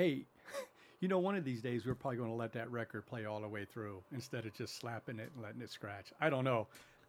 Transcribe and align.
hey, 0.00 0.24
you 1.00 1.08
know, 1.08 1.18
one 1.18 1.36
of 1.36 1.44
these 1.44 1.60
days 1.60 1.84
we're 1.84 1.94
probably 1.94 2.16
going 2.16 2.30
to 2.30 2.34
let 2.36 2.52
that 2.54 2.70
record 2.70 3.04
play 3.06 3.26
all 3.26 3.40
the 3.40 3.48
way 3.48 3.66
through 3.66 4.02
instead 4.12 4.46
of 4.46 4.54
just 4.54 4.76
slapping 4.80 5.18
it 5.18 5.30
and 5.34 5.42
letting 5.44 5.60
it 5.60 5.70
scratch. 5.70 6.06
I 6.20 6.30
don't 6.30 6.44
know. 6.44 6.68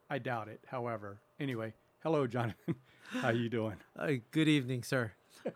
I 0.10 0.20
doubt 0.20 0.50
it. 0.50 0.60
However, 0.68 1.18
anyway, 1.40 1.74
hello, 2.04 2.28
Jonathan. 2.36 2.76
How 3.12 3.30
you 3.30 3.48
doing? 3.50 3.76
Uh, 3.98 4.12
good 4.32 4.48
evening, 4.50 4.84
sir. 4.84 5.12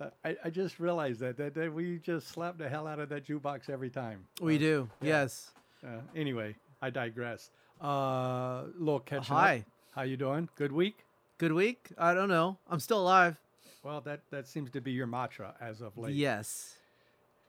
Uh, 0.00 0.10
I, 0.24 0.36
I 0.44 0.50
just 0.50 0.78
realized 0.78 1.18
that, 1.18 1.36
that 1.38 1.54
that 1.54 1.74
we 1.74 1.98
just 1.98 2.28
slap 2.28 2.56
the 2.56 2.68
hell 2.68 2.86
out 2.86 3.00
of 3.00 3.08
that 3.08 3.26
jukebox 3.26 3.68
every 3.68 3.90
time. 3.90 4.26
We 4.40 4.54
Uh, 4.54 4.58
do. 4.60 4.88
yeah. 5.02 5.08
Yes. 5.08 5.50
Uh, 5.84 5.88
anyway, 6.14 6.54
I 6.80 6.90
digress. 6.90 7.50
Uh, 7.80 8.66
little 8.78 9.00
catching 9.00 9.34
up. 9.34 9.40
Hi. 9.42 9.64
How 9.90 10.02
you 10.02 10.16
doing? 10.16 10.48
Good 10.54 10.70
week. 10.70 11.04
Good 11.38 11.52
week. 11.52 11.88
I 11.98 12.14
don't 12.14 12.28
know. 12.28 12.58
I'm 12.70 12.78
still 12.78 13.00
alive. 13.00 13.40
Well, 13.88 14.02
that 14.02 14.20
that 14.30 14.46
seems 14.46 14.70
to 14.72 14.82
be 14.82 14.92
your 14.92 15.06
mantra 15.06 15.54
as 15.62 15.80
of 15.80 15.96
late. 15.96 16.14
Yes. 16.14 16.76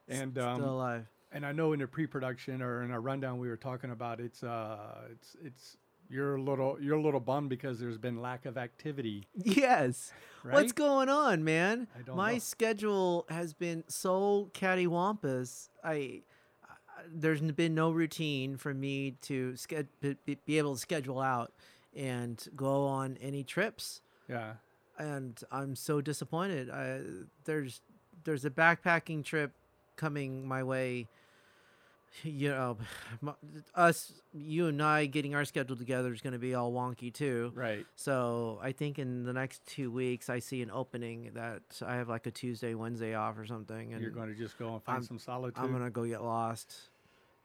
And 0.07 0.31
still 0.31 0.47
um, 0.47 0.63
alive. 0.63 1.05
and 1.33 1.45
I 1.45 1.51
know 1.51 1.73
in 1.73 1.81
the 1.81 1.87
pre-production 1.87 2.61
or 2.61 2.81
in 2.83 2.91
our 2.91 3.01
rundown 3.01 3.39
we 3.39 3.49
were 3.49 3.57
talking 3.57 3.91
about 3.91 4.21
it's 4.21 4.41
uh 4.41 4.77
it's 5.11 5.35
it's 5.43 5.77
you're 6.09 6.37
a 6.37 6.41
little 6.41 6.77
you're 6.79 6.95
a 6.95 7.01
little 7.01 7.19
bummed 7.19 7.49
because 7.49 7.77
there's 7.77 7.97
been 7.97 8.21
lack 8.21 8.45
of 8.45 8.57
activity. 8.57 9.27
Yes. 9.35 10.13
Right? 10.41 10.53
What's 10.53 10.71
going 10.71 11.09
on, 11.09 11.43
man? 11.43 11.87
I 11.93 12.03
don't 12.03 12.15
My 12.15 12.33
know. 12.33 12.39
schedule 12.39 13.25
has 13.27 13.53
been 13.53 13.83
so 13.89 14.49
cattywampus. 14.53 15.67
I, 15.83 15.91
I 15.91 16.21
there's 17.13 17.41
been 17.41 17.75
no 17.75 17.91
routine 17.91 18.55
for 18.55 18.73
me 18.73 19.17
to 19.23 19.57
be, 19.99 20.37
be 20.45 20.57
able 20.57 20.75
to 20.75 20.79
schedule 20.79 21.19
out 21.19 21.51
and 21.93 22.41
go 22.55 22.85
on 22.85 23.17
any 23.21 23.43
trips. 23.43 24.01
Yeah. 24.29 24.53
And 24.99 25.39
I'm 25.51 25.75
so 25.75 26.01
disappointed. 26.01 26.69
I, 26.69 26.99
there's 27.45 27.81
there's 28.25 28.45
a 28.45 28.49
backpacking 28.49 29.23
trip 29.23 29.51
coming 29.95 30.47
my 30.47 30.63
way. 30.63 31.07
You 32.23 32.49
know, 32.49 32.77
us, 33.75 34.13
you 34.33 34.67
and 34.67 34.81
I 34.81 35.05
getting 35.05 35.35
our 35.35 35.45
schedule 35.45 35.75
together 35.75 36.11
is 36.11 36.21
going 36.21 36.33
to 36.33 36.39
be 36.39 36.55
all 36.55 36.71
wonky 36.71 37.13
too. 37.13 37.51
Right. 37.55 37.85
So 37.95 38.59
I 38.63 38.71
think 38.71 38.97
in 38.99 39.23
the 39.23 39.33
next 39.33 39.65
two 39.67 39.91
weeks, 39.91 40.27
I 40.27 40.39
see 40.39 40.61
an 40.61 40.71
opening 40.71 41.31
that 41.35 41.61
I 41.85 41.95
have 41.95 42.09
like 42.09 42.25
a 42.25 42.31
Tuesday, 42.31 42.73
Wednesday 42.73 43.13
off 43.13 43.37
or 43.37 43.45
something, 43.45 43.93
and 43.93 44.01
you're 44.01 44.11
going 44.11 44.29
to 44.29 44.35
just 44.35 44.57
go 44.57 44.73
and 44.73 44.83
find 44.83 44.97
I'm- 44.97 45.03
some 45.05 45.19
solitude. 45.19 45.63
I'm 45.63 45.71
gonna 45.71 45.89
go 45.91 46.05
get 46.05 46.23
lost. 46.23 46.75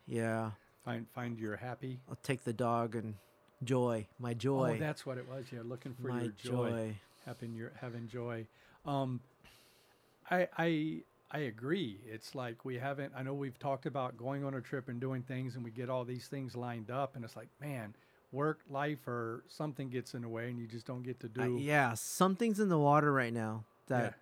Yeah, 0.06 0.50
find 0.84 1.06
find 1.14 1.38
your 1.38 1.56
happy. 1.56 2.00
I'll 2.08 2.18
take 2.22 2.44
the 2.44 2.52
dog 2.52 2.94
and 2.94 3.14
joy, 3.62 4.06
my 4.18 4.34
joy. 4.34 4.70
Oh, 4.70 4.72
joy, 4.74 4.78
that's 4.78 5.06
what 5.06 5.18
it 5.18 5.28
was. 5.28 5.44
You're 5.50 5.62
looking 5.64 5.94
for 5.94 6.08
my 6.08 6.22
your 6.22 6.32
joy. 6.42 6.94
Having 7.26 7.54
your 7.54 7.72
having 7.80 8.08
joy. 8.08 8.46
Um, 8.86 9.20
I 10.30 10.48
I 10.56 11.02
I 11.30 11.38
agree. 11.38 12.00
It's 12.06 12.34
like 12.34 12.64
we 12.64 12.78
haven't. 12.78 13.12
I 13.16 13.22
know 13.22 13.34
we've 13.34 13.58
talked 13.58 13.86
about 13.86 14.16
going 14.16 14.44
on 14.44 14.54
a 14.54 14.60
trip 14.60 14.88
and 14.88 15.00
doing 15.00 15.22
things, 15.22 15.56
and 15.56 15.64
we 15.64 15.70
get 15.70 15.90
all 15.90 16.04
these 16.04 16.28
things 16.28 16.54
lined 16.54 16.90
up, 16.90 17.16
and 17.16 17.24
it's 17.24 17.36
like, 17.36 17.48
man, 17.60 17.94
work, 18.30 18.60
life, 18.70 19.06
or 19.08 19.44
something 19.48 19.88
gets 19.88 20.14
in 20.14 20.22
the 20.22 20.28
way, 20.28 20.48
and 20.48 20.58
you 20.58 20.66
just 20.66 20.86
don't 20.86 21.02
get 21.02 21.20
to 21.20 21.28
do. 21.28 21.42
Uh, 21.42 21.58
yeah, 21.58 21.94
something's 21.94 22.60
in 22.60 22.68
the 22.68 22.78
water 22.78 23.12
right 23.12 23.32
now 23.32 23.64
that 23.88 24.14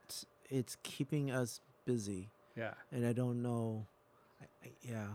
it's 0.48 0.76
keeping 0.82 1.30
us 1.30 1.60
busy, 1.84 2.30
yeah. 2.56 2.74
and 2.90 3.06
I 3.06 3.12
don't 3.12 3.42
know. 3.42 3.86
I, 4.40 4.44
I, 4.64 4.70
yeah, 4.82 5.06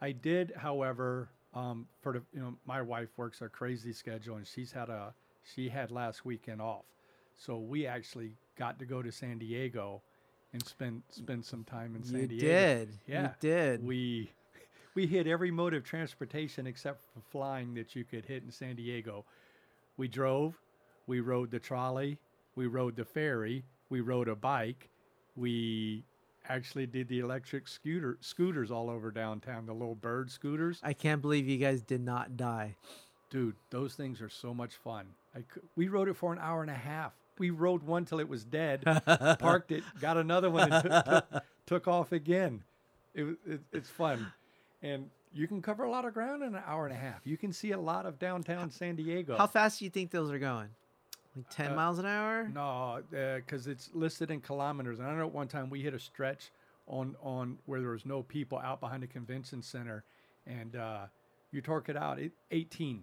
I 0.00 0.12
did, 0.12 0.52
however, 0.56 1.28
um, 1.54 1.86
for 2.02 2.12
the 2.12 2.22
you 2.34 2.40
know, 2.40 2.54
my 2.66 2.82
wife 2.82 3.08
works 3.16 3.40
a 3.40 3.48
crazy 3.48 3.92
schedule, 3.92 4.36
and 4.36 4.46
she's 4.46 4.72
had 4.72 4.88
a 4.88 5.14
she 5.54 5.68
had 5.68 5.90
last 5.90 6.24
weekend 6.24 6.60
off, 6.60 6.84
so 7.38 7.56
we 7.56 7.86
actually 7.86 8.32
got 8.58 8.78
to 8.80 8.84
go 8.84 9.00
to 9.00 9.10
San 9.10 9.38
Diego 9.38 10.02
and 10.52 10.64
spend 10.66 11.02
spend 11.10 11.44
some 11.44 11.64
time 11.64 11.94
in 11.96 12.02
San 12.02 12.20
you 12.20 12.26
Diego. 12.26 12.46
did. 12.46 12.98
Yeah, 13.06 13.22
you 13.22 13.30
did. 13.40 13.84
We 13.84 14.30
we 14.94 15.06
hit 15.06 15.26
every 15.26 15.50
mode 15.50 15.74
of 15.74 15.84
transportation 15.84 16.66
except 16.66 17.02
for 17.14 17.20
flying 17.30 17.74
that 17.74 17.94
you 17.94 18.04
could 18.04 18.24
hit 18.24 18.42
in 18.42 18.50
San 18.50 18.76
Diego. 18.76 19.24
We 19.96 20.08
drove, 20.08 20.54
we 21.06 21.20
rode 21.20 21.50
the 21.50 21.58
trolley, 21.58 22.18
we 22.56 22.66
rode 22.66 22.96
the 22.96 23.04
ferry, 23.04 23.64
we 23.90 24.00
rode 24.00 24.28
a 24.28 24.36
bike, 24.36 24.88
we 25.36 26.04
actually 26.48 26.86
did 26.86 27.08
the 27.08 27.20
electric 27.20 27.68
scooter 27.68 28.16
scooters 28.20 28.70
all 28.70 28.90
over 28.90 29.10
downtown, 29.10 29.66
the 29.66 29.72
little 29.72 29.94
bird 29.94 30.30
scooters. 30.30 30.80
I 30.82 30.92
can't 30.92 31.20
believe 31.20 31.48
you 31.48 31.58
guys 31.58 31.82
did 31.82 32.00
not 32.00 32.36
die. 32.36 32.76
Dude, 33.30 33.56
those 33.70 33.94
things 33.94 34.22
are 34.22 34.30
so 34.30 34.54
much 34.54 34.74
fun. 34.76 35.06
I 35.36 35.44
we 35.76 35.88
rode 35.88 36.08
it 36.08 36.16
for 36.16 36.32
an 36.32 36.38
hour 36.40 36.62
and 36.62 36.70
a 36.70 36.74
half. 36.74 37.12
We 37.38 37.50
rode 37.50 37.82
one 37.82 38.04
till 38.04 38.20
it 38.20 38.28
was 38.28 38.44
dead, 38.44 38.82
parked 39.38 39.72
it, 39.72 39.84
got 40.00 40.16
another 40.16 40.50
one, 40.50 40.72
and 40.72 40.82
took, 40.82 41.04
took, 41.04 41.42
took 41.66 41.88
off 41.88 42.12
again. 42.12 42.62
It, 43.14 43.36
it, 43.46 43.60
it's 43.72 43.88
fun, 43.90 44.26
and 44.82 45.10
you 45.32 45.46
can 45.48 45.60
cover 45.62 45.84
a 45.84 45.90
lot 45.90 46.04
of 46.04 46.14
ground 46.14 46.42
in 46.42 46.54
an 46.54 46.62
hour 46.66 46.86
and 46.86 46.94
a 46.94 46.98
half. 46.98 47.20
You 47.24 47.36
can 47.36 47.52
see 47.52 47.72
a 47.72 47.78
lot 47.80 48.06
of 48.06 48.18
downtown 48.18 48.70
San 48.70 48.96
Diego. 48.96 49.36
How 49.36 49.46
fast 49.46 49.78
do 49.78 49.84
you 49.84 49.90
think 49.90 50.10
those 50.10 50.30
are 50.30 50.38
going? 50.38 50.68
Like 51.36 51.48
ten 51.50 51.72
Uh, 51.72 51.76
miles 51.76 51.98
an 51.98 52.06
hour? 52.06 52.48
No, 52.48 53.00
because 53.10 53.66
it's 53.66 53.90
listed 53.92 54.30
in 54.30 54.40
kilometers. 54.40 54.98
And 54.98 55.08
I 55.08 55.14
know 55.14 55.26
at 55.26 55.32
one 55.32 55.48
time 55.48 55.68
we 55.70 55.80
hit 55.82 55.94
a 55.94 55.98
stretch 55.98 56.50
on 56.86 57.16
on 57.22 57.58
where 57.66 57.80
there 57.80 57.90
was 57.90 58.06
no 58.06 58.22
people 58.22 58.58
out 58.58 58.80
behind 58.80 59.02
the 59.02 59.06
convention 59.06 59.62
center, 59.62 60.04
and 60.46 60.76
uh, 60.76 61.06
you 61.50 61.60
torque 61.60 61.88
it 61.88 61.96
out. 61.96 62.18
It, 62.18 62.32
18, 62.50 63.02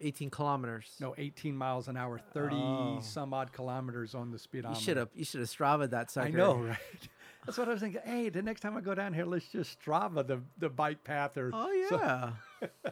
Eighteen 0.00 0.30
kilometers. 0.30 0.94
no, 1.00 1.14
18 1.18 1.56
miles 1.56 1.88
an 1.88 1.96
hour, 1.96 2.18
30 2.32 2.56
Oh. 2.56 2.98
some 3.02 3.34
odd 3.34 3.52
kilometers 3.52 4.14
on 4.14 4.30
the 4.30 4.38
speedometer. 4.38 4.78
you 4.78 4.84
should 4.84 4.96
have. 4.96 5.08
You 5.14 5.24
should 5.24 5.40
have 5.40 5.48
Strava 5.50 5.88
that 5.90 6.10
sucker. 6.10 6.28
I 6.28 6.30
know, 6.30 6.54
right? 6.58 6.78
That's 7.46 7.56
what 7.58 7.68
I 7.68 7.72
was 7.72 7.80
thinking. 7.80 8.00
Hey, 8.04 8.28
the 8.28 8.42
next 8.42 8.60
time 8.60 8.76
I 8.76 8.80
go 8.80 8.94
down 8.94 9.12
here, 9.14 9.24
let's 9.24 9.46
just 9.48 9.80
Strava 9.80 10.26
the 10.26 10.40
the 10.58 10.68
bike 10.68 11.04
path 11.04 11.36
or 11.36 11.50
Oh 11.52 11.70
yeah. 11.70 12.32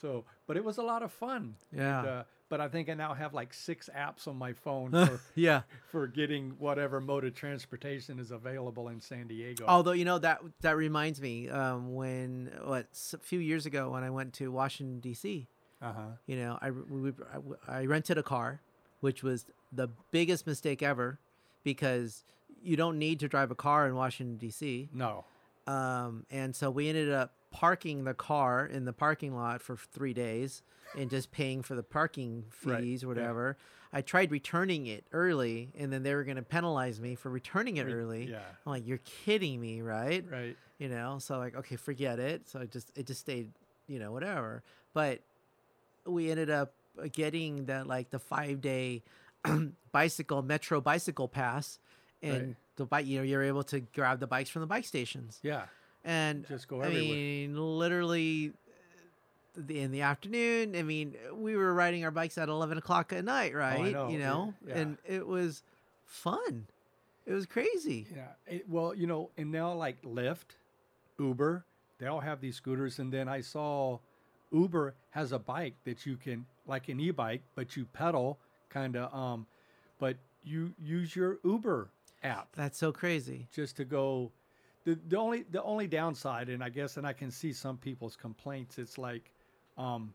So, 0.00 0.24
but 0.46 0.56
it 0.56 0.64
was 0.64 0.78
a 0.78 0.82
lot 0.82 1.02
of 1.02 1.10
fun. 1.12 1.56
Yeah. 1.72 1.98
And, 1.98 2.08
uh, 2.08 2.22
but 2.48 2.60
I 2.60 2.68
think 2.68 2.88
I 2.88 2.94
now 2.94 3.14
have 3.14 3.34
like 3.34 3.52
six 3.52 3.90
apps 3.94 4.28
on 4.28 4.36
my 4.36 4.52
phone 4.52 4.92
for, 5.06 5.20
yeah. 5.34 5.62
for 5.90 6.06
getting 6.06 6.50
whatever 6.58 7.00
mode 7.00 7.24
of 7.24 7.34
transportation 7.34 8.20
is 8.20 8.30
available 8.30 8.88
in 8.88 9.00
San 9.00 9.26
Diego. 9.26 9.64
Although 9.66 9.92
you 9.92 10.04
know 10.04 10.18
that 10.20 10.40
that 10.60 10.76
reminds 10.76 11.20
me, 11.20 11.48
um, 11.48 11.94
when 11.96 12.52
what 12.62 12.86
a 13.12 13.18
few 13.18 13.40
years 13.40 13.66
ago 13.66 13.90
when 13.90 14.04
I 14.04 14.10
went 14.10 14.34
to 14.34 14.52
Washington 14.52 15.00
D.C. 15.00 15.48
Uh 15.80 15.92
huh. 15.92 16.00
You 16.26 16.36
know, 16.36 16.58
I, 16.60 16.70
we, 16.70 17.12
I 17.68 17.80
I 17.80 17.84
rented 17.86 18.18
a 18.18 18.22
car, 18.22 18.60
which 19.00 19.22
was 19.22 19.46
the 19.72 19.88
biggest 20.10 20.46
mistake 20.46 20.82
ever, 20.82 21.18
because 21.64 22.24
you 22.62 22.76
don't 22.76 22.98
need 22.98 23.20
to 23.20 23.28
drive 23.28 23.50
a 23.50 23.54
car 23.54 23.86
in 23.86 23.94
Washington 23.94 24.36
D.C. 24.36 24.88
No. 24.92 25.24
Um, 25.66 26.24
and 26.30 26.56
so 26.56 26.70
we 26.70 26.88
ended 26.88 27.12
up 27.12 27.32
parking 27.50 28.04
the 28.04 28.14
car 28.14 28.66
in 28.66 28.84
the 28.84 28.92
parking 28.92 29.34
lot 29.36 29.60
for 29.62 29.76
three 29.76 30.12
days 30.14 30.62
and 30.96 31.10
just 31.10 31.30
paying 31.30 31.62
for 31.62 31.74
the 31.74 31.82
parking 31.82 32.44
Right, 32.64 32.80
fees, 32.80 33.02
yeah. 33.02 33.08
whatever. 33.08 33.56
I 33.92 34.00
tried 34.02 34.30
returning 34.32 34.86
it 34.86 35.04
early, 35.12 35.70
and 35.78 35.92
then 35.92 36.02
they 36.02 36.14
were 36.14 36.24
going 36.24 36.36
to 36.36 36.42
penalize 36.42 37.00
me 37.00 37.14
for 37.14 37.30
returning 37.30 37.76
it 37.78 37.86
Re- 37.86 37.92
early. 37.92 38.24
Yeah. 38.30 38.38
I'm 38.66 38.72
like, 38.72 38.86
you're 38.86 39.00
kidding 39.24 39.60
me, 39.60 39.80
right? 39.82 40.24
Right. 40.30 40.56
You 40.78 40.88
know, 40.88 41.18
so 41.20 41.38
like, 41.38 41.54
okay, 41.56 41.76
forget 41.76 42.18
it. 42.18 42.48
So 42.48 42.60
it 42.60 42.70
just 42.70 42.90
it 42.96 43.06
just 43.06 43.20
stayed, 43.20 43.50
you 43.86 43.98
know, 43.98 44.12
whatever. 44.12 44.62
But 44.94 45.20
we 46.08 46.30
ended 46.30 46.50
up 46.50 46.72
uh, 47.00 47.06
getting 47.12 47.66
the 47.66 47.84
like 47.84 48.10
the 48.10 48.18
five 48.18 48.60
day 48.60 49.02
bicycle 49.92 50.42
metro 50.42 50.80
bicycle 50.80 51.28
pass, 51.28 51.78
and 52.22 52.32
Right. 52.48 52.56
the 52.76 52.84
bike, 52.86 53.06
you 53.06 53.18
know, 53.18 53.24
you're 53.24 53.42
able 53.42 53.62
to 53.64 53.80
grab 53.80 54.20
the 54.20 54.26
bikes 54.26 54.50
from 54.50 54.60
the 54.60 54.66
bike 54.66 54.84
stations, 54.84 55.38
Yeah. 55.42 55.66
and 56.04 56.46
Just 56.48 56.68
go 56.68 56.82
I 56.82 56.86
everywhere. 56.86 57.14
mean, 57.16 57.56
literally. 57.78 58.52
In 59.68 59.90
the 59.90 60.02
afternoon, 60.02 60.76
I 60.76 60.84
mean, 60.84 61.16
we 61.34 61.56
were 61.56 61.74
riding 61.74 62.04
our 62.04 62.12
bikes 62.12 62.38
at 62.38 62.48
eleven 62.48 62.78
o'clock 62.78 63.12
at 63.12 63.24
night, 63.24 63.56
right? 63.56 63.92
know, 63.92 64.08
You 64.08 64.18
know, 64.20 64.54
yeah. 64.64 64.78
and 64.78 64.98
it 65.04 65.26
was 65.26 65.64
fun. 66.06 66.66
It 67.26 67.32
was 67.32 67.44
crazy. 67.44 68.06
Yeah. 68.14 68.28
It, 68.46 68.68
well, 68.68 68.94
you 68.94 69.08
know, 69.08 69.30
and 69.36 69.50
now 69.50 69.72
like 69.72 70.00
Lyft, 70.02 70.54
Uber, 71.18 71.64
they 71.98 72.06
all 72.06 72.20
have 72.20 72.40
these 72.40 72.54
scooters. 72.54 73.00
And 73.00 73.12
then 73.12 73.28
I 73.28 73.40
saw 73.40 73.98
Uber 74.52 74.94
has 75.10 75.32
a 75.32 75.38
bike 75.38 75.74
that 75.84 76.06
you 76.06 76.16
can, 76.16 76.46
like 76.66 76.88
an 76.88 77.00
e-bike, 77.00 77.42
but 77.54 77.76
you 77.76 77.84
pedal 77.86 78.38
kind 78.70 78.96
of, 78.96 79.12
um, 79.14 79.46
but 79.98 80.16
you 80.42 80.72
use 80.82 81.14
your 81.14 81.38
Uber 81.44 81.90
app 82.22 82.48
That's 82.56 82.78
so 82.78 82.92
crazy. 82.92 83.48
just 83.52 83.76
to 83.76 83.84
go. 83.84 84.32
The, 84.84 84.98
the 85.08 85.18
only 85.18 85.42
the 85.50 85.62
only 85.62 85.86
downside, 85.86 86.48
and 86.48 86.62
I 86.64 86.68
guess, 86.70 86.96
and 86.96 87.06
I 87.06 87.12
can 87.12 87.30
see 87.30 87.52
some 87.52 87.76
people's 87.76 88.16
complaints. 88.16 88.78
It's 88.78 88.96
like, 88.96 89.30
um, 89.76 90.14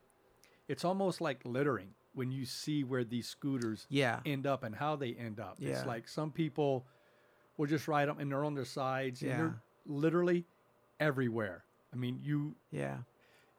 it's 0.68 0.83
almost 0.83 1.21
like 1.21 1.41
littering 1.45 1.89
when 2.15 2.31
you 2.31 2.45
see 2.45 2.83
where 2.83 3.03
these 3.03 3.27
scooters 3.27 3.85
Yeah. 3.89 4.19
end 4.25 4.47
up 4.47 4.63
and 4.63 4.74
how 4.75 4.95
they 4.95 5.13
end 5.13 5.39
up. 5.39 5.57
Yeah. 5.59 5.69
It's 5.71 5.85
like 5.85 6.07
some 6.07 6.31
people 6.31 6.85
will 7.57 7.65
just 7.68 7.88
ride 7.88 8.07
them 8.07 8.19
and 8.19 8.31
they're 8.31 8.45
on 8.45 8.53
their 8.56 8.65
sides 8.65 9.21
and 9.21 9.31
Yeah. 9.31 9.38
they're 9.38 9.62
literally 9.85 10.45
everywhere. 11.00 11.63
I 11.91 11.95
mean, 11.97 12.19
you 12.24 12.56
Yeah. 12.71 12.97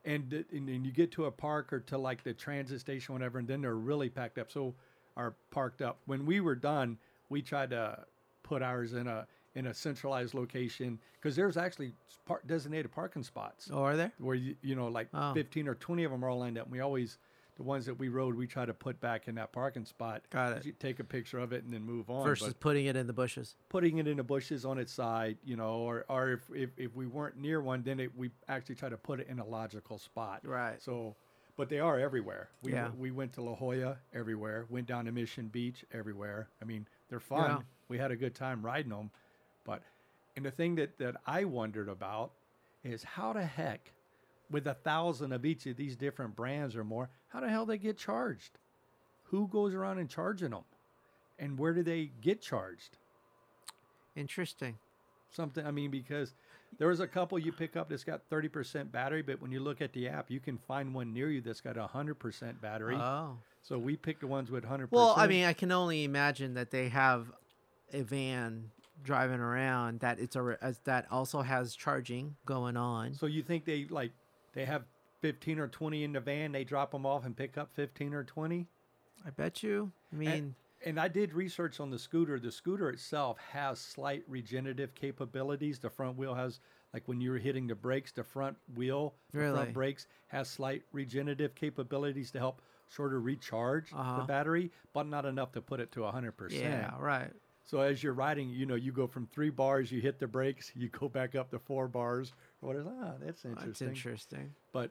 And 0.05 0.31
th- 0.31 0.47
and 0.53 0.69
you 0.87 0.93
get 0.93 1.11
to 1.13 1.25
a 1.27 1.31
park 1.31 1.73
or 1.73 1.81
to 1.81 1.99
like 1.99 2.23
the 2.23 2.33
transit 2.35 2.81
station, 2.81 3.15
whatever, 3.15 3.39
and 3.39 3.49
then 3.49 3.63
they're 3.63 3.75
really 3.77 4.09
packed 4.09 4.39
up. 4.39 4.51
So 4.51 4.75
are 5.17 5.35
parked 5.51 5.81
up. 5.83 5.99
When 6.07 6.27
we 6.27 6.41
were 6.41 6.57
done, 6.57 6.99
we 7.29 7.41
tried 7.43 7.71
to 7.71 8.05
put 8.43 8.63
ours 8.63 8.93
in 8.93 9.07
a 9.07 9.27
in 9.55 9.67
a 9.69 9.75
centralized 9.75 10.35
location 10.35 10.99
because 11.15 11.37
there's 11.37 11.57
actually 11.57 11.93
par- 12.27 12.43
designated 12.45 12.91
parking 12.91 13.23
spots 13.23 13.71
Oh, 13.73 13.85
are 13.85 13.97
there? 13.97 14.13
where 14.19 14.35
you, 14.35 14.57
you 14.63 14.75
know 14.75 14.89
like 14.89 15.09
Oh. 15.15 15.33
15 15.33 15.69
or 15.69 15.77
20 15.77 16.03
of 16.05 16.11
them 16.11 16.25
are 16.25 16.29
all 16.29 16.41
lined 16.41 16.59
up. 16.59 16.65
And 16.67 16.73
we 16.73 16.81
always 16.81 17.19
the 17.57 17.63
ones 17.63 17.87
that 17.87 17.95
we 17.99 18.09
rode 18.09 18.35
we 18.35 18.47
try 18.47 18.65
to 18.67 18.75
put 18.75 19.01
back 19.01 19.29
in 19.29 19.37
that 19.37 19.53
parking 19.53 19.85
spot. 19.85 20.23
Got 20.31 20.59
it. 20.59 20.65
You 20.67 20.73
take 20.73 20.99
a 20.99 21.05
picture 21.05 21.39
of 21.39 21.53
it 21.53 21.63
and 21.65 21.73
then 21.73 21.83
move 21.83 22.11
on. 22.11 22.25
Versus 22.25 22.49
But 22.49 22.61
putting 22.61 22.87
it 22.87 22.97
in 22.97 23.07
the 23.07 23.13
bushes. 23.13 23.55
putting 23.69 23.99
it 23.99 24.09
in 24.09 24.17
the 24.17 24.25
bushes 24.25 24.65
on 24.65 24.79
its 24.79 24.93
side, 24.93 25.37
you 25.45 25.57
know, 25.57 25.75
or, 25.75 26.05
or 26.09 26.33
if, 26.33 26.41
if, 26.53 26.71
if 26.77 26.97
we 26.97 27.07
weren't 27.07 27.37
near 27.37 27.61
one, 27.61 27.83
then 27.83 28.01
it, 28.01 28.11
we 28.17 28.31
actually 28.49 28.75
try 28.75 28.89
to 28.89 28.97
put 28.97 29.21
it 29.21 29.29
in 29.29 29.39
a 29.39 29.47
logical 29.47 29.99
spot. 29.99 30.41
Right. 30.45 30.83
So, 30.83 31.15
but 31.57 31.69
they 31.69 31.79
are 31.79 31.99
everywhere. 32.01 32.49
We, 32.63 32.73
Yeah. 32.73 32.89
we 32.99 33.13
went 33.13 33.33
to 33.35 33.41
La 33.43 33.55
Jolla 33.55 33.99
everywhere, 34.13 34.67
went 34.69 34.87
down 34.89 35.05
to 35.05 35.13
Mission 35.13 35.47
Beach 35.47 35.85
everywhere. 35.93 36.49
I 36.61 36.65
mean, 36.65 36.87
they're 37.09 37.21
fun. 37.21 37.51
Yeah. 37.51 37.59
We 37.89 37.99
had 37.99 38.11
a 38.11 38.17
good 38.17 38.35
time 38.35 38.63
riding 38.63 38.91
them. 38.91 39.11
But, 39.65 39.83
and 40.37 40.45
the 40.45 40.51
thing 40.51 40.75
that, 40.75 40.99
that 40.99 41.17
I 41.25 41.45
wondered 41.45 41.89
about 41.89 42.33
is 42.83 43.05
how 43.05 43.33
the 43.33 43.45
heck, 43.47 43.93
with 44.51 44.67
a 44.67 44.75
thousand 44.75 45.33
of 45.33 45.45
each 45.45 45.67
of 45.67 45.77
these 45.77 45.97
different 45.97 46.37
brands 46.37 46.77
or 46.77 46.85
more, 46.85 47.11
how 47.29 47.41
the 47.41 47.49
hell 47.49 47.67
they 47.67 47.79
get 47.79 47.99
charged? 47.99 48.59
Who 49.25 49.49
goes 49.49 49.75
around 49.75 49.99
and 49.99 50.09
charging 50.09 50.51
them? 50.51 50.65
And 51.39 51.59
where 51.59 51.73
do 51.73 51.83
they 51.83 52.11
get 52.21 52.41
charged? 52.41 52.99
Interesting. 54.17 54.77
something. 55.31 55.67
I 55.67 55.73
mean, 55.73 55.91
because 55.91 56.35
there 56.79 56.89
was 56.89 57.01
a 57.01 57.07
couple 57.07 57.39
you 57.39 57.53
pick 57.53 57.77
up 57.77 57.89
that's 57.89 58.05
got 58.05 58.29
30% 58.31 58.93
battery, 58.93 59.23
but 59.23 59.41
when 59.43 59.51
you 59.51 59.61
look 59.61 59.81
at 59.83 59.93
the 59.93 60.09
app, 60.09 60.31
you 60.31 60.39
can 60.39 60.59
find 60.59 60.95
one 60.95 61.13
near 61.13 61.29
you 61.31 61.41
that's 61.41 61.61
got 61.61 61.75
100% 61.75 62.61
battery. 62.61 62.97
Oh. 62.97 63.37
so 63.63 63.79
we 63.79 63.97
picked 63.97 64.21
the 64.21 64.27
ones 64.29 64.51
with 64.51 64.65
100%. 64.65 64.89
Well, 64.93 65.15
I 65.17 65.27
mean, 65.27 65.45
I 65.45 65.53
can 65.53 65.73
only 65.73 66.05
imagine 66.05 66.55
that 66.55 66.71
they 66.71 66.89
have 66.89 67.33
a 67.93 68.03
van 68.03 68.71
driving 69.03 69.41
around 69.41 70.01
that 70.01 70.19
it's 70.19 70.37
a 70.37 70.57
as 70.63 70.79
that 70.85 71.07
also 71.11 71.43
has 71.43 71.75
charging 71.75 72.37
going 72.47 72.77
on. 72.77 73.13
so 73.13 73.27
you 73.27 73.43
think 73.43 73.65
they 73.65 73.87
like 73.91 74.13
they 74.55 74.65
have 74.65 74.85
15 75.21 75.59
or 75.59 75.69
20 75.69 76.05
in 76.05 76.13
the 76.13 76.21
van, 76.21 76.53
they 76.53 76.65
drop 76.65 76.91
them 76.93 77.07
off 77.07 77.25
and 77.25 77.37
pick 77.37 77.57
up 77.59 77.75
15 77.75 78.15
or 78.15 78.25
20? 78.25 78.69
I 79.27 79.31
bet 79.31 79.63
you. 79.63 79.93
I 80.13 80.17
mean, 80.17 80.31
And, 80.33 80.55
and 80.85 81.01
I 81.01 81.09
did 81.09 81.33
research 81.33 81.81
on 81.81 81.91
the 81.91 81.99
scooter. 81.99 82.39
The 82.39 82.53
scooter 82.53 82.89
itself 82.91 83.39
has 83.39 83.79
slight 83.81 84.23
regenerative 84.29 84.95
capabilities. 84.95 85.79
The 85.79 85.91
front 85.91 86.17
wheel 86.17 86.35
has, 86.35 86.61
like 86.93 87.09
when 87.09 87.21
you're 87.21 87.39
hitting 87.39 87.67
the 87.67 87.75
brakes, 87.75 88.13
the 88.13 88.25
front 88.25 88.57
wheel, 88.75 89.15
the 89.33 89.39
Really? 89.39 89.53
front 89.53 89.73
brakes 89.75 90.07
has 90.29 90.49
slight 90.51 90.83
regenerative 90.93 91.55
capabilities 91.55 92.31
to 92.33 92.39
help 92.39 92.61
sort 92.89 93.15
of 93.15 93.25
recharge 93.25 93.91
the 93.91 93.99
Uh-huh. 94.01 94.27
battery, 94.27 94.71
but 94.93 95.07
not 95.07 95.25
enough 95.25 95.53
to 95.53 95.63
put 95.63 95.81
it 95.81 95.91
to 95.93 96.05
100%. 96.05 96.71
yeah, 96.71 96.95
right. 96.99 97.33
So 97.67 97.81
as 97.81 98.03
you're 98.03 98.13
riding, 98.13 98.51
you 98.51 98.67
know, 98.67 98.75
you 98.75 98.93
go 98.93 99.07
from 99.07 99.27
three 99.29 99.49
bars, 99.49 99.91
you 99.91 100.01
hit 100.03 100.19
the 100.19 100.27
brakes, 100.27 100.71
you 100.77 100.91
go 100.91 101.09
back 101.09 101.35
up 101.35 101.51
to 101.53 101.59
four 101.59 101.89
bars. 101.89 102.35
What 102.65 102.77
is 102.77 102.87
ah, 102.87 103.13
that's 103.21 103.45
interesting. 103.45 103.69
That's 103.69 103.83
interesting. 103.83 104.55
But 104.73 104.91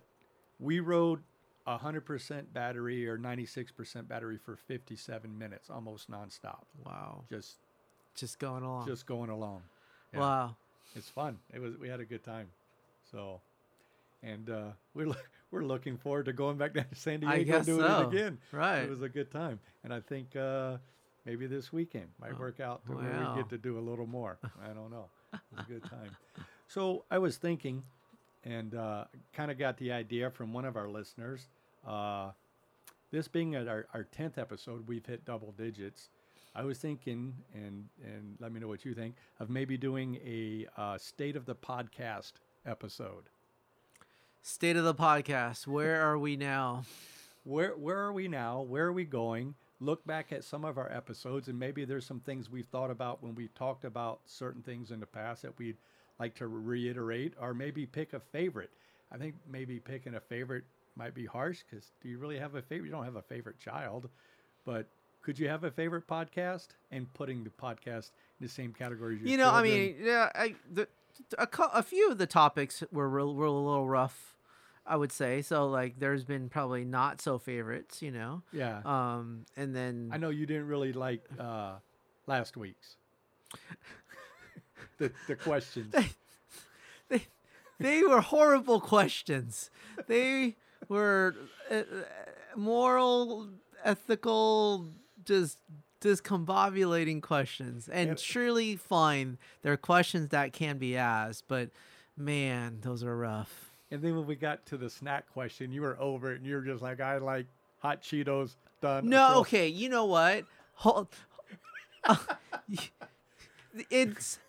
we 0.60 0.80
rode 0.80 1.22
100% 1.68 2.54
battery 2.54 3.08
or 3.08 3.18
96% 3.18 4.08
battery 4.08 4.38
for 4.38 4.56
57 4.56 5.38
minutes, 5.38 5.70
almost 5.70 6.10
nonstop 6.12 6.64
Wow. 6.86 7.24
just 7.30 7.58
Just 8.16 8.38
going 8.40 8.64
along. 8.64 8.86
just 8.88 9.06
going 9.06 9.30
along. 9.30 9.64
Yeah, 10.14 10.20
Wow. 10.20 10.56
it's 10.96 11.10
fun. 11.10 11.40
It 11.54 11.60
was 11.60 11.78
we 11.78 11.90
had 11.90 12.00
a 12.00 12.06
good 12.06 12.24
time. 12.24 12.50
So, 13.12 13.42
and 14.22 14.50
uh, 14.50 14.72
we're 14.94 15.08
we're 15.52 15.64
looking 15.64 15.98
forward 15.98 16.26
to 16.26 16.34
going 16.34 16.58
back 16.58 16.74
down 16.74 16.86
to 16.90 16.96
San 16.96 17.22
Diego 17.22 17.58
and 17.58 17.66
doing 17.66 17.80
so. 17.88 18.02
it 18.02 18.08
again. 18.14 18.38
Right. 18.52 18.84
It 18.84 18.90
was 18.90 19.02
a 19.02 19.10
good 19.10 19.32
time, 19.32 19.60
and 19.84 19.94
I 19.94 20.00
think 20.02 20.36
uh, 20.36 20.78
maybe 21.26 21.48
this 21.48 21.74
weekend 21.74 22.10
might 22.20 22.34
Oh, 22.36 22.40
work 22.40 22.60
out 22.60 22.86
to 22.86 22.92
where 22.94 23.28
we 23.36 23.42
get 23.42 23.50
to 23.50 23.58
do 23.58 23.80
a 23.80 23.82
little 23.82 24.06
more. 24.08 24.38
I 24.64 24.74
don't 24.74 24.92
know. 24.92 25.10
It 25.34 25.40
was 25.56 25.66
a 25.66 25.72
good 25.72 25.84
time. 25.86 26.16
So 26.74 27.06
I 27.12 27.20
was 27.20 27.38
thinking, 27.38 27.84
and 28.44 28.74
uh, 28.74 29.04
kind 29.32 29.52
of 29.52 29.60
got 29.60 29.78
the 29.78 29.92
idea 29.92 30.32
from 30.32 30.54
one 30.54 30.66
of 30.66 30.76
our 30.76 30.90
listeners. 30.90 31.48
Uh, 31.88 32.32
this 33.12 33.28
being 33.28 33.54
at 33.54 33.68
our, 33.68 33.86
our 33.94 34.08
10th 34.18 34.40
episode, 34.40 34.88
we've 34.88 35.06
hit 35.06 35.24
double 35.24 35.54
digits. 35.56 36.10
I 36.56 36.64
was 36.64 36.80
thinking, 36.80 37.36
and, 37.54 37.88
and 38.04 38.38
let 38.40 38.52
me 38.52 38.60
know 38.60 38.68
what 38.68 38.86
you 38.86 38.96
think, 38.96 39.14
of 39.40 39.52
maybe 39.52 39.78
doing 39.78 40.16
a 40.26 40.66
uh, 40.76 40.98
state 40.98 41.36
of 41.36 41.46
the 41.46 41.54
podcast 41.54 42.32
episode. 42.66 43.26
State 44.42 44.76
of 44.76 44.84
the 44.84 44.96
podcast. 44.96 45.68
Where 45.68 46.02
are 46.02 46.18
we 46.18 46.36
now? 46.36 46.86
Where, 47.44 47.78
where 47.78 48.00
are 48.00 48.14
we 48.14 48.28
now? 48.28 48.62
Where 48.62 48.86
are 48.86 48.94
we 48.94 49.06
going? 49.06 49.54
Look 49.80 50.08
back 50.08 50.32
at 50.32 50.44
some 50.44 50.66
of 50.66 50.80
our 50.80 50.92
episodes, 50.92 51.50
and 51.50 51.60
maybe 51.60 51.86
there's 51.86 52.08
some 52.08 52.22
things 52.22 52.50
we've 52.50 52.66
thought 52.66 52.90
about 52.90 53.22
when 53.22 53.36
we 53.36 53.50
talked 53.50 53.86
about 53.86 54.22
certain 54.26 54.64
things 54.64 54.90
in 54.90 55.00
the 55.00 55.06
past 55.06 55.44
that 55.44 55.60
we'd 55.60 55.78
like 56.24 56.36
to 56.36 56.48
reiterate, 56.48 57.34
or 57.38 57.54
maybe 57.54 57.86
pick 57.86 58.14
a 58.14 58.20
favorite. 58.20 58.70
I 59.12 59.18
think 59.18 59.36
maybe 59.46 59.80
picking 59.80 60.16
a 60.16 60.22
favorite 60.22 60.64
might 60.96 61.14
be 61.14 61.26
harsh 61.26 61.60
because 61.70 61.92
do 62.02 62.08
you 62.08 62.18
really 62.18 62.40
have 62.40 62.56
a 62.56 62.62
favorite? 62.62 62.88
You 62.88 62.94
don't 62.94 63.04
have 63.04 63.18
a 63.18 63.22
favorite 63.22 63.60
child, 63.60 64.10
but 64.66 64.88
could 65.22 65.38
you 65.38 65.50
have 65.50 65.66
a 65.66 65.72
favorite 65.72 66.08
podcast 66.08 66.70
and 66.92 67.12
putting 67.14 67.44
the 67.44 67.50
podcast 67.50 68.12
in 68.40 68.48
the 68.48 68.48
same 68.48 68.72
category 68.72 69.16
as 69.16 69.22
your 69.22 69.32
You 69.32 69.38
know, 69.38 69.52
I 69.52 69.64
mean, 69.64 69.96
yeah, 70.02 70.30
I 70.34 70.56
the 70.72 70.88
a, 71.38 71.48
a 71.74 71.84
few 71.84 72.10
of 72.10 72.18
the 72.18 72.26
topics 72.26 72.84
were 72.90 73.10
real, 73.10 73.36
were 73.36 73.48
a 73.48 73.52
little 73.52 73.86
rough, 73.86 74.38
I 74.86 74.96
would 74.96 75.12
say. 75.12 75.42
So 75.42 75.68
like, 75.68 76.00
there's 76.00 76.24
been 76.24 76.48
probably 76.48 76.86
not 76.86 77.22
so 77.22 77.38
favorites, 77.38 78.02
you 78.02 78.12
know. 78.12 78.44
yeah. 78.54 78.80
Um, 78.86 79.46
and 79.58 79.76
then 79.76 80.10
I 80.14 80.18
know 80.18 80.30
you 80.30 80.46
didn't 80.46 80.68
really 80.68 80.94
like 80.94 81.26
uh, 81.38 81.76
last 82.28 82.56
week's. 82.56 82.96
The 85.08 85.12
the 85.28 85.36
questions. 85.36 85.94
they 87.10 87.26
they 87.80 88.04
were 88.04 88.22
horrible 88.22 88.80
questions. 88.80 89.70
They 90.08 90.56
were 90.90 91.36
uh, 91.72 91.76
uh, 91.76 91.84
moral, 92.56 93.50
ethical, 93.84 94.88
just 95.26 95.58
discombobulating 96.02 97.22
questions. 97.22 97.88
And 97.90 98.12
And- 98.12 98.20
surely 98.20 98.76
fine, 98.76 99.38
there 99.62 99.74
are 99.74 99.78
questions 99.78 100.30
that 100.30 100.54
can 100.54 100.78
be 100.78 100.98
asked, 100.98 101.46
but 101.48 101.70
man, 102.18 102.80
those 102.82 103.04
are 103.04 103.16
rough. 103.16 103.72
And 103.92 104.02
then 104.02 104.16
when 104.16 104.26
we 104.26 104.36
got 104.36 104.66
to 104.68 104.78
the 104.78 104.90
snack 104.90 105.32
question, 105.34 105.72
you 105.72 105.82
were 105.82 105.98
over 106.00 106.32
it 106.34 106.38
and 106.38 106.48
you 106.48 106.56
were 106.56 106.62
just 106.62 106.82
like, 106.82 107.00
I 107.00 107.18
like 107.20 107.46
hot 107.80 108.02
Cheetos 108.02 108.56
done. 108.82 109.08
No, 109.08 109.40
okay, 109.42 109.68
you 109.68 109.88
know 109.88 110.06
what? 110.06 110.46
Hold, 110.76 111.08
it's 113.90 114.40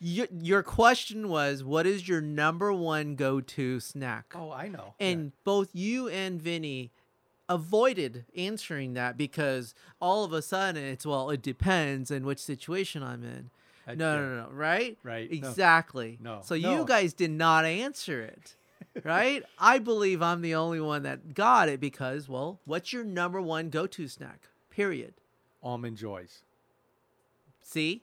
your, 0.00 0.26
your 0.32 0.62
question 0.62 1.28
was 1.28 1.62
what 1.62 1.86
is 1.86 2.08
your 2.08 2.20
number 2.20 2.72
one 2.72 3.14
go-to 3.16 3.78
snack? 3.80 4.32
Oh, 4.34 4.50
I 4.50 4.68
know. 4.68 4.94
Yeah. 4.98 5.06
And 5.08 5.32
both 5.44 5.70
you 5.74 6.08
and 6.08 6.40
Vinny 6.40 6.90
avoided 7.48 8.24
answering 8.36 8.94
that 8.94 9.16
because 9.16 9.74
all 10.00 10.24
of 10.24 10.32
a 10.32 10.40
sudden 10.42 10.82
it's 10.84 11.04
well, 11.04 11.30
it 11.30 11.42
depends 11.42 12.10
in 12.10 12.24
which 12.24 12.38
situation 12.38 13.02
I'm 13.02 13.22
in. 13.24 13.50
I- 13.86 13.94
no, 13.94 14.14
yeah. 14.14 14.20
no, 14.20 14.36
no, 14.44 14.48
right? 14.52 14.98
Right, 15.02 15.30
no. 15.30 15.36
Exactly. 15.36 16.18
No, 16.20 16.40
So 16.44 16.54
no. 16.56 16.78
you 16.78 16.84
guys 16.84 17.12
did 17.12 17.30
not 17.30 17.64
answer 17.64 18.22
it. 18.22 18.56
Right? 19.04 19.44
I 19.56 19.78
believe 19.78 20.20
I'm 20.20 20.40
the 20.40 20.56
only 20.56 20.80
one 20.80 21.04
that 21.04 21.32
got 21.34 21.68
it 21.68 21.78
because, 21.78 22.28
well, 22.28 22.58
what's 22.64 22.92
your 22.92 23.04
number 23.04 23.40
one 23.40 23.70
go 23.70 23.86
to 23.86 24.08
snack? 24.08 24.48
Period. 24.68 25.14
Almond 25.62 25.96
Joys. 25.96 26.42
See? 27.62 28.02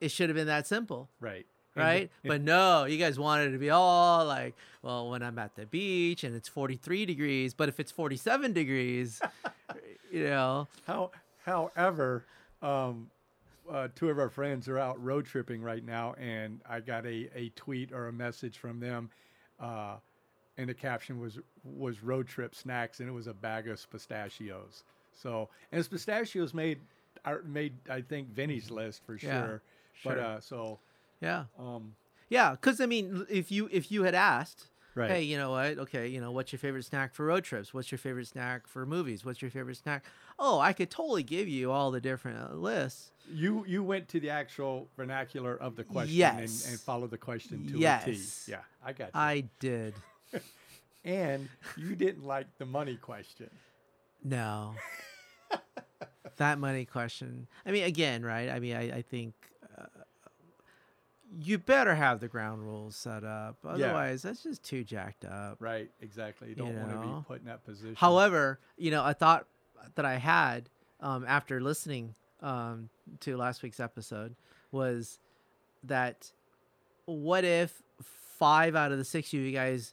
Yeah, 0.00 0.06
It 0.06 0.10
should 0.10 0.28
have 0.28 0.36
been 0.36 0.46
that 0.46 0.66
simple. 0.66 1.08
right. 1.20 1.46
And 1.76 1.84
right? 1.84 2.10
the- 2.22 2.28
But 2.30 2.40
no, 2.42 2.86
you 2.86 2.98
guys 2.98 3.20
wanted 3.20 3.50
it 3.50 3.52
to 3.52 3.58
be 3.58 3.70
all 3.70 4.24
like, 4.26 4.54
well, 4.82 5.10
when 5.10 5.22
I'm 5.22 5.38
at 5.38 5.54
the 5.54 5.64
beach 5.66 6.24
and 6.24 6.34
it's 6.34 6.48
43 6.48 7.06
degrees, 7.06 7.54
but 7.54 7.68
if 7.68 7.78
it's 7.78 7.92
47 7.92 8.52
degrees, 8.52 9.20
you 10.10 10.24
know, 10.24 10.66
How, 10.86 11.12
however, 11.44 12.24
um, 12.62 13.10
uh, 13.70 13.88
two 13.94 14.08
of 14.08 14.18
our 14.18 14.28
friends 14.30 14.66
are 14.66 14.78
out 14.78 15.00
road 15.04 15.26
tripping 15.26 15.62
right 15.62 15.84
now, 15.84 16.14
and 16.14 16.60
I 16.68 16.80
got 16.80 17.04
a, 17.06 17.28
a 17.36 17.50
tweet 17.54 17.92
or 17.92 18.08
a 18.08 18.12
message 18.12 18.58
from 18.58 18.80
them, 18.80 19.10
uh, 19.60 19.96
and 20.56 20.68
the 20.68 20.74
caption 20.74 21.20
was 21.20 21.38
was 21.64 22.02
road 22.02 22.26
trip 22.26 22.54
snacks, 22.56 22.98
and 23.00 23.08
it 23.08 23.12
was 23.12 23.26
a 23.28 23.34
bag 23.34 23.68
of 23.68 23.86
pistachios. 23.92 24.82
So, 25.14 25.48
and 25.70 25.88
pistachios 25.88 26.54
made 26.54 26.80
are 27.24 27.42
made 27.44 27.74
I 27.90 28.00
think 28.00 28.30
Vinny's 28.30 28.70
list 28.70 29.02
for 29.04 29.18
sure. 29.18 29.30
Yeah, 29.30 29.58
But 30.04 30.18
uh, 30.18 30.40
so 30.40 30.78
yeah, 31.20 31.44
um, 31.58 31.94
yeah. 32.28 32.52
Because 32.52 32.80
I 32.80 32.86
mean, 32.86 33.26
if 33.30 33.50
you 33.50 33.68
if 33.72 33.90
you 33.90 34.04
had 34.04 34.14
asked, 34.14 34.68
Right. 34.94 35.10
hey, 35.10 35.22
you 35.22 35.36
know 35.36 35.50
what? 35.50 35.78
Okay, 35.78 36.08
you 36.08 36.20
know, 36.20 36.32
what's 36.32 36.52
your 36.52 36.58
favorite 36.58 36.84
snack 36.84 37.14
for 37.14 37.26
road 37.26 37.44
trips? 37.44 37.72
What's 37.72 37.92
your 37.92 37.98
favorite 37.98 38.26
snack 38.26 38.66
for 38.66 38.84
movies? 38.84 39.24
What's 39.24 39.40
your 39.40 39.50
favorite 39.50 39.76
snack? 39.76 40.04
Oh, 40.40 40.58
I 40.58 40.72
could 40.72 40.90
totally 40.90 41.22
give 41.22 41.46
you 41.48 41.70
all 41.70 41.90
the 41.92 42.00
different 42.00 42.38
uh, 42.50 42.54
lists. 42.54 43.12
you 43.30 43.64
you 43.66 43.82
went 43.84 44.08
to 44.08 44.20
the 44.20 44.30
actual 44.30 44.88
vernacular 44.96 45.56
of 45.56 45.76
the 45.76 45.84
question 45.84 46.16
Yes. 46.16 46.64
and, 46.64 46.72
and 46.72 46.80
followed 46.80 47.10
the 47.10 47.18
question 47.18 47.66
to 47.68 47.76
a 47.76 48.00
T. 48.04 48.22
Yeah, 48.46 48.60
I 48.84 48.92
got 48.92 49.06
you. 49.06 49.10
I 49.14 49.44
did. 49.60 49.94
and 51.04 51.48
you 51.76 51.94
didn't 51.94 52.24
like 52.24 52.46
the 52.58 52.66
money 52.66 52.96
question. 52.96 53.50
No. 54.24 54.74
that 56.36 56.58
money 56.58 56.84
question. 56.84 57.46
I 57.66 57.70
mean, 57.70 57.84
again, 57.84 58.24
right? 58.24 58.48
I 58.50 58.58
mean, 58.58 58.76
I, 58.76 58.96
I 58.98 59.02
think 59.02 59.34
you 61.40 61.58
better 61.58 61.94
have 61.94 62.20
the 62.20 62.28
ground 62.28 62.62
rules 62.62 62.96
set 62.96 63.24
up. 63.24 63.56
Otherwise, 63.66 64.22
that's 64.22 64.42
just 64.42 64.62
too 64.62 64.84
jacked 64.84 65.24
up. 65.24 65.56
Right, 65.60 65.90
exactly. 66.00 66.48
You 66.48 66.54
don't 66.54 66.74
want 66.74 66.90
to 66.90 66.98
be 66.98 67.24
put 67.26 67.40
in 67.40 67.46
that 67.46 67.64
position. 67.64 67.94
However, 67.96 68.60
you 68.76 68.90
know, 68.90 69.04
a 69.04 69.14
thought 69.14 69.46
that 69.94 70.04
I 70.04 70.16
had 70.16 70.70
um, 71.00 71.24
after 71.26 71.60
listening 71.60 72.14
um, 72.42 72.88
to 73.20 73.36
last 73.36 73.62
week's 73.62 73.80
episode 73.80 74.34
was 74.72 75.18
that 75.84 76.32
what 77.04 77.44
if 77.44 77.82
five 78.02 78.76
out 78.76 78.92
of 78.92 78.98
the 78.98 79.04
six 79.04 79.32
of 79.32 79.40
you 79.40 79.52
guys 79.52 79.92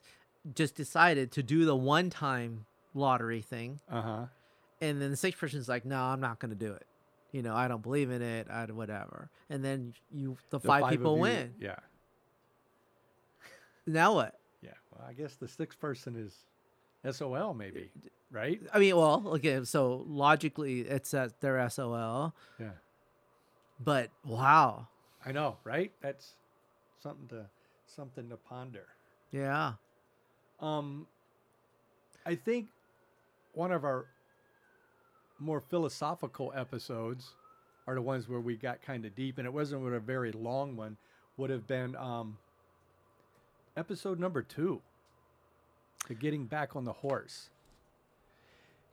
just 0.54 0.74
decided 0.74 1.32
to 1.32 1.42
do 1.42 1.64
the 1.64 1.76
one 1.76 2.10
time 2.10 2.66
lottery 2.94 3.40
thing, 3.40 3.80
uh 3.90 4.02
huh. 4.02 4.26
and 4.80 5.02
then 5.02 5.10
the 5.10 5.16
sixth 5.16 5.40
person's 5.40 5.68
like, 5.68 5.84
no, 5.84 6.00
I'm 6.00 6.20
not 6.20 6.38
going 6.38 6.50
to 6.50 6.56
do 6.56 6.72
it. 6.72 6.86
You 7.32 7.42
know, 7.42 7.54
I 7.54 7.68
don't 7.68 7.82
believe 7.82 8.10
in 8.10 8.22
it. 8.22 8.48
I 8.50 8.64
whatever. 8.66 9.30
And 9.50 9.64
then 9.64 9.92
you, 10.10 10.36
the, 10.50 10.60
five, 10.60 10.88
people 10.90 11.18
win. 11.18 11.54
Yeah, 11.60 11.76
Now 13.86 14.14
what? 14.14 14.38
yeah. 14.62 14.70
Well, 14.92 15.06
I 15.08 15.12
guess 15.12 15.36
the 15.36 15.48
sixth 15.48 15.78
person 15.78 16.16
is 16.16 16.44
SOL, 17.16 17.54
maybe. 17.54 17.90
Right? 18.30 18.60
I 18.72 18.78
mean, 18.78 18.96
well, 18.96 19.22
okay. 19.34 19.62
So 19.64 20.04
logically, 20.08 20.80
it's 20.80 21.12
that 21.12 21.40
they're 21.40 21.68
SOL, 21.70 22.34
Yeah. 22.58 22.70
but 23.78 24.10
wow, 24.24 24.88
I 25.24 25.32
know, 25.32 25.58
right? 25.62 25.92
That's 26.00 26.34
something 27.00 27.28
to 27.28 27.46
something 27.86 28.28
to 28.30 28.36
ponder. 28.36 28.86
yeah. 29.30 29.74
Um, 30.58 31.06
I 32.24 32.34
think 32.34 32.68
one 33.52 33.70
of 33.72 33.84
our 33.84 34.06
more 35.38 35.60
philosophical 35.60 36.52
episodes 36.56 37.34
are 37.86 37.94
the 37.94 38.02
ones 38.02 38.28
where 38.28 38.40
we 38.40 38.56
got 38.56 38.82
kind 38.82 39.04
of 39.04 39.14
deep, 39.14 39.38
and 39.38 39.46
it 39.46 39.52
wasn't 39.52 39.86
a 39.94 40.00
very 40.00 40.32
long 40.32 40.76
one. 40.76 40.96
Would 41.36 41.50
have 41.50 41.66
been 41.66 41.94
um, 41.96 42.38
episode 43.76 44.18
number 44.18 44.42
two, 44.42 44.80
the 46.08 46.14
getting 46.14 46.46
back 46.46 46.74
on 46.74 46.84
the 46.84 46.92
horse. 46.92 47.50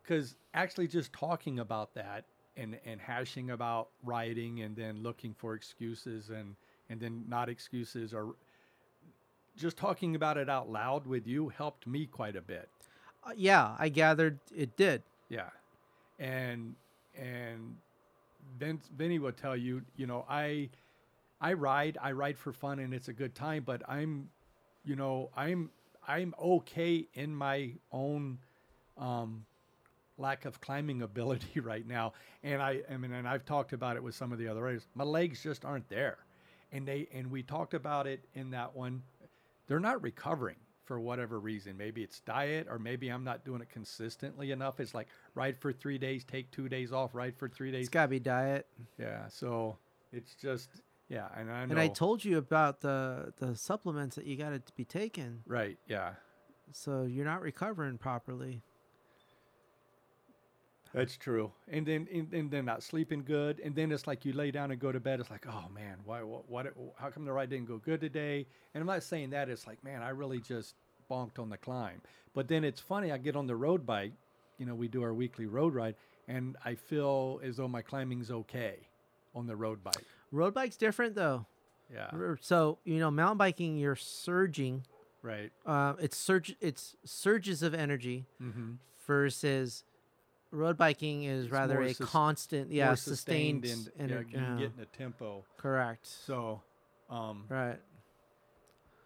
Because 0.01 0.35
actually, 0.53 0.87
just 0.87 1.13
talking 1.13 1.59
about 1.59 1.93
that 1.95 2.25
and 2.57 2.77
and 2.85 2.99
hashing 2.99 3.51
about 3.51 3.89
writing, 4.03 4.61
and 4.61 4.75
then 4.75 5.01
looking 5.01 5.33
for 5.33 5.55
excuses, 5.55 6.29
and 6.29 6.55
and 6.89 6.99
then 6.99 7.23
not 7.27 7.47
excuses, 7.47 8.13
or 8.13 8.35
just 9.55 9.77
talking 9.77 10.15
about 10.15 10.37
it 10.37 10.49
out 10.49 10.69
loud 10.69 11.07
with 11.07 11.25
you 11.25 11.49
helped 11.49 11.87
me 11.87 12.05
quite 12.05 12.35
a 12.35 12.41
bit. 12.41 12.69
Uh, 13.23 13.31
yeah, 13.35 13.75
I 13.79 13.89
gathered 13.89 14.39
it 14.53 14.75
did. 14.75 15.03
Yeah, 15.29 15.49
and 16.19 16.75
and 17.15 17.75
Vince, 18.57 18.89
Vinny 18.95 19.19
will 19.19 19.31
tell 19.31 19.55
you, 19.55 19.81
you 19.95 20.07
know, 20.07 20.25
I 20.29 20.69
I 21.41 21.53
ride, 21.53 21.97
I 22.01 22.11
ride 22.13 22.37
for 22.37 22.53
fun, 22.53 22.79
and 22.79 22.93
it's 22.93 23.07
a 23.07 23.13
good 23.13 23.35
time. 23.35 23.63
But 23.65 23.81
I'm, 23.87 24.29
you 24.85 24.95
know, 24.95 25.29
I'm 25.35 25.69
I'm 26.07 26.33
okay 26.41 27.07
in 27.13 27.35
my 27.35 27.71
own 27.91 28.39
um, 28.97 29.45
lack 30.17 30.45
of 30.45 30.61
climbing 30.61 31.01
ability 31.01 31.59
right 31.59 31.87
now, 31.87 32.13
and 32.43 32.61
I, 32.61 32.81
I 32.89 32.97
mean, 32.97 33.11
and 33.11 33.27
I've 33.27 33.45
talked 33.45 33.73
about 33.73 33.95
it 33.95 34.03
with 34.03 34.15
some 34.15 34.31
of 34.31 34.39
the 34.39 34.47
other 34.47 34.61
writers. 34.61 34.87
My 34.95 35.03
legs 35.03 35.43
just 35.43 35.65
aren't 35.65 35.89
there, 35.89 36.17
and 36.71 36.87
they 36.87 37.07
and 37.13 37.29
we 37.29 37.43
talked 37.43 37.73
about 37.73 38.07
it 38.07 38.23
in 38.35 38.51
that 38.51 38.75
one. 38.75 39.01
They're 39.67 39.79
not 39.79 40.01
recovering 40.01 40.57
for 40.85 40.99
whatever 40.99 41.39
reason. 41.39 41.77
Maybe 41.77 42.03
it's 42.03 42.19
diet, 42.21 42.67
or 42.69 42.79
maybe 42.79 43.09
I'm 43.09 43.23
not 43.23 43.45
doing 43.45 43.61
it 43.61 43.69
consistently 43.69 44.51
enough. 44.51 44.79
It's 44.79 44.93
like 44.93 45.07
ride 45.35 45.57
for 45.57 45.71
three 45.71 45.97
days, 45.97 46.23
take 46.23 46.51
two 46.51 46.69
days 46.69 46.91
off, 46.91 47.13
ride 47.13 47.35
for 47.37 47.47
three 47.47 47.71
days. 47.71 47.81
It's 47.81 47.89
gotta 47.89 48.09
be 48.09 48.19
diet. 48.19 48.67
Yeah, 48.99 49.27
so 49.27 49.77
it's 50.11 50.35
just 50.35 50.69
yeah, 51.09 51.27
and 51.35 51.51
I 51.51 51.65
know. 51.65 51.71
And 51.71 51.79
I 51.79 51.87
told 51.87 52.23
you 52.23 52.37
about 52.37 52.81
the 52.81 53.33
the 53.37 53.55
supplements 53.55 54.15
that 54.15 54.25
you 54.25 54.35
got 54.37 54.49
to 54.49 54.61
be 54.75 54.85
taking, 54.85 55.41
right, 55.45 55.77
yeah, 55.87 56.13
so 56.71 57.03
you're 57.03 57.25
not 57.25 57.41
recovering 57.41 57.97
properly. 57.97 58.61
That's 60.93 61.17
true. 61.17 61.51
And 61.67 61.85
then 61.85 62.07
and, 62.13 62.31
and 62.33 62.51
then 62.51 62.65
not 62.65 62.83
sleeping 62.83 63.23
good, 63.23 63.59
and 63.59 63.75
then 63.75 63.91
it's 63.91 64.05
like 64.07 64.25
you 64.25 64.33
lay 64.33 64.51
down 64.51 64.71
and 64.71 64.79
go 64.79 64.91
to 64.91 64.99
bed. 64.99 65.19
It's 65.19 65.29
like, 65.31 65.45
oh 65.47 65.65
man, 65.73 65.97
why 66.05 66.21
what, 66.23 66.49
what 66.49 66.73
how 66.97 67.09
come 67.09 67.25
the 67.25 67.31
ride 67.33 67.49
didn't 67.49 67.67
go 67.67 67.77
good 67.77 68.01
today? 68.01 68.45
And 68.73 68.81
I'm 68.81 68.87
not 68.87 69.03
saying 69.03 69.31
that. 69.31 69.49
It's 69.49 69.65
like, 69.67 69.83
man, 69.83 70.01
I 70.01 70.09
really 70.09 70.39
just 70.39 70.75
bonked 71.09 71.39
on 71.39 71.49
the 71.49 71.57
climb. 71.57 72.01
But 72.33 72.47
then 72.47 72.63
it's 72.63 72.79
funny. 72.79 73.11
I 73.11 73.17
get 73.17 73.35
on 73.35 73.47
the 73.47 73.55
road 73.55 73.85
bike. 73.85 74.13
You 74.57 74.65
know, 74.65 74.75
we 74.75 74.87
do 74.87 75.01
our 75.03 75.13
weekly 75.13 75.45
road 75.47 75.73
ride, 75.73 75.95
and 76.27 76.55
I 76.63 76.75
feel 76.75 77.39
as 77.43 77.57
though 77.57 77.67
my 77.67 77.81
climbing's 77.81 78.29
okay 78.31 78.75
on 79.35 79.47
the 79.47 79.55
road 79.55 79.83
bike. 79.83 80.05
Road 80.31 80.53
bike's 80.53 80.77
different 80.77 81.15
though. 81.15 81.45
Yeah, 81.93 82.09
So 82.41 82.79
you 82.85 82.99
know, 82.99 83.11
mountain 83.11 83.37
biking, 83.37 83.77
you're 83.77 83.95
surging. 83.95 84.83
right. 85.21 85.51
Uh, 85.65 85.93
it's 85.99 86.17
surge. 86.17 86.55
It's 86.61 86.95
surges 87.05 87.61
of 87.61 87.73
energy 87.75 88.25
Mm-hmm. 88.41 88.73
versus 89.05 89.83
road 90.53 90.77
biking 90.77 91.23
is 91.23 91.45
It's 91.45 91.51
rather 91.51 91.81
a 91.81 91.93
sus- 91.93 92.09
constant, 92.09 92.71
yeah, 92.71 92.93
sustained, 92.95 93.65
and 93.65 93.89
yeah, 93.97 94.03
energy. 94.03 94.29
you 94.31 94.37
can 94.37 94.57
get 94.57 94.71
in 94.77 94.81
a 94.83 94.85
tempo. 94.85 95.43
correct. 95.57 96.05
So, 96.07 96.61
um, 97.09 97.45
Right. 97.49 97.79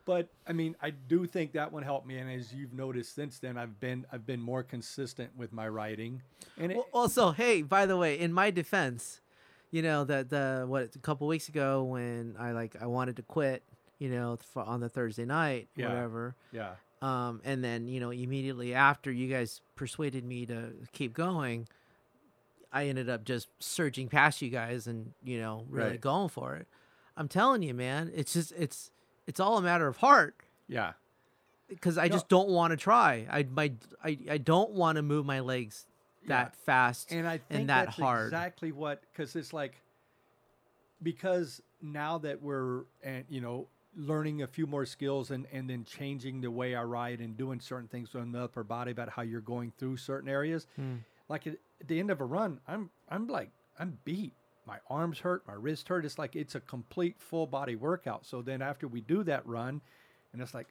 but 0.05 0.29
I 0.45 0.53
mean, 0.53 0.75
I 0.81 0.89
do 0.91 1.25
think 1.25 1.53
that 1.53 1.71
one 1.71 1.83
helped 1.83 2.07
me, 2.07 2.17
and 2.17 2.29
as 2.31 2.53
you've 2.53 2.73
noticed 2.73 3.13
since 3.15 3.39
then, 3.39 3.57
I've 3.57 3.79
been 3.79 4.05
I've 4.11 4.25
been 4.25 4.41
more 4.41 4.63
consistent 4.63 5.35
with 5.35 5.51
my 5.51 5.67
writing, 5.67 6.21
and 6.57 6.71
it, 6.71 6.75
Well, 6.75 6.87
also, 6.93 7.31
hey, 7.31 7.61
by 7.61 7.85
the 7.85 7.97
way, 7.97 8.17
in 8.19 8.31
my 8.31 8.51
defense, 8.51 9.21
you 9.71 9.81
know 9.81 10.03
that 10.05 10.29
the 10.29 10.65
what 10.67 10.95
a 10.95 10.99
couple 10.99 11.27
weeks 11.27 11.49
ago 11.49 11.83
when 11.83 12.35
I 12.39 12.51
like 12.51 12.81
I 12.81 12.85
wanted 12.87 13.17
to 13.17 13.23
quit, 13.23 13.63
you 13.99 14.09
know, 14.09 14.37
on 14.55 14.79
the 14.79 14.89
Thursday 14.89 15.25
night, 15.25 15.67
Yeah. 15.75 15.89
whatever. 15.89 16.35
yeah, 16.51 16.75
Um, 17.01 17.41
and 17.43 17.63
then 17.63 17.87
you 17.87 17.99
know 17.99 18.09
immediately 18.09 18.73
after 18.73 19.11
you 19.11 19.27
guys 19.27 19.61
persuaded 19.75 20.25
me 20.25 20.45
to 20.47 20.73
keep 20.93 21.13
going, 21.13 21.67
I 22.71 22.87
ended 22.87 23.07
up 23.09 23.23
just 23.23 23.47
surging 23.59 24.07
past 24.09 24.41
you 24.41 24.49
guys 24.49 24.87
and 24.87 25.13
you 25.23 25.39
know 25.39 25.65
really 25.69 25.91
Right. 25.91 26.01
going 26.01 26.29
for 26.29 26.55
it. 26.55 26.67
I'm 27.15 27.27
telling 27.27 27.61
you, 27.63 27.73
man, 27.73 28.11
it's 28.15 28.33
just 28.33 28.51
it's 28.57 28.91
it's 29.27 29.39
all 29.39 29.57
a 29.57 29.61
matter 29.61 29.87
of 29.87 29.97
heart 29.97 30.35
yeah, 30.67 30.93
because 31.69 31.97
I 31.97 32.07
No. 32.07 32.13
just 32.15 32.27
don't 32.29 32.49
want 32.49 32.71
to 32.71 32.77
try. 32.77 33.27
I 33.29 33.43
my 33.43 33.73
I, 34.03 34.17
I 34.31 34.37
don't 34.37 34.71
want 34.71 34.95
to 34.95 35.01
move 35.03 35.25
my 35.25 35.39
legs 35.41 35.85
Yeah. 36.23 36.43
that 36.45 36.55
fast 36.55 37.11
and 37.11 37.27
I 37.27 37.37
think 37.37 37.67
that 37.67 37.85
that's 37.85 37.97
hard. 37.97 38.27
exactly 38.27 38.71
what 38.71 39.01
because 39.11 39.35
it's 39.35 39.53
like 39.53 39.81
because 41.01 41.61
now 41.81 42.17
that 42.19 42.41
we're 42.41 42.83
and 43.03 43.23
you 43.29 43.41
know 43.41 43.67
learning 43.97 44.43
a 44.43 44.47
few 44.47 44.67
more 44.67 44.85
skills 44.85 45.31
and 45.31 45.47
and 45.51 45.69
then 45.69 45.83
changing 45.83 46.41
the 46.41 46.51
way 46.51 46.75
I 46.75 46.83
ride 46.83 47.19
and 47.19 47.35
doing 47.35 47.59
certain 47.59 47.87
things 47.87 48.13
on 48.15 48.31
the 48.31 48.43
upper 48.43 48.63
body 48.63 48.91
about 48.91 49.09
how 49.09 49.23
you're 49.23 49.41
going 49.41 49.73
through 49.77 49.97
certain 49.97 50.29
areas. 50.29 50.67
Hmm. 50.75 50.97
Like 51.27 51.47
at, 51.47 51.57
at 51.81 51.87
the 51.87 51.99
end 51.99 52.11
of 52.11 52.21
a 52.21 52.25
run, 52.25 52.59
I'm 52.67 52.89
I'm 53.09 53.27
like 53.27 53.49
I'm 53.79 53.97
beat. 54.05 54.33
My 54.65 54.77
arms 54.89 55.19
hurt, 55.19 55.47
my 55.47 55.53
wrist 55.53 55.87
hurt. 55.87 56.05
It's 56.05 56.19
like 56.19 56.35
it's 56.35 56.55
a 56.55 56.59
complete 56.59 57.15
full 57.19 57.47
body 57.47 57.75
workout. 57.75 58.25
So 58.25 58.41
then 58.41 58.61
after 58.61 58.87
we 58.87 59.01
do 59.01 59.23
that 59.23 59.45
run, 59.47 59.81
and 60.33 60.41
it's 60.41 60.53
like 60.53 60.67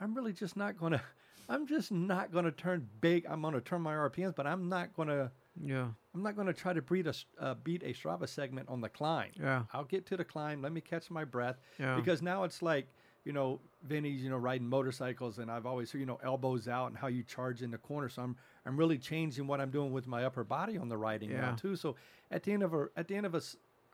I'm 0.00 0.14
really 0.14 0.32
just 0.32 0.56
not 0.56 0.78
gonna. 0.78 1.02
I'm 1.50 1.66
just 1.66 1.90
not 1.90 2.30
gonna 2.30 2.52
turn 2.52 2.86
big. 3.00 3.24
I'm 3.26 3.40
gonna 3.40 3.62
turn 3.62 3.80
my 3.80 3.94
RPMs, 3.94 4.36
but 4.36 4.46
I'm 4.46 4.68
not 4.68 4.94
gonna. 4.94 5.32
Yeah. 5.64 5.88
I'm 6.14 6.22
not 6.22 6.34
going 6.34 6.46
to 6.46 6.52
try 6.52 6.72
to 6.72 6.82
beat 6.82 7.06
a, 7.06 7.14
uh, 7.40 7.54
beat 7.62 7.82
a 7.82 7.92
Strava 7.92 8.28
segment 8.28 8.68
on 8.68 8.80
the 8.80 8.88
climb. 8.88 9.30
Yeah. 9.38 9.64
I'll 9.72 9.84
get 9.84 10.06
to 10.06 10.16
the 10.16 10.24
climb. 10.24 10.62
Let 10.62 10.72
me 10.72 10.80
catch 10.80 11.10
my 11.10 11.24
breath. 11.24 11.56
Yeah. 11.78 11.96
Because 11.96 12.22
now 12.22 12.44
it's 12.44 12.62
like, 12.62 12.88
you 13.24 13.32
know, 13.32 13.60
Vinny's, 13.82 14.22
you 14.22 14.30
know, 14.30 14.36
riding 14.38 14.66
motorcycles, 14.68 15.38
and 15.38 15.50
I've 15.50 15.66
always, 15.66 15.92
you 15.92 16.06
know, 16.06 16.18
elbows 16.24 16.66
out 16.66 16.86
and 16.86 16.96
how 16.96 17.08
you 17.08 17.22
charge 17.22 17.62
in 17.62 17.70
the 17.70 17.78
corner. 17.78 18.08
So 18.08 18.22
I'm, 18.22 18.36
I'm 18.64 18.76
really 18.76 18.96
changing 18.98 19.46
what 19.46 19.60
I'm 19.60 19.70
doing 19.70 19.92
with 19.92 20.06
my 20.06 20.24
upper 20.24 20.44
body 20.44 20.78
on 20.78 20.88
the 20.88 20.96
riding 20.96 21.32
now 21.32 21.54
too. 21.54 21.76
So 21.76 21.96
at 22.30 22.42
the 22.42 22.52
end 22.52 22.62
of 22.62 22.72
a, 22.72 22.86
at 22.96 23.08
the 23.08 23.16
end 23.16 23.26
of 23.26 23.34
a, 23.34 23.42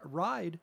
ride, 0.05 0.59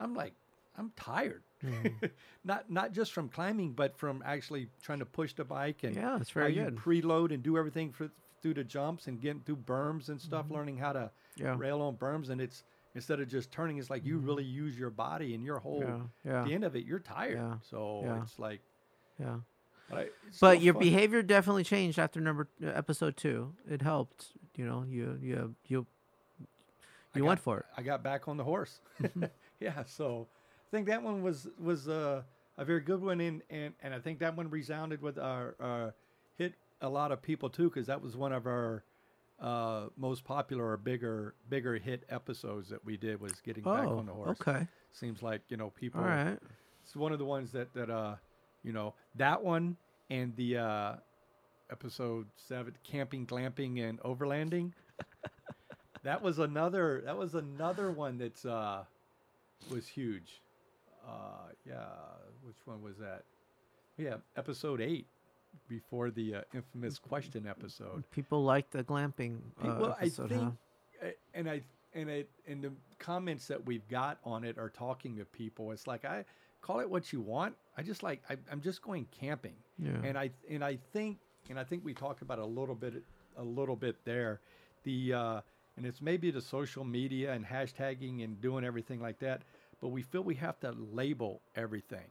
I'm 0.00 0.14
like, 0.14 0.34
I'm 0.76 0.92
tired. 0.96 1.42
Mm-hmm. 1.64 2.06
not 2.44 2.70
not 2.70 2.92
just 2.92 3.12
from 3.12 3.28
climbing, 3.28 3.72
but 3.72 3.96
from 3.96 4.22
actually 4.26 4.68
trying 4.82 4.98
to 4.98 5.06
push 5.06 5.34
the 5.34 5.44
bike 5.44 5.84
and 5.84 5.94
Yeah, 5.94 6.16
that's 6.18 6.30
how 6.30 6.40
very 6.40 6.56
you 6.56 6.64
good. 6.64 6.76
preload 6.76 7.32
and 7.32 7.42
do 7.42 7.56
everything 7.56 7.92
for, 7.92 8.10
through 8.42 8.54
the 8.54 8.64
jumps 8.64 9.06
and 9.06 9.20
getting 9.20 9.40
through 9.40 9.56
berms 9.56 10.08
and 10.08 10.20
stuff, 10.20 10.46
learning 10.50 10.76
how 10.78 10.92
to 10.92 11.10
Mm-hmm. 11.38 11.44
Yeah. 11.46 11.54
rail 11.56 11.80
on 11.80 11.96
berms. 11.96 12.28
And 12.28 12.42
it's 12.42 12.62
instead 12.94 13.18
of 13.18 13.26
just 13.26 13.50
turning, 13.50 13.78
it's 13.78 13.88
like 13.88 14.04
you 14.04 14.18
really 14.18 14.44
use 14.44 14.78
your 14.78 14.90
body 14.90 15.34
and 15.34 15.42
your 15.42 15.58
whole. 15.60 15.80
Mm-hmm. 15.82 16.28
Yeah. 16.28 16.40
At 16.42 16.46
the 16.46 16.52
end 16.54 16.64
of 16.64 16.76
it, 16.76 16.84
you're 16.84 16.98
tired. 16.98 17.38
Yeah. 17.38 17.54
So 17.70 18.02
Yeah. 18.04 18.22
it's 18.22 18.38
like, 18.38 18.60
Yeah. 19.18 19.36
but, 19.88 19.98
I, 19.98 20.06
But 20.42 20.60
your 20.60 20.74
fun. 20.74 20.82
behavior 20.82 21.22
definitely 21.22 21.64
changed 21.64 21.98
after 21.98 22.20
number 22.20 22.48
uh, 22.62 22.66
episode 22.66 23.16
two. 23.16 23.54
It 23.66 23.80
helped. 23.80 24.26
You 24.56 24.66
know, 24.66 24.84
you 24.86 25.18
you 25.22 25.54
you 25.68 25.86
I 27.14 27.18
you 27.18 27.24
went 27.24 27.38
got- 27.40 27.44
for 27.44 27.58
it. 27.60 27.66
I 27.78 27.82
got 27.82 28.02
back 28.02 28.28
on 28.28 28.36
the 28.36 28.44
horse. 28.44 28.80
Mm-hmm. 29.02 29.24
yeah, 29.60 29.84
so 29.84 30.26
I 30.68 30.76
think 30.76 30.86
that 30.88 31.02
one 31.02 31.22
was 31.22 31.48
was 31.58 31.88
uh, 31.88 32.22
a 32.58 32.64
very 32.66 32.80
good 32.80 33.00
one, 33.02 33.20
and 33.22 33.42
and 33.48 33.72
and 33.82 33.94
I 33.94 34.00
think 34.00 34.18
that 34.18 34.36
one 34.36 34.50
resounded 34.50 35.00
with 35.00 35.18
our 35.18 35.54
uh, 35.60 35.90
hit 36.36 36.52
a 36.82 36.88
lot 36.88 37.12
of 37.12 37.22
people 37.22 37.48
too, 37.48 37.70
because 37.70 37.86
that 37.86 38.02
was 38.02 38.16
one 38.16 38.32
of 38.32 38.46
our 38.46 38.84
uh, 39.40 39.86
most 39.96 40.24
popular 40.24 40.68
or 40.70 40.76
bigger 40.76 41.34
bigger 41.48 41.76
hit 41.78 42.04
episodes 42.10 42.68
that 42.68 42.84
we 42.84 42.96
did 42.96 43.20
was 43.20 43.32
getting 43.44 43.64
back 43.64 43.86
on 43.86 44.06
the 44.06 44.12
horse. 44.12 44.38
Oh, 44.46 44.50
okay. 44.50 44.66
Seems 44.92 45.22
like 45.22 45.40
you 45.48 45.56
know 45.56 45.70
people 45.70 46.00
All 46.00 46.06
right. 46.06 46.38
it's 46.84 46.94
one 46.94 47.12
of 47.12 47.18
the 47.18 47.24
ones 47.24 47.52
that 47.52 47.72
that 47.74 47.88
uh, 47.88 48.16
you 48.62 48.72
know, 48.72 48.94
that 49.16 49.42
one 49.42 49.76
and 50.10 50.34
the 50.36 50.58
uh, 50.58 50.92
episode 51.70 52.26
seven, 52.36 52.74
camping, 52.84 53.26
glamping, 53.26 53.88
and 53.88 54.00
overlanding. 54.00 54.72
that 56.04 56.22
was 56.22 56.38
another. 56.38 57.02
That 57.04 57.16
was 57.16 57.34
another 57.34 57.90
one 57.90 58.18
that's 58.18 58.44
uh, 58.44 58.84
was 59.70 59.88
huge. 59.88 60.42
Uh, 61.06 61.50
yeah, 61.66 61.84
which 62.42 62.56
one 62.64 62.82
was 62.82 62.96
that? 62.98 63.24
Yeah, 63.98 64.16
episode 64.36 64.80
eight, 64.80 65.06
before 65.68 66.10
the 66.10 66.34
uh, 66.36 66.40
infamous 66.54 66.98
question 66.98 67.46
episode. 67.46 68.04
People 68.10 68.44
like 68.44 68.70
the 68.70 68.82
glamping. 68.84 69.38
Uh, 69.62 69.76
well, 69.80 69.96
episode, 70.00 70.24
I 70.24 70.28
think, 70.28 70.42
huh? 70.42 71.06
uh, 71.06 71.10
and 71.34 71.50
I 71.50 71.62
and 71.94 72.08
it 72.10 72.30
and 72.46 72.62
the 72.62 72.72
comments 72.98 73.46
that 73.48 73.64
we've 73.66 73.86
got 73.88 74.18
on 74.24 74.44
it 74.44 74.58
are 74.58 74.70
talking 74.70 75.16
to 75.16 75.24
people. 75.24 75.72
It's 75.72 75.86
like 75.86 76.04
I 76.04 76.24
call 76.60 76.80
it 76.80 76.88
what 76.88 77.12
you 77.12 77.20
want. 77.20 77.54
I 77.76 77.82
just 77.82 78.02
like 78.02 78.22
I, 78.30 78.36
I'm 78.50 78.60
just 78.60 78.82
going 78.82 79.06
camping, 79.20 79.56
Yeah. 79.78 79.90
and 80.04 80.16
I 80.18 80.30
and 80.50 80.64
I 80.64 80.76
think 80.92 81.18
and 81.50 81.58
I 81.58 81.64
think 81.64 81.84
we 81.84 81.94
talked 81.94 82.22
about 82.22 82.38
a 82.38 82.46
little 82.46 82.74
bit 82.74 83.02
a 83.36 83.42
little 83.42 83.76
bit 83.76 83.96
there, 84.04 84.40
the 84.84 85.12
uh, 85.14 85.40
and 85.76 85.86
it's 85.86 86.02
maybe 86.02 86.30
the 86.30 86.40
social 86.40 86.84
media 86.84 87.32
and 87.32 87.44
hashtagging 87.44 88.22
and 88.24 88.40
doing 88.40 88.64
everything 88.64 89.00
like 89.00 89.18
that. 89.20 89.42
But 89.80 89.88
we 89.88 90.02
feel 90.02 90.22
we 90.22 90.34
have 90.36 90.60
to 90.60 90.72
label 90.92 91.40
everything. 91.56 92.06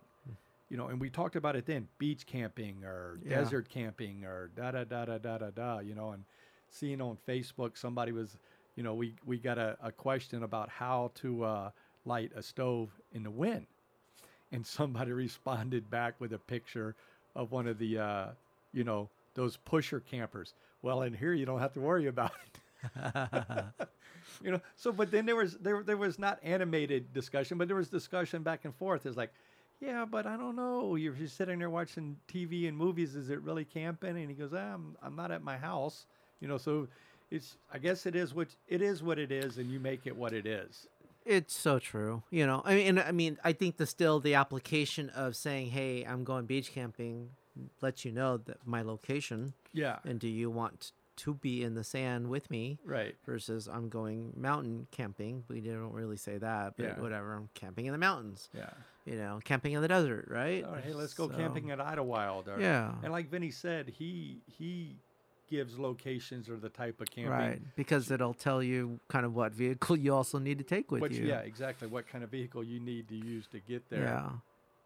You 0.71 0.77
know, 0.77 0.87
and 0.87 1.01
we 1.01 1.09
talked 1.09 1.35
about 1.35 1.55
it 1.57 1.65
then: 1.67 1.89
beach 1.99 2.25
camping 2.25 2.83
or 2.85 3.19
Yeah. 3.23 3.39
desert 3.39 3.69
camping 3.69 4.25
or 4.25 4.49
da 4.55 4.71
da 4.71 4.85
da 4.85 5.05
da 5.05 5.17
da 5.19 5.37
da 5.37 5.49
da. 5.51 5.79
You 5.79 5.95
know, 5.95 6.11
and 6.11 6.23
seeing 6.69 7.01
on 7.01 7.17
Facebook 7.27 7.77
somebody 7.77 8.13
was, 8.13 8.37
you 8.77 8.83
know, 8.83 8.95
we 8.95 9.15
we 9.25 9.37
got 9.37 9.57
a, 9.59 9.77
a 9.83 9.91
question 9.91 10.43
about 10.43 10.69
how 10.69 11.11
to 11.15 11.43
uh, 11.43 11.71
light 12.05 12.31
a 12.35 12.41
stove 12.41 12.89
in 13.13 13.23
the 13.23 13.31
wind, 13.31 13.67
and 14.51 14.65
somebody 14.65 15.11
responded 15.25 15.89
back 15.89 16.15
with 16.19 16.33
a 16.33 16.39
picture 16.39 16.95
of 17.35 17.51
one 17.51 17.67
of 17.67 17.77
the, 17.77 17.97
uh, 17.99 18.27
you 18.73 18.83
know, 18.83 19.09
those 19.35 19.57
pusher 19.57 19.99
campers. 19.99 20.53
Well, 20.81 21.01
in 21.03 21.13
here 21.13 21.33
you 21.33 21.45
don't 21.45 21.59
have 21.59 21.73
to 21.73 21.81
worry 21.81 22.07
about 22.07 22.31
it. 22.45 22.61
you 24.43 24.51
know, 24.51 24.61
so 24.75 24.91
but 24.91 25.11
then 25.11 25.25
there 25.25 25.35
was 25.35 25.57
there 25.57 25.83
there 25.83 25.97
was 25.97 26.17
not 26.19 26.39
animated 26.43 27.13
discussion, 27.13 27.57
but 27.57 27.67
there 27.67 27.77
was 27.77 27.89
discussion 27.89 28.43
back 28.43 28.65
and 28.65 28.75
forth. 28.75 29.05
It's 29.05 29.17
like. 29.17 29.31
Yeah, 29.81 30.05
but 30.05 30.27
I 30.27 30.37
don't 30.37 30.55
know. 30.55 30.95
You're 30.95 31.13
just 31.13 31.35
sitting 31.35 31.59
there 31.59 31.69
watching 31.69 32.15
TV 32.27 32.67
and 32.67 32.77
movies. 32.77 33.15
Is 33.15 33.29
it 33.29 33.41
really 33.41 33.65
camping? 33.65 34.15
And 34.17 34.29
he 34.29 34.35
goes, 34.35 34.51
ah, 34.53 34.73
"I'm 34.75 34.95
I'm 35.01 35.15
not 35.15 35.31
at 35.31 35.43
my 35.43 35.57
house." 35.57 36.05
You 36.39 36.47
know, 36.47 36.57
so 36.57 36.87
it's 37.31 37.57
I 37.73 37.79
guess 37.79 38.05
it 38.05 38.15
is 38.15 38.33
what 38.33 38.49
it 38.67 38.81
is 38.81 39.01
what 39.01 39.17
it 39.19 39.31
is, 39.31 39.57
and 39.57 39.71
you 39.71 39.79
make 39.79 40.05
it 40.05 40.15
what 40.15 40.33
it 40.33 40.45
is. 40.45 40.87
It's 41.25 41.53
so 41.55 41.79
true. 41.79 42.23
You 42.31 42.45
know, 42.47 42.61
I 42.65 42.75
mean, 42.75 42.99
I 42.99 43.11
mean, 43.11 43.37
I 43.43 43.53
think 43.53 43.77
the 43.77 43.85
still 43.85 44.19
the 44.19 44.35
application 44.35 45.09
of 45.09 45.35
saying, 45.35 45.71
"Hey, 45.71 46.03
I'm 46.03 46.23
going 46.23 46.45
beach 46.45 46.71
camping," 46.71 47.31
lets 47.81 48.05
you 48.05 48.11
know 48.11 48.37
that 48.37 48.65
my 48.65 48.81
location, 48.83 49.53
Yeah. 49.73 49.97
and 50.05 50.19
do 50.19 50.27
you 50.27 50.49
want 50.51 50.91
to 51.17 51.33
be 51.35 51.63
in 51.63 51.75
the 51.75 51.83
sand 51.83 52.27
with 52.29 52.49
me? 52.49 52.79
Right. 52.85 53.15
Versus 53.25 53.67
I'm 53.67 53.89
going 53.89 54.33
mountain 54.35 54.87
camping. 54.91 55.43
We 55.47 55.61
don't 55.61 55.93
really 55.93 56.17
say 56.17 56.37
that, 56.37 56.75
but 56.77 56.83
Yeah. 56.83 56.99
whatever. 56.99 57.33
I'm 57.35 57.49
camping 57.53 57.85
in 57.85 57.91
the 57.91 57.97
mountains. 57.97 58.49
Yeah. 58.53 58.69
You 59.05 59.15
know, 59.17 59.39
camping 59.43 59.73
in 59.73 59.81
the 59.81 59.87
desert, 59.87 60.27
right? 60.29 60.63
Right, 60.65 60.83
hey, 60.83 60.93
let's 60.93 61.13
go 61.13 61.27
So- 61.29 61.35
camping 61.35 61.71
at 61.71 61.79
Idyllwild. 61.79 62.47
Or, 62.47 62.59
Yeah. 62.59 62.93
And 63.03 63.11
like 63.11 63.29
Vinny 63.29 63.51
said, 63.51 63.89
he 63.89 64.41
he 64.47 64.95
gives 65.49 65.77
locations 65.77 66.47
or 66.49 66.55
the 66.55 66.69
type 66.69 67.01
of 67.01 67.09
camping. 67.11 67.31
Right, 67.31 67.61
because 67.75 68.09
it'll 68.09 68.33
tell 68.33 68.63
you 68.63 68.99
kind 69.09 69.25
of 69.25 69.35
what 69.35 69.51
vehicle 69.53 69.97
you 69.97 70.13
also 70.13 70.39
need 70.39 70.57
to 70.59 70.63
take 70.63 70.91
with 70.91 71.01
Which, 71.01 71.13
you. 71.13 71.25
yeah, 71.25 71.39
exactly. 71.39 71.89
What 71.89 72.07
kind 72.07 72.23
of 72.23 72.29
vehicle 72.29 72.63
you 72.63 72.79
need 72.79 73.09
to 73.09 73.15
use 73.15 73.47
to 73.47 73.59
get 73.59 73.89
there. 73.89 74.03
Yeah. 74.03 74.29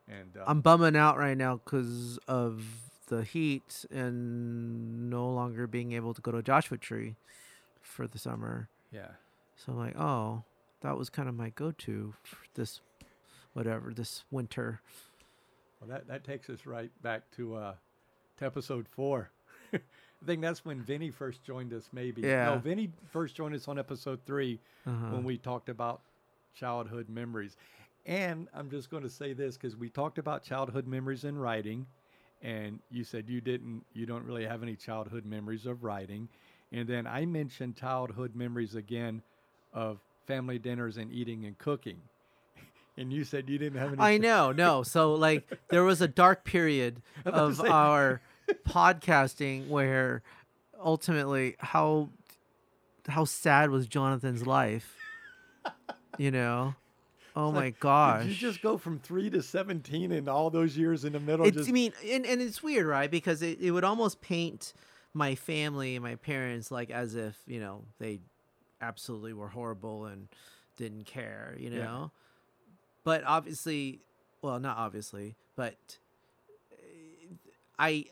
And 0.07 0.38
uh, 0.38 0.43
I'm 0.47 0.61
bumming 0.61 0.95
out 0.95 1.17
right 1.17 1.38
now 1.38 1.57
because 1.63 2.17
of 2.27 2.63
the 3.07 3.23
heat 3.23 3.85
and 3.91 5.09
no 5.09 5.29
longer 5.29 5.67
being 5.67 5.93
able 5.93 6.13
to 6.13 6.21
go 6.21 6.31
to 6.31 6.41
Joshua 6.41 6.77
Tree 6.77 7.15
for 7.81 8.07
the 8.07 8.17
summer. 8.19 8.69
yeah. 8.91 9.07
So 9.57 9.71
I'm 9.71 9.77
like, 9.77 9.97
oh, 9.97 10.43
that 10.81 10.97
was 10.97 11.09
kind 11.09 11.29
of 11.29 11.35
my 11.35 11.49
go-to 11.49 12.13
for 12.23 12.35
this, 12.55 12.81
whatever, 13.53 13.93
this 13.93 14.25
winter. 14.29 14.81
Well, 15.79 15.89
that, 15.89 16.07
that 16.09 16.23
takes 16.25 16.49
us 16.49 16.65
right 16.65 16.91
back 17.01 17.21
to 17.37 17.55
uh, 17.55 17.73
to 18.39 18.45
episode 18.45 18.85
four. 18.89 19.29
I 19.73 19.79
think 20.25 20.41
that's 20.41 20.65
when 20.65 20.81
Vinny 20.81 21.09
first 21.09 21.41
joined 21.43 21.71
us. 21.73 21.89
Maybe. 21.93 22.21
Yeah. 22.23 22.45
No, 22.55 22.57
Vinny 22.57 22.91
first 23.11 23.35
joined 23.35 23.55
us 23.55 23.67
on 23.69 23.79
episode 23.79 24.19
three 24.25 24.59
Uh-huh. 24.85 25.13
when 25.13 25.23
we 25.23 25.37
talked 25.37 25.69
about 25.69 26.01
childhood 26.53 27.07
memories. 27.09 27.55
And 28.05 28.47
I'm 28.53 28.69
just 28.69 28.89
going 28.89 29.03
to 29.03 29.09
say 29.09 29.31
this 29.33 29.55
because 29.57 29.77
we 29.77 29.89
talked 29.89 30.17
about 30.17 30.43
childhood 30.43 30.85
memories 30.85 31.23
in 31.23 31.37
writing, 31.37 31.85
and 32.41 32.79
you 32.91 33.03
said 33.03 33.29
you 33.29 33.41
didn't, 33.41 33.83
you 33.93 34.05
don't 34.05 34.23
really 34.23 34.45
have 34.45 34.63
any 34.63 34.75
childhood 34.75 35.25
memories 35.25 35.65
of 35.65 35.83
writing. 35.83 36.27
And 36.71 36.87
then 36.87 37.07
I 37.07 37.25
mentioned 37.25 37.75
childhood 37.75 38.35
memories 38.35 38.75
again 38.75 39.21
of 39.73 39.99
family 40.27 40.59
dinners 40.59 40.97
and 40.97 41.11
eating 41.11 41.45
and 41.45 41.57
cooking. 41.57 42.01
And 42.97 43.11
you 43.11 43.25
said 43.25 43.49
you 43.49 43.57
didn't 43.57 43.77
have 43.77 43.91
any. 43.91 44.01
I 44.01 44.17
know, 44.17 44.51
no. 44.55 44.81
So 44.81 45.15
like 45.15 45.51
there 45.67 45.83
was 45.83 45.99
a 45.99 46.07
dark 46.07 46.45
period 46.45 47.01
of 47.25 47.59
our 47.59 48.21
podcasting 48.65 49.67
where 49.67 50.21
ultimately 50.81 51.57
how 51.59 52.07
how 53.05 53.25
sad 53.25 53.69
was 53.69 53.85
Jonathan's 53.85 54.47
life. 54.47 54.95
You 56.17 56.31
know? 56.31 56.75
Oh 57.35 57.51
my 57.51 57.71
gosh. 57.71 58.23
Did 58.23 58.29
you 58.29 58.35
just 58.35 58.61
go 58.61 58.77
from 58.77 58.99
three 58.99 59.29
to 59.29 59.41
17 59.41 60.11
and 60.11 60.29
all 60.29 60.49
those 60.49 60.77
years 60.77 61.03
in 61.03 61.13
the 61.13 61.19
middle? 61.19 61.45
It's, 61.45 61.57
just, 61.57 61.69
I 61.69 61.73
mean, 61.73 61.91
and, 62.09 62.25
and 62.25 62.41
it's 62.41 62.63
weird, 62.63 62.85
right? 62.85 63.11
Because 63.11 63.41
it, 63.41 63.59
it 63.59 63.71
would 63.71 63.83
almost 63.83 64.21
paint 64.21 64.73
my 65.13 65.35
family 65.35 65.95
and 65.95 66.03
my 66.03 66.15
parents 66.15 66.71
like 66.71 66.89
as 66.89 67.15
if, 67.15 67.37
you 67.45 67.59
know, 67.59 67.83
they 67.99 68.19
absolutely 68.81 69.33
were 69.33 69.49
horrible 69.49 70.05
and 70.05 70.29
didn't 70.77 71.05
care, 71.05 71.55
you 71.57 71.69
Yeah. 71.69 71.83
know? 71.83 72.11
But 73.03 73.23
obviously, 73.25 73.99
well, 74.41 74.59
not 74.59 74.77
obviously, 74.77 75.35
but 75.55 75.97
I 77.77 78.05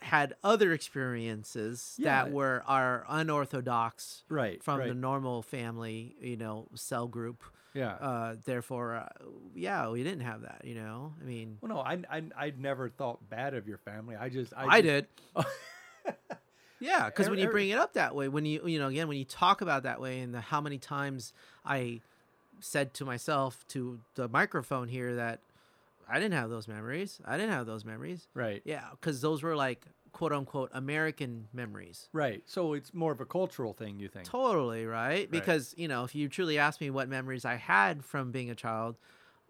had 0.00 0.34
other 0.44 0.72
experiences 0.72 1.96
Yeah. 1.98 2.24
that 2.24 2.32
were 2.32 2.62
are 2.66 3.04
unorthodox 3.08 4.24
right. 4.28 4.62
from 4.62 4.80
right. 4.80 4.88
the 4.88 4.94
normal 4.94 5.42
family, 5.42 6.16
you 6.20 6.36
know, 6.36 6.68
cell 6.74 7.08
group. 7.08 7.42
Yeah. 7.76 7.92
Uh, 7.92 8.36
therefore, 8.44 8.96
uh, 8.96 9.08
yeah, 9.54 9.88
we 9.90 10.02
didn't 10.02 10.20
have 10.22 10.42
that, 10.42 10.62
you 10.64 10.74
know? 10.74 11.12
I 11.20 11.24
mean, 11.24 11.58
well, 11.60 11.68
no, 11.68 11.80
I, 11.80 11.98
I, 12.10 12.22
I 12.36 12.52
never 12.58 12.88
thought 12.88 13.28
bad 13.28 13.54
of 13.54 13.68
your 13.68 13.78
family. 13.78 14.16
I 14.16 14.28
just, 14.28 14.52
I, 14.56 14.66
I, 14.66 14.80
just- 14.80 15.06
did. 15.36 16.16
yeah, 16.80 17.06
because 17.06 17.28
when 17.28 17.38
you 17.38 17.48
bring 17.48 17.68
it 17.68 17.78
up 17.78 17.94
that 17.94 18.14
way, 18.14 18.28
when 18.28 18.44
you 18.44 18.66
you 18.66 18.78
know 18.78 18.88
again 18.88 19.08
when 19.08 19.18
you 19.18 19.24
talk 19.24 19.60
about 19.60 19.84
that 19.84 20.00
way, 20.00 20.20
and 20.20 20.34
the, 20.34 20.40
how 20.40 20.60
many 20.60 20.78
times 20.78 21.32
I 21.64 22.00
said 22.60 22.94
to 22.94 23.04
myself 23.04 23.64
to 23.68 24.00
the 24.14 24.28
microphone 24.28 24.88
here 24.88 25.16
that 25.16 25.40
I 26.08 26.18
didn't 26.18 26.34
have 26.34 26.50
those 26.50 26.68
memories. 26.68 27.18
I 27.24 27.36
didn't 27.36 27.52
have 27.52 27.66
those 27.66 27.84
memories. 27.84 28.28
Right. 28.34 28.62
Yeah, 28.64 28.84
because 28.92 29.20
those 29.20 29.42
were 29.42 29.56
like 29.56 29.84
quote 30.16 30.32
unquote 30.32 30.70
American 30.72 31.46
memories. 31.52 32.08
Right. 32.10 32.42
So 32.46 32.72
it's 32.72 32.94
more 32.94 33.12
of 33.12 33.20
a 33.20 33.26
cultural 33.26 33.74
thing, 33.74 34.00
you 34.00 34.08
think? 34.08 34.24
Totally 34.26 34.86
right. 34.86 35.30
Because 35.30 35.74
you 35.76 35.88
know 35.88 36.04
if 36.04 36.14
you 36.14 36.26
truly 36.30 36.56
ask 36.58 36.80
me 36.80 36.88
what 36.88 37.06
memories 37.06 37.44
I 37.44 37.56
had 37.56 38.02
from 38.02 38.32
being 38.32 38.48
a 38.48 38.54
child, 38.54 38.96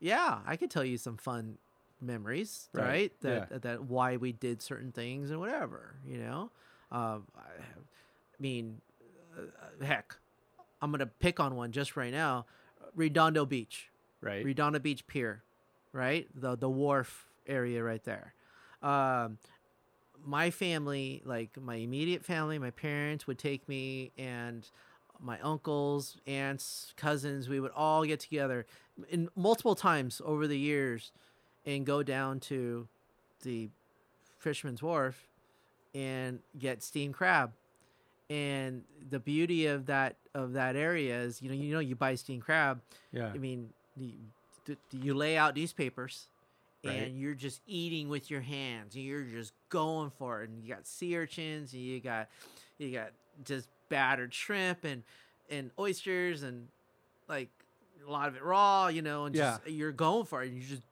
yeah, 0.00 0.38
I 0.44 0.56
could 0.56 0.68
tell 0.68 0.84
you 0.84 0.98
some 0.98 1.18
fun 1.18 1.58
memories, 2.00 2.68
Right, 2.72 2.84
right? 2.84 3.20
That 3.20 3.48
yeah. 3.52 3.58
that 3.58 3.84
why 3.84 4.16
we 4.16 4.32
did 4.32 4.60
certain 4.60 4.90
things 4.90 5.30
and 5.30 5.38
whatever, 5.38 5.94
you 6.04 6.18
know. 6.18 6.50
Um, 6.90 7.28
I 7.36 7.42
I 7.42 8.40
mean, 8.40 8.80
uh, 9.38 9.84
heck, 9.84 10.16
I'm 10.82 10.90
gonna 10.90 11.06
pick 11.06 11.38
on 11.38 11.54
one 11.54 11.70
just 11.70 11.96
right 11.96 12.12
now. 12.12 12.44
Redondo 12.96 13.46
Beach, 13.46 13.88
Right. 14.20 14.44
Redondo 14.44 14.80
Beach 14.80 15.06
Pier, 15.06 15.44
right? 15.92 16.26
The 16.34 16.56
the 16.56 16.68
wharf 16.68 17.28
area 17.46 17.84
right 17.84 18.02
there. 18.02 18.34
Um, 18.82 19.38
my 20.26 20.50
family, 20.50 21.22
like 21.24 21.50
my 21.60 21.76
immediate 21.76 22.24
family, 22.24 22.58
my 22.58 22.70
parents 22.70 23.26
would 23.26 23.38
take 23.38 23.68
me 23.68 24.10
and 24.18 24.68
my 25.20 25.38
uncles, 25.40 26.18
aunts, 26.26 26.92
cousins, 26.96 27.48
we 27.48 27.60
would 27.60 27.70
all 27.74 28.04
get 28.04 28.20
together 28.20 28.66
in 29.08 29.28
multiple 29.34 29.74
times 29.74 30.20
over 30.24 30.46
the 30.46 30.58
years 30.58 31.12
and 31.64 31.86
go 31.86 32.02
down 32.02 32.40
to 32.40 32.86
the 33.42 33.68
Fisherman's 34.38 34.82
Wharf 34.82 35.28
and 35.94 36.40
get 36.58 36.82
steamed 36.82 37.14
crab. 37.14 37.52
And 38.28 38.82
the 39.08 39.20
beauty 39.20 39.66
of 39.66 39.86
that 39.86 40.16
of 40.34 40.52
that 40.54 40.74
area 40.76 41.18
is, 41.20 41.40
you 41.40 41.48
know, 41.48 41.54
you 41.54 41.72
know, 41.72 41.80
you 41.80 41.94
buy 41.94 42.16
steamed 42.16 42.42
crab, 42.42 42.80
yeah. 43.12 43.30
I 43.32 43.38
mean, 43.38 43.70
you, 43.96 44.12
you 44.90 45.14
lay 45.14 45.36
out 45.36 45.54
newspapers 45.54 46.26
Right. 46.88 47.02
and 47.08 47.18
you're 47.20 47.34
just 47.34 47.60
eating 47.66 48.08
with 48.08 48.30
your 48.30 48.40
hands. 48.40 48.94
and 48.94 49.04
You're 49.04 49.22
just 49.24 49.52
going 49.68 50.10
for 50.10 50.42
it. 50.42 50.48
And 50.50 50.62
you 50.62 50.74
got 50.74 50.86
sea 50.86 51.16
urchins 51.16 51.72
and 51.72 51.82
you 51.82 52.00
got 52.00 52.28
you 52.78 52.90
got 52.92 53.10
just 53.44 53.68
battered 53.88 54.32
shrimp 54.34 54.84
and 54.84 55.02
and 55.50 55.70
oysters 55.78 56.42
and 56.42 56.68
like 57.28 57.48
a 58.06 58.10
lot 58.10 58.28
of 58.28 58.36
it 58.36 58.42
raw, 58.44 58.88
you 58.88 59.02
know, 59.02 59.24
and 59.26 59.34
just 59.34 59.66
you're 59.68 59.92
going 59.92 60.24
for 60.26 60.42
it. 60.42 60.48
And 60.50 60.58
you're 60.58 60.68
just 60.68 60.82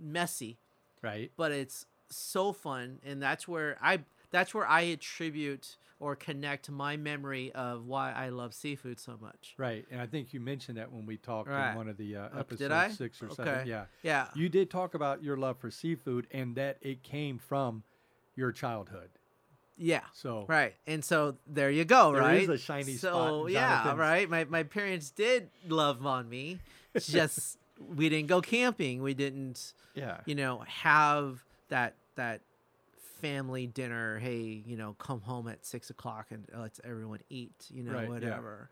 messy, 0.00 0.56
Right. 1.02 1.30
but 1.36 1.52
it's 1.52 1.86
so 2.10 2.52
fun, 2.52 2.98
and 3.04 3.22
that's 3.22 3.46
where 3.48 3.76
I 3.82 4.00
that's 4.32 4.52
where 4.54 4.66
I 4.66 4.80
attribute 4.82 5.76
or 6.00 6.16
connect 6.16 6.68
my 6.68 6.96
memory 6.96 7.52
of 7.52 7.86
why 7.86 8.10
I 8.10 8.30
love 8.30 8.54
seafood 8.54 8.98
so 8.98 9.16
much. 9.20 9.54
Right. 9.56 9.86
And 9.88 10.00
I 10.00 10.06
think 10.06 10.32
you 10.34 10.40
mentioned 10.40 10.76
that 10.78 10.90
when 10.90 11.06
we 11.06 11.16
talked 11.16 11.48
Right. 11.48 11.70
in 11.70 11.76
one 11.76 11.88
of 11.88 11.96
the 11.96 12.16
uh, 12.16 12.28
Oh, 12.34 12.38
episodes 12.40 12.96
six 12.98 13.22
or 13.22 13.26
Okay. 13.26 13.36
seven. 13.36 13.68
Yeah. 13.68 13.84
Yeah, 14.02 14.26
You 14.34 14.48
did 14.48 14.68
talk 14.68 14.94
about 14.94 15.22
your 15.22 15.36
love 15.36 15.58
for 15.58 15.70
seafood 15.70 16.26
and 16.32 16.56
that 16.56 16.78
it 16.80 17.04
came 17.04 17.38
from 17.38 17.84
your 18.34 18.50
childhood. 18.50 19.10
yeah. 19.76 20.00
So 20.12 20.44
Right. 20.48 20.74
And 20.88 21.04
so 21.04 21.36
there 21.46 21.70
you 21.70 21.84
go, 21.84 22.10
There 22.12 22.20
right? 22.22 22.42
is 22.42 22.48
a 22.48 22.58
shiny 22.58 22.94
so, 22.96 23.08
spot 23.10 23.46
in 23.46 23.52
yeah, 23.52 23.94
right. 23.94 24.28
My 24.28 24.44
my 24.44 24.64
parents 24.64 25.10
did 25.10 25.50
love 25.68 26.04
on 26.04 26.28
me. 26.28 26.58
Just 26.98 27.58
we 27.78 28.08
didn't 28.08 28.28
go 28.28 28.40
camping. 28.40 29.02
We 29.02 29.14
didn't, 29.14 29.72
yeah. 29.94 30.18
you 30.24 30.34
know, 30.34 30.64
have 30.66 31.44
that 31.68 31.94
that 32.16 32.40
family 33.22 33.66
dinner. 33.66 34.18
Hey, 34.18 34.62
you 34.66 34.76
know, 34.76 34.94
come 34.98 35.20
home 35.22 35.48
at 35.48 35.64
six 35.64 35.88
o'clock 35.90 36.26
and 36.30 36.46
let's 36.54 36.80
everyone 36.84 37.20
eat. 37.30 37.54
You 37.70 37.84
know, 37.84 37.92
Right, 37.92 38.02
yeah. 38.02 38.08
whatever. 38.10 38.68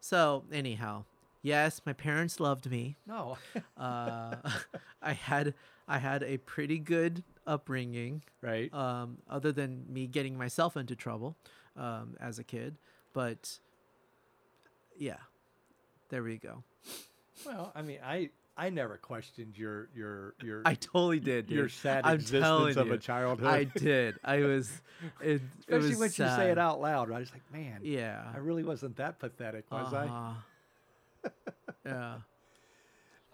So 0.00 0.44
anyhow, 0.52 1.04
yes, 1.42 1.82
my 1.84 1.92
parents 1.92 2.40
loved 2.40 2.70
me. 2.70 2.96
No. 3.06 3.36
Uh, 3.76 4.36
I 5.02 5.12
had 5.14 5.54
I 5.88 5.98
had 5.98 6.22
a 6.22 6.36
pretty 6.38 6.78
good 6.78 7.24
upbringing 7.46 8.22
right. 8.40 8.72
um, 8.72 9.18
other 9.28 9.50
than 9.50 9.84
me 9.88 10.06
getting 10.06 10.38
myself 10.38 10.76
into 10.76 10.94
trouble 10.94 11.36
um, 11.76 12.16
as 12.20 12.38
a 12.38 12.44
kid. 12.44 12.76
But 13.12 13.58
yeah, 14.96 15.16
there 16.10 16.22
we 16.22 16.36
go. 16.38 16.62
Well, 17.44 17.72
I 17.74 17.82
mean, 17.82 17.98
I 18.04 18.30
I 18.56 18.68
never 18.70 18.98
questioned 18.98 19.56
your 19.56 19.88
your 19.94 20.34
your 20.42 20.62
I 20.64 20.74
totally 20.74 21.20
did. 21.20 21.48
your 21.50 21.64
dude. 21.64 21.72
sad 21.72 22.02
I'm 22.04 22.16
existence 22.16 22.76
of 22.76 22.88
you, 22.88 22.92
a 22.92 22.98
childhood. 22.98 23.48
I 23.48 23.64
did. 23.64 24.16
I 24.22 24.40
was. 24.40 24.70
It, 25.20 25.30
it 25.30 25.42
Especially 25.60 25.88
was 25.90 25.98
when 25.98 26.06
you 26.06 26.10
say 26.10 26.26
sad. 26.26 26.50
it 26.50 26.58
out 26.58 26.80
loud, 26.80 27.08
right? 27.08 27.22
It's 27.22 27.32
like, 27.32 27.50
man, 27.52 27.80
Yeah. 27.82 28.22
I 28.32 28.38
really 28.38 28.62
wasn't 28.62 28.96
that 28.96 29.18
pathetic, 29.18 29.64
was 29.70 29.92
I? 29.94 30.06
Uh-huh. 30.06 31.30
yeah. 31.86 32.14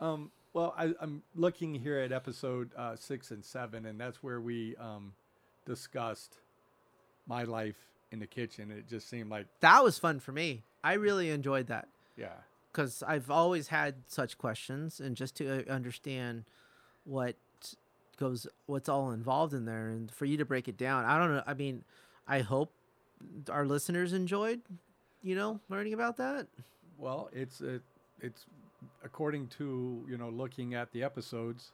Um, 0.01 0.31
well, 0.53 0.75
I, 0.79 0.95
I'm 1.01 1.23
looking 1.35 1.75
here 1.75 1.99
at 1.99 2.13
episode 2.13 2.71
uh, 2.77 2.97
six 2.97 3.31
and 3.33 3.45
seven, 3.45 3.85
and 3.87 4.01
that's 4.01 4.23
where 4.23 4.41
we 4.41 4.77
um, 4.77 5.13
discussed 5.67 6.37
my 7.27 7.43
life 7.45 7.77
in 8.13 8.19
the 8.21 8.27
kitchen. 8.27 8.71
It 8.71 8.89
just 8.89 9.09
seemed 9.11 9.31
like, 9.31 9.47
That 9.61 9.83
was 9.85 9.99
fun 9.99 10.21
for 10.21 10.33
me. 10.33 10.63
I 10.83 10.95
really 10.95 11.31
enjoyed 11.31 11.67
that. 11.67 11.89
yeah, 12.17 12.29
because 12.79 13.03
I've 13.03 13.29
always 13.29 13.67
had 13.69 13.97
such 14.07 14.39
questions, 14.39 15.01
and 15.01 15.17
just 15.17 15.35
to 15.39 15.67
uh, 15.69 15.73
understand 15.73 16.45
what 17.03 17.35
goes, 18.17 18.47
what's 18.67 18.89
all 18.89 19.11
involved 19.11 19.53
in 19.53 19.65
there, 19.65 19.89
and 19.89 20.09
for 20.13 20.27
you 20.27 20.37
to 20.37 20.45
break 20.45 20.69
it 20.69 20.77
down, 20.77 21.05
I 21.05 21.19
don't 21.19 21.35
know. 21.35 21.43
I 21.45 21.55
mean, 21.55 21.83
I 22.29 22.39
hope 22.39 22.73
our 23.51 23.67
listeners 23.67 24.13
enjoyed, 24.13 24.61
you 25.25 25.35
know, 25.35 25.59
learning 25.69 25.93
about 25.93 26.19
that. 26.19 26.47
well, 26.97 27.29
it's 27.33 27.61
it, 27.61 27.83
it's 28.21 28.47
according 29.05 29.49
to 29.59 30.05
you 30.09 30.17
know 30.17 30.29
looking 30.29 30.75
at 30.75 30.93
the 30.93 31.03
episodes, 31.03 31.73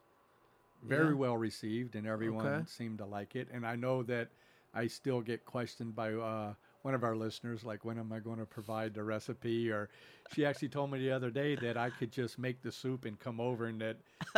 very 0.89 1.13
Yeah. 1.13 1.19
well 1.19 1.37
received, 1.37 1.97
and 1.97 2.07
everyone 2.07 2.47
Okay. 2.47 2.65
seemed 2.67 2.97
to 2.99 3.05
like 3.05 3.37
it. 3.37 3.49
And 3.53 3.67
I 3.67 3.77
know 3.77 4.03
that 4.05 4.29
I 4.73 4.87
still 4.87 5.21
get 5.21 5.45
questioned 5.45 5.95
by 5.95 6.15
uh, 6.15 6.55
one 6.85 6.95
of 6.95 7.03
our 7.03 7.17
listeners, 7.17 7.65
like, 7.65 7.83
when 7.83 7.99
am 7.99 8.13
I 8.13 8.19
going 8.19 8.39
to 8.39 8.45
provide 8.45 8.93
the 8.93 9.03
recipe? 9.03 9.71
Or 9.71 9.89
she 10.35 10.45
actually 10.45 10.69
told 10.69 10.91
me 10.91 10.99
the 10.99 11.13
other 11.13 11.31
day 11.31 11.55
that 11.57 11.79
I 11.79 11.89
could 11.89 12.13
just 12.13 12.39
make 12.39 12.61
the 12.63 12.71
soup 12.71 13.07
and 13.07 13.19
come 13.19 13.41
over, 13.41 13.65
and 13.65 13.81
that 13.81 13.97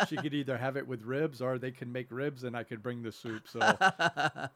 she 0.08 0.16
could 0.16 0.32
either 0.32 0.56
have 0.56 0.76
it 0.76 0.86
with 0.86 1.02
ribs 1.02 1.42
or 1.42 1.58
they 1.58 1.72
could 1.72 1.92
make 1.92 2.06
ribs, 2.10 2.44
and 2.44 2.56
I 2.56 2.62
could 2.62 2.84
bring 2.84 3.02
the 3.02 3.10
soup. 3.10 3.48
So, 3.48 3.58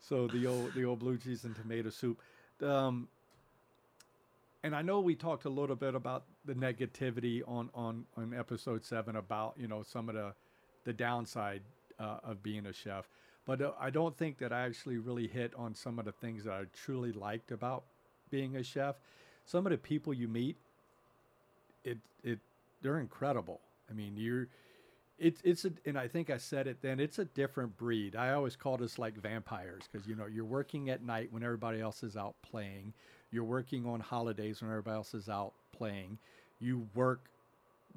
so 0.00 0.26
the 0.28 0.46
old 0.46 0.72
the 0.74 0.86
old 0.86 1.00
blue 1.00 1.18
cheese 1.18 1.44
and 1.44 1.54
tomato 1.54 1.90
soup. 1.90 2.18
Um, 2.62 3.08
and 4.62 4.74
I 4.74 4.80
know 4.80 5.00
we 5.00 5.14
talked 5.14 5.44
a 5.44 5.50
little 5.50 5.76
bit 5.76 5.94
about 5.94 6.24
the 6.46 6.54
negativity 6.54 7.42
on 7.46 7.68
on 7.74 8.06
on 8.16 8.32
episode 8.32 8.86
seven 8.86 9.16
about 9.16 9.52
you 9.58 9.68
know 9.68 9.82
some 9.82 10.08
of 10.08 10.14
the 10.14 10.32
the 10.84 10.94
downside 10.94 11.60
uh, 11.98 12.20
of 12.24 12.42
being 12.42 12.64
a 12.64 12.72
chef, 12.72 13.06
but 13.46 13.60
uh, 13.60 13.72
I 13.78 13.90
don't 13.90 14.16
think 14.16 14.38
that 14.38 14.52
I 14.52 14.62
actually 14.62 14.98
really 14.98 15.28
hit 15.28 15.52
on 15.56 15.74
some 15.74 15.98
of 15.98 16.04
the 16.04 16.12
things 16.12 16.44
that 16.44 16.52
I 16.52 16.64
truly 16.72 17.12
liked 17.12 17.52
about 17.52 17.84
being 18.30 18.56
a 18.56 18.62
chef. 18.62 18.96
Some 19.44 19.66
of 19.66 19.70
the 19.70 19.78
people 19.78 20.14
you 20.14 20.28
meet, 20.28 20.56
it 21.84 21.98
it 22.22 22.38
they're 22.82 22.98
incredible. 22.98 23.60
I 23.90 23.92
mean, 23.92 24.14
you're 24.16 24.48
it's 25.18 25.40
it's 25.44 25.64
a, 25.64 25.72
and 25.86 25.98
I 25.98 26.08
think 26.08 26.30
I 26.30 26.38
said 26.38 26.66
it 26.66 26.78
then. 26.82 26.98
It's 26.98 27.18
a 27.18 27.24
different 27.24 27.76
breed. 27.76 28.16
I 28.16 28.32
always 28.32 28.56
call 28.56 28.76
this 28.76 28.98
like 28.98 29.14
vampires 29.14 29.84
because 29.90 30.06
you 30.06 30.16
know 30.16 30.26
you're 30.26 30.44
working 30.44 30.90
at 30.90 31.02
night 31.04 31.28
when 31.30 31.42
everybody 31.42 31.80
else 31.80 32.02
is 32.02 32.16
out 32.16 32.34
playing. 32.42 32.92
You're 33.30 33.44
working 33.44 33.86
on 33.86 34.00
holidays 34.00 34.62
when 34.62 34.70
everybody 34.70 34.96
else 34.96 35.14
is 35.14 35.28
out 35.28 35.52
playing. 35.72 36.18
You 36.60 36.86
work 36.94 37.28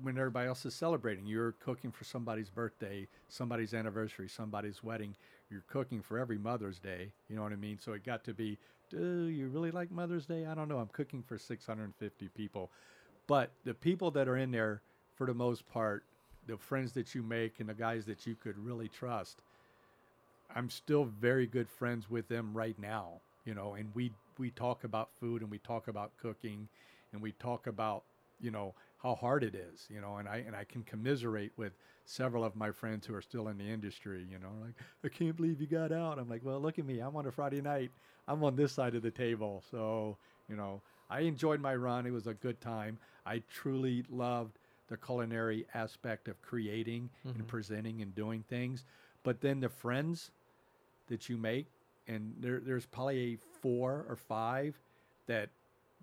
when 0.02 0.18
everybody 0.18 0.48
else 0.48 0.66
is 0.66 0.76
celebrating. 0.76 1.26
You're 1.26 1.54
cooking 1.54 1.92
for 1.92 2.04
somebody's 2.04 2.50
birthday, 2.50 3.08
somebody's 3.30 3.74
anniversary, 3.74 4.28
somebody's 4.30 4.84
wedding. 4.84 5.16
You're 5.50 5.64
cooking 5.68 6.02
for 6.02 6.18
every 6.20 6.38
Mother's 6.38 6.80
Day. 6.80 7.12
You 7.30 7.36
know 7.36 7.44
what 7.44 7.54
I 7.54 7.56
mean? 7.56 7.80
So 7.80 7.94
it 7.94 8.04
got 8.04 8.24
to 8.26 8.34
be, 8.34 8.58
do 8.90 9.26
you 9.28 9.48
really 9.48 9.72
like 9.72 9.92
Mother's 9.92 10.26
Day? 10.26 10.46
I 10.46 10.54
don't 10.54 10.68
know. 10.68 10.80
I'm 10.80 10.90
cooking 10.90 11.24
for 11.24 11.38
650 11.38 12.28
people. 12.30 12.70
But 13.28 13.52
the 13.64 13.74
people 13.74 14.12
that 14.12 14.28
are 14.28 14.38
in 14.38 14.52
there, 14.52 14.82
for 15.16 15.26
the 15.26 15.34
most 15.34 15.68
part, 15.68 16.04
the 16.48 16.58
friends 16.58 16.94
that 16.94 17.14
you 17.14 17.24
make 17.24 17.60
and 17.60 17.70
the 17.70 17.74
guys 17.74 18.06
that 18.06 18.26
you 18.26 18.36
could 18.36 18.58
really 18.58 18.88
trust, 18.88 19.42
I'm 20.56 20.70
still 20.70 21.06
very 21.06 21.46
good 21.46 21.70
friends 21.70 22.10
with 22.10 22.28
them 22.28 22.54
right 22.54 22.78
now, 22.80 23.22
you 23.46 23.54
know, 23.54 23.74
and 23.76 23.90
we 23.94 24.12
we 24.40 24.52
talk 24.52 24.84
about 24.84 25.10
food 25.20 25.42
and 25.42 25.52
we 25.52 25.58
talk 25.60 25.88
about 25.88 26.12
cooking 26.18 26.68
and 27.12 27.22
we 27.22 27.32
talk 27.34 27.68
about, 27.68 28.04
you 28.40 28.52
know, 28.52 28.74
how 29.02 29.16
hard 29.16 29.44
it 29.44 29.56
is, 29.56 29.88
you 29.90 30.02
know, 30.02 30.18
and 30.18 30.28
I 30.28 30.38
and 30.38 30.56
I 30.56 30.64
can 30.64 30.84
commiserate 30.84 31.52
with 31.58 31.74
several 32.06 32.44
of 32.44 32.56
my 32.56 32.72
friends 32.72 33.06
who 33.06 33.14
are 33.14 33.22
still 33.22 33.48
in 33.48 33.58
the 33.58 33.70
industry, 33.70 34.26
you 34.30 34.40
know, 34.40 34.52
like 34.64 34.74
I 35.04 35.10
can't 35.10 35.36
believe 35.36 35.62
you 35.62 35.68
got 35.68 35.92
out. 35.92 36.18
I'm 36.20 36.30
like, 36.30 36.44
well, 36.44 36.60
look 36.60 36.80
at 36.80 36.86
me. 36.86 37.00
I'm 37.00 37.16
on 37.16 37.28
a 37.28 37.32
Friday 37.32 37.62
night. 37.62 37.92
I'm 38.28 38.44
on 38.44 38.56
this 38.56 38.74
side 38.74 38.96
of 38.96 39.04
the 39.04 39.12
table. 39.12 39.64
So, 39.72 40.18
you 40.50 40.56
know, 40.56 40.82
I 41.10 41.22
enjoyed 41.22 41.62
my 41.62 41.76
run. 41.76 42.06
It 42.06 42.12
was 42.12 42.28
a 42.28 42.34
good 42.34 42.60
time. 42.60 42.98
I 43.26 43.44
truly 43.52 44.04
loved 44.10 44.58
the 44.90 44.98
culinary 44.98 45.66
aspect 45.74 46.28
of 46.28 46.42
creating 46.42 47.10
and 47.24 47.36
mm-hmm. 47.36 47.44
presenting 47.44 48.02
and 48.02 48.16
doing 48.16 48.44
things. 48.50 48.86
But 49.24 49.42
then 49.42 49.60
the 49.60 49.70
friends 49.70 50.32
that 51.08 51.30
you 51.30 51.38
make, 51.38 51.68
and 52.08 52.34
there, 52.40 52.60
there's 52.60 52.86
probably 52.86 53.34
a 53.34 53.38
four 53.62 54.06
or 54.08 54.16
five 54.16 54.80
that 55.28 55.50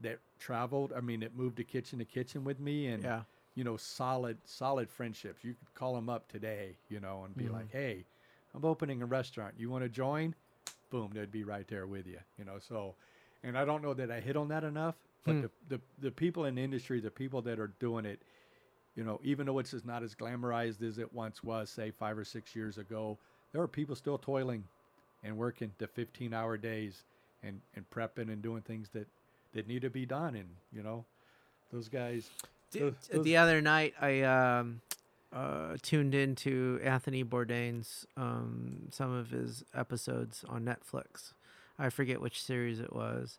that 0.01 0.19
traveled. 0.39 0.93
I 0.93 1.01
mean, 1.01 1.23
it 1.23 1.35
moved 1.35 1.57
to 1.59 1.65
kitchen 1.65 1.99
to 1.99 2.05
kitchen 2.05 2.45
with 2.45 2.61
me, 2.61 2.87
and 2.89 3.05
Yeah. 3.05 3.23
you 3.55 3.65
know, 3.65 3.77
solid 3.77 4.39
solid 4.45 4.91
friendships. 4.91 5.45
You 5.45 5.55
could 5.55 5.75
call 5.75 5.95
them 5.95 6.09
up 6.09 6.29
today, 6.29 6.77
you 6.89 7.01
know, 7.01 7.25
and 7.25 7.37
be 7.37 7.49
Mhm. 7.49 7.53
like, 7.53 7.71
"Hey, 7.71 8.05
I'm 8.55 8.65
opening 8.65 9.03
a 9.03 9.07
restaurant. 9.07 9.55
You 9.59 9.71
want 9.71 9.85
to 9.85 9.89
join?" 9.89 10.35
Boom, 10.91 11.11
they'd 11.15 11.31
be 11.31 11.45
right 11.45 11.67
there 11.69 11.87
with 11.87 12.07
you, 12.07 12.21
you 12.39 12.45
know. 12.45 12.59
So, 12.59 12.95
and 13.43 13.57
I 13.59 13.65
don't 13.65 13.83
know 13.83 13.95
that 13.95 14.11
I 14.11 14.21
hit 14.21 14.37
on 14.37 14.49
that 14.49 14.65
enough, 14.65 14.97
but 15.25 15.35
Hmm. 15.35 15.41
the, 15.41 15.51
the 15.69 15.81
the 15.99 16.11
people 16.11 16.45
in 16.45 16.55
the 16.57 16.63
industry, 16.63 17.01
the 17.01 17.11
people 17.11 17.43
that 17.43 17.59
are 17.59 17.69
doing 17.81 18.05
it, 18.05 18.23
you 18.95 19.05
know, 19.05 19.21
even 19.25 19.47
though 19.47 19.59
it's 19.59 19.71
just 19.73 19.85
not 19.87 20.03
as 20.03 20.15
glamorized 20.15 20.83
as 20.83 20.99
it 20.99 21.13
once 21.13 21.43
was, 21.43 21.71
say 21.71 21.91
five 21.91 22.17
or 22.19 22.25
six 22.25 22.55
years 22.55 22.79
ago, 22.79 23.19
there 23.53 23.63
are 23.63 23.69
people 23.69 23.97
still 23.97 24.19
toiling 24.19 24.65
and 25.23 25.37
working 25.37 25.73
the 25.79 25.87
15 25.87 26.33
hour 26.35 26.57
days 26.57 27.05
and, 27.43 27.61
and 27.75 27.89
prepping 27.91 28.33
and 28.33 28.43
doing 28.43 28.63
things 28.63 28.89
that, 28.91 29.07
that 29.55 29.67
need 29.67 29.83
to 29.83 29.90
be 29.90 30.05
done. 30.07 30.35
And, 30.35 30.49
you 30.73 30.83
know, 30.83 31.05
those 31.73 31.88
guys, 31.88 32.29
those- 32.73 32.93
d- 33.09 33.17
those- 33.17 33.25
the 33.25 33.37
other 33.37 33.61
night, 33.61 33.95
I 34.01 34.23
um, 34.23 34.81
uh, 35.33 35.77
tuned 35.83 36.14
into 36.14 36.81
Anthony 36.85 37.25
Bourdain's 37.25 38.07
um, 38.17 38.88
some 38.90 39.12
of 39.12 39.31
his 39.31 39.64
episodes 39.75 40.45
on 40.49 40.64
Netflix. 40.64 41.33
I 41.79 41.88
forget 41.90 42.21
which 42.21 42.40
series 42.43 42.79
it 42.79 42.93
was, 42.93 43.38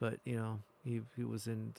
but 0.00 0.18
you 0.24 0.36
know, 0.36 0.58
he 0.84 1.00
he 1.16 1.22
was 1.24 1.46
in 1.46 1.74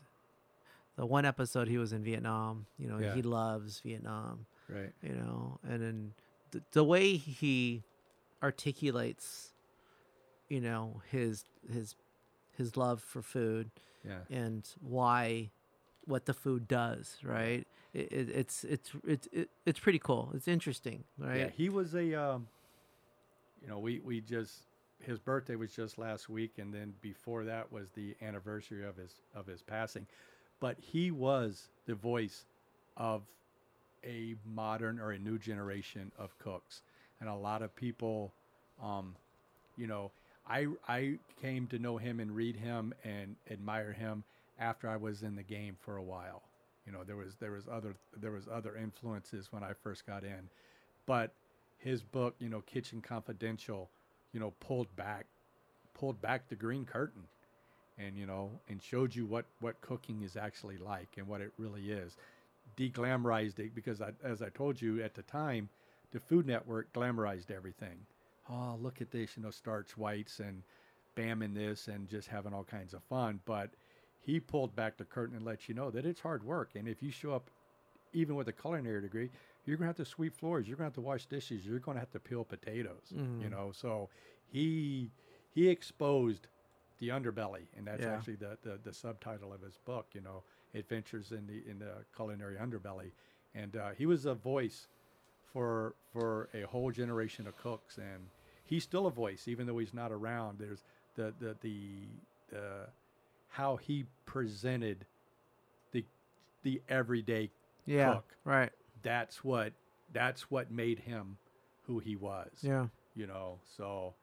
the 0.96 1.06
one 1.06 1.26
episode. 1.26 1.68
He 1.68 1.78
was 1.78 1.92
in 1.92 2.04
Vietnam. 2.04 2.66
You 2.78 2.88
know, 2.88 3.00
Yeah. 3.00 3.14
he 3.16 3.22
loves 3.22 3.80
Vietnam. 3.82 4.46
right. 4.70 4.94
You 5.04 5.16
know, 5.16 5.60
and 5.68 5.82
then 5.82 6.14
the, 6.52 6.62
the 6.72 6.84
way 6.86 7.18
he 7.18 7.84
articulates, 8.42 9.50
you 10.48 10.62
know, 10.62 11.02
his 11.12 11.44
his 11.72 11.96
his 12.60 12.78
love 12.78 13.02
for 13.02 13.24
food 13.24 13.72
Yeah. 14.06 14.20
and 14.30 14.64
why 14.82 15.50
what 16.06 16.26
the 16.26 16.34
food 16.34 16.68
does 16.68 17.18
right 17.24 17.66
it, 17.94 18.12
it, 18.12 18.30
it's 18.30 18.64
it's 18.64 18.92
it's 19.06 19.28
it, 19.32 19.50
it's 19.66 19.80
pretty 19.80 20.00
cool 20.00 20.32
it's 20.36 20.48
interesting 20.48 21.04
right 21.18 21.38
Yeah. 21.38 21.50
He 21.50 21.70
was 21.70 21.96
a, 21.96 22.14
um, 22.14 22.48
you 23.62 23.68
know, 23.68 23.80
we, 23.80 24.00
we 24.00 24.22
just, 24.22 24.54
his 25.02 25.20
birthday 25.20 25.56
was 25.56 25.72
just 25.74 25.98
last 25.98 26.30
week. 26.30 26.60
And 26.60 26.74
then 26.74 26.94
before 27.02 27.44
that 27.46 27.72
was 27.72 27.90
the 27.92 28.16
anniversary 28.22 28.86
of 28.86 28.96
his, 28.96 29.14
of 29.36 29.46
his 29.48 29.62
passing. 29.62 30.06
But 30.60 30.78
he 30.80 31.12
was 31.12 31.70
the 31.86 31.96
voice 31.96 32.46
of 32.98 33.24
a 34.04 34.36
modern 34.46 35.00
or 35.00 35.12
a 35.12 35.20
new 35.20 35.38
generation 35.38 36.12
of 36.18 36.38
cooks, 36.40 36.84
and 37.20 37.30
a 37.30 37.36
lot 37.36 37.62
of 37.62 37.76
people, 37.76 38.32
um, 38.82 39.16
you 39.78 39.88
know, 39.88 40.12
I 40.50 40.68
I 40.88 41.20
came 41.42 41.68
to 41.68 41.80
know 41.80 41.98
him 41.98 42.20
and 42.20 42.36
read 42.36 42.56
him 42.56 42.94
and 43.04 43.36
admire 43.50 43.94
him 43.94 44.24
after 44.60 44.90
I 44.90 44.98
was 44.98 45.24
in 45.24 45.36
the 45.36 45.44
game 45.44 45.76
for 45.80 45.98
a 45.98 46.04
while. 46.04 46.44
You 46.86 46.92
know, 46.92 47.04
there 47.04 47.16
was 47.16 47.36
there 47.40 47.52
was 47.52 47.68
other 47.72 47.96
there 48.18 48.32
was 48.32 48.48
other 48.52 48.76
influences 48.76 49.52
when 49.52 49.64
I 49.64 49.74
first 49.74 50.06
got 50.08 50.24
in, 50.24 50.50
but 51.06 51.34
his 51.78 52.02
book, 52.04 52.36
you 52.40 52.50
know, 52.50 52.62
Kitchen 52.62 53.02
Confidential, 53.02 53.90
you 54.34 54.40
know, 54.40 54.54
pulled 54.60 54.94
back 54.96 55.26
pulled 55.94 56.22
back 56.22 56.48
the 56.48 56.56
green 56.56 56.86
curtain 56.86 57.24
and 57.98 58.18
you 58.18 58.26
know 58.26 58.50
and 58.70 58.82
showed 58.82 59.14
you 59.14 59.26
what 59.26 59.46
what 59.60 59.80
cooking 59.82 60.22
is 60.22 60.38
actually 60.38 60.78
like 60.78 61.10
and 61.18 61.28
what 61.28 61.42
it 61.42 61.52
really 61.58 61.92
is. 61.92 62.18
Deglamorized 62.78 63.60
it 63.60 63.76
because 63.76 64.02
I, 64.02 64.12
as 64.24 64.42
i 64.42 64.50
told 64.50 64.82
you 64.82 65.04
at 65.04 65.14
the 65.16 65.24
time 65.24 65.70
the 66.12 66.20
food 66.20 66.46
network 66.48 66.92
glamorized 66.94 67.52
everything 67.52 68.06
oh 68.50 68.78
look 68.82 69.02
at 69.02 69.12
this 69.12 69.38
you 69.38 69.44
know 69.44 69.52
starch 69.52 69.98
whites 69.98 70.40
and 70.40 70.64
bam 71.16 71.42
in 71.42 71.54
this 71.54 71.88
and 71.88 72.08
just 72.08 72.28
having 72.28 72.54
all 72.54 72.64
kinds 72.64 72.94
of 72.94 73.04
fun. 73.04 73.40
But 73.46 73.72
he 74.20 74.40
pulled 74.40 74.76
back 74.76 74.98
the 74.98 75.06
curtain 75.06 75.36
and 75.36 75.46
let 75.46 75.68
you 75.68 75.76
know 75.76 75.90
that 75.92 76.06
it's 76.06 76.22
hard 76.22 76.44
work. 76.44 76.72
And 76.76 76.88
if 76.88 77.02
you 77.04 77.12
show 77.12 77.34
up 77.34 77.50
even 78.14 78.36
with 78.36 78.48
a 78.48 78.54
culinary 78.54 79.02
degree 79.02 79.30
you're 79.66 79.78
going 79.78 79.86
to 79.86 79.90
have 79.90 79.98
to 79.98 80.06
sweep 80.06 80.36
floors. 80.36 80.68
You're 80.68 80.78
going 80.78 80.86
to 80.86 80.90
have 80.90 80.96
to 80.96 81.02
wash 81.02 81.26
dishes. 81.26 81.66
You're 81.66 81.80
going 81.80 81.96
to 81.96 82.00
have 82.00 82.12
to 82.12 82.20
peel 82.20 82.44
potatoes 82.44 83.14
you 83.38 83.50
Mhm. 83.50 83.52
know? 83.52 83.72
So 83.74 84.10
he 84.52 85.12
he 85.54 85.68
exposed 85.70 86.48
the 87.00 87.10
underbelly, 87.10 87.68
and 87.78 87.86
that's 87.88 88.06
Yeah. 88.06 88.16
actually 88.16 88.36
the, 88.36 88.58
the 88.64 88.80
the 88.84 88.94
subtitle 88.94 89.54
of 89.54 89.62
his 89.62 89.78
book. 89.78 90.08
You 90.14 90.22
know, 90.22 90.44
Adventures 90.74 91.32
in 91.32 91.48
the 91.48 91.64
in 91.70 91.80
the 91.80 92.06
Culinary 92.16 92.56
Underbelly, 92.56 93.12
and 93.56 93.76
uh, 93.76 93.90
he 93.98 94.06
was 94.06 94.26
a 94.26 94.34
voice 94.36 94.88
for 95.54 95.96
for 96.12 96.50
a 96.54 96.62
whole 96.64 96.92
generation 96.92 97.48
of 97.48 97.58
cooks, 97.58 97.98
and 97.98 98.28
he's 98.70 98.84
still 98.84 99.08
a 99.08 99.12
voice 99.12 99.48
even 99.48 99.66
though 99.68 99.78
he's 99.80 99.94
not 99.94 100.12
around. 100.12 100.60
There's 100.60 100.84
the 101.16 101.34
the 101.40 101.56
the 101.62 102.58
uh, 102.58 102.86
how 103.50 103.76
he 103.78 104.06
presented 104.26 105.06
the 105.92 106.06
the 106.64 106.82
everyday 106.88 107.50
Yeah. 107.86 108.14
cook. 108.14 108.36
Right. 108.46 108.72
That's 109.02 109.44
what 109.44 109.74
that's 110.14 110.50
what 110.52 110.72
made 110.72 111.00
him 111.00 111.38
who 111.88 112.00
he 112.00 112.16
was 112.16 112.50
Yeah. 112.62 112.88
you 113.16 113.26
know 113.28 113.60
so 113.78 114.14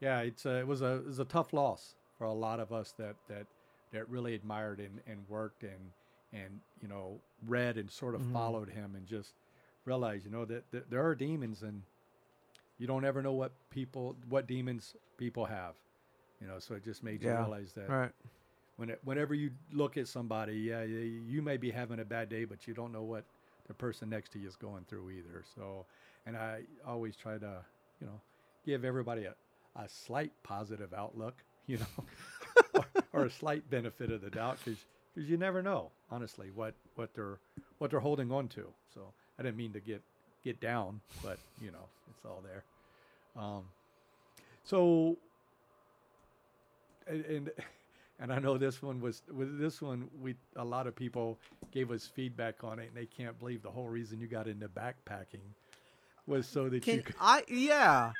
yeah 0.00 0.20
it's 0.20 0.44
a, 0.46 0.58
it 0.58 0.66
was 0.66 0.82
a 0.82 0.96
it 0.96 1.06
was 1.06 1.18
a 1.20 1.24
tough 1.24 1.52
loss 1.52 1.94
for 2.18 2.24
a 2.24 2.32
lot 2.32 2.58
of 2.60 2.72
us 2.72 2.92
that 2.98 3.14
that 3.28 3.46
that 3.92 4.08
really 4.08 4.34
admired 4.34 4.78
and, 4.80 5.00
and 5.06 5.18
worked 5.28 5.62
and 5.62 5.90
and 6.32 6.60
you 6.80 6.88
know 6.88 7.20
read 7.46 7.76
and 7.76 7.90
sort 7.90 8.14
of 8.16 8.22
Mhm. 8.22 8.32
followed 8.32 8.70
him 8.70 8.94
and 8.96 9.06
just 9.06 9.34
realized 9.84 10.24
you 10.24 10.30
know 10.32 10.44
that, 10.44 10.64
that 10.72 10.90
there 10.90 11.04
are 11.04 11.14
demons 11.14 11.62
and 11.62 11.82
you 12.82 12.88
don't 12.88 13.04
ever 13.06 13.22
know 13.22 13.32
what 13.32 13.52
people 13.70 14.16
what 14.28 14.48
demons 14.48 14.96
people 15.18 15.46
have 15.46 15.76
you 16.40 16.48
know 16.48 16.58
so 16.58 16.74
it 16.74 16.84
just 16.84 17.04
made 17.04 17.22
you 17.22 17.28
Yeah. 17.30 17.38
realize 17.44 17.72
that 17.74 17.88
Right. 17.88 18.12
when 18.76 18.90
it, 18.90 19.00
whenever 19.04 19.34
you 19.34 19.50
look 19.72 19.96
at 19.98 20.08
somebody, 20.08 20.54
yeah, 20.54 20.82
you, 20.82 21.42
may 21.42 21.56
be 21.56 21.70
having 21.70 22.00
a 22.00 22.04
bad 22.04 22.28
day, 22.28 22.44
but 22.44 22.66
you 22.66 22.74
don't 22.74 22.92
know 22.92 23.04
what 23.04 23.24
the 23.68 23.74
person 23.74 24.10
next 24.10 24.32
to 24.32 24.38
you 24.40 24.48
is 24.48 24.56
going 24.56 24.84
through 24.86 25.10
either. 25.10 25.44
So, 25.54 25.86
and 26.26 26.36
I 26.36 26.62
always 26.86 27.16
try 27.16 27.38
to, 27.38 27.64
you 28.00 28.06
know, 28.06 28.20
give 28.64 28.84
everybody 28.84 29.26
a, 29.26 29.34
a 29.76 29.88
slight 29.88 30.32
positive 30.42 30.92
outlook, 30.94 31.44
you 31.66 31.78
know, 31.78 32.04
or, 32.74 32.86
or 33.12 33.24
a 33.26 33.30
slight 33.30 33.70
benefit 33.70 34.10
of 34.10 34.22
the 34.22 34.30
doubt, 34.30 34.58
because 34.64 34.86
you 35.14 35.36
never 35.36 35.62
know, 35.62 35.92
honestly, 36.10 36.50
what 36.50 36.74
what 36.96 37.14
they're 37.14 37.40
what 37.78 37.90
they're 37.90 38.00
holding 38.00 38.32
on 38.32 38.48
to. 38.48 38.72
So, 38.94 39.14
I 39.38 39.42
didn't 39.42 39.58
mean 39.58 39.72
to 39.74 39.80
get 39.80 40.02
get 40.42 40.60
down, 40.60 41.00
but 41.22 41.40
you 41.60 41.70
know, 41.70 41.88
it's 42.10 42.24
all 42.24 42.42
there. 42.42 42.64
Um, 43.36 43.64
so, 44.64 45.16
and, 47.06 47.24
and 47.24 47.50
and 48.20 48.32
I 48.32 48.38
know 48.38 48.56
this 48.56 48.82
one 48.82 49.00
was 49.00 49.22
with 49.30 49.58
this 49.58 49.82
one 49.82 50.08
we 50.20 50.36
a 50.56 50.64
lot 50.64 50.86
of 50.86 50.94
people 50.94 51.38
gave 51.72 51.90
us 51.90 52.06
feedback 52.06 52.62
on 52.62 52.78
it 52.78 52.88
and 52.88 52.96
they 52.96 53.06
can't 53.06 53.38
believe 53.38 53.62
the 53.62 53.70
whole 53.70 53.88
reason 53.88 54.20
you 54.20 54.28
got 54.28 54.46
into 54.46 54.68
backpacking 54.68 55.40
was 56.26 56.46
so 56.46 56.68
that 56.68 56.86
you 56.86 57.02
could 57.02 57.14
I? 57.20 57.42
Yeah. 57.48 58.12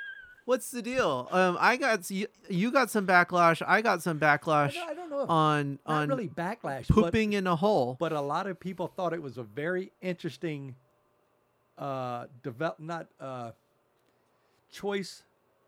What's 0.44 0.72
the 0.72 0.82
deal? 0.82 1.28
Um, 1.30 1.56
I 1.60 1.76
got 1.76 2.10
you, 2.10 2.26
you 2.48 2.72
got 2.72 2.90
some 2.90 3.06
backlash. 3.06 3.62
I 3.64 3.80
got 3.80 4.02
some 4.02 4.18
backlash 4.18 4.76
I 4.76 4.92
don't 4.92 5.08
know 5.08 5.22
if, 5.22 5.30
on 5.30 5.78
not 5.86 6.02
on 6.02 6.08
really 6.08 6.28
backlash 6.28 6.88
pooping 6.88 7.34
in 7.34 7.46
a 7.46 7.54
hole. 7.54 7.96
but, 8.00 8.10
but 8.10 8.18
a 8.18 8.20
lot 8.20 8.48
of 8.48 8.58
people 8.58 8.88
thought 8.88 9.12
it 9.12 9.22
was 9.22 9.38
a 9.38 9.44
very 9.44 9.92
interesting 10.00 10.74
uh 11.78 12.26
develop 12.42 12.80
not 12.80 13.06
uh 13.20 13.52
choice 14.72 15.22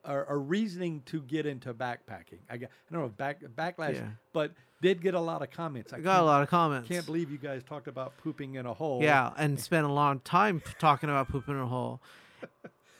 or, 0.04 0.24
or 0.24 0.38
reasoning 0.40 1.02
to 1.06 1.20
get 1.22 1.46
into 1.46 1.72
backpacking 1.72 2.40
I, 2.50 2.56
got, 2.56 2.70
I 2.90 2.92
don't 2.92 3.02
know 3.02 3.08
back 3.08 3.40
backlash 3.56 3.94
Yeah. 3.94 4.08
but 4.32 4.52
did 4.82 5.00
get 5.00 5.14
a 5.14 5.20
lot 5.20 5.40
of 5.40 5.50
comments 5.50 5.92
I 5.92 6.00
got 6.00 6.20
a 6.20 6.24
lot 6.24 6.42
of 6.42 6.50
comments. 6.50 6.88
Can't 6.88 7.06
believe 7.06 7.30
you 7.30 7.38
guys 7.38 7.62
talked 7.62 7.88
about 7.88 8.16
pooping 8.18 8.56
in 8.56 8.66
a 8.66 8.74
hole. 8.74 9.02
Yeah, 9.02 9.32
and 9.38 9.58
spent 9.70 9.86
a 9.86 9.92
long 9.92 10.20
time 10.20 10.60
talking 10.78 11.08
about 11.08 11.28
pooping 11.28 11.54
in 11.54 11.60
a 11.60 11.66
hole. 11.66 12.02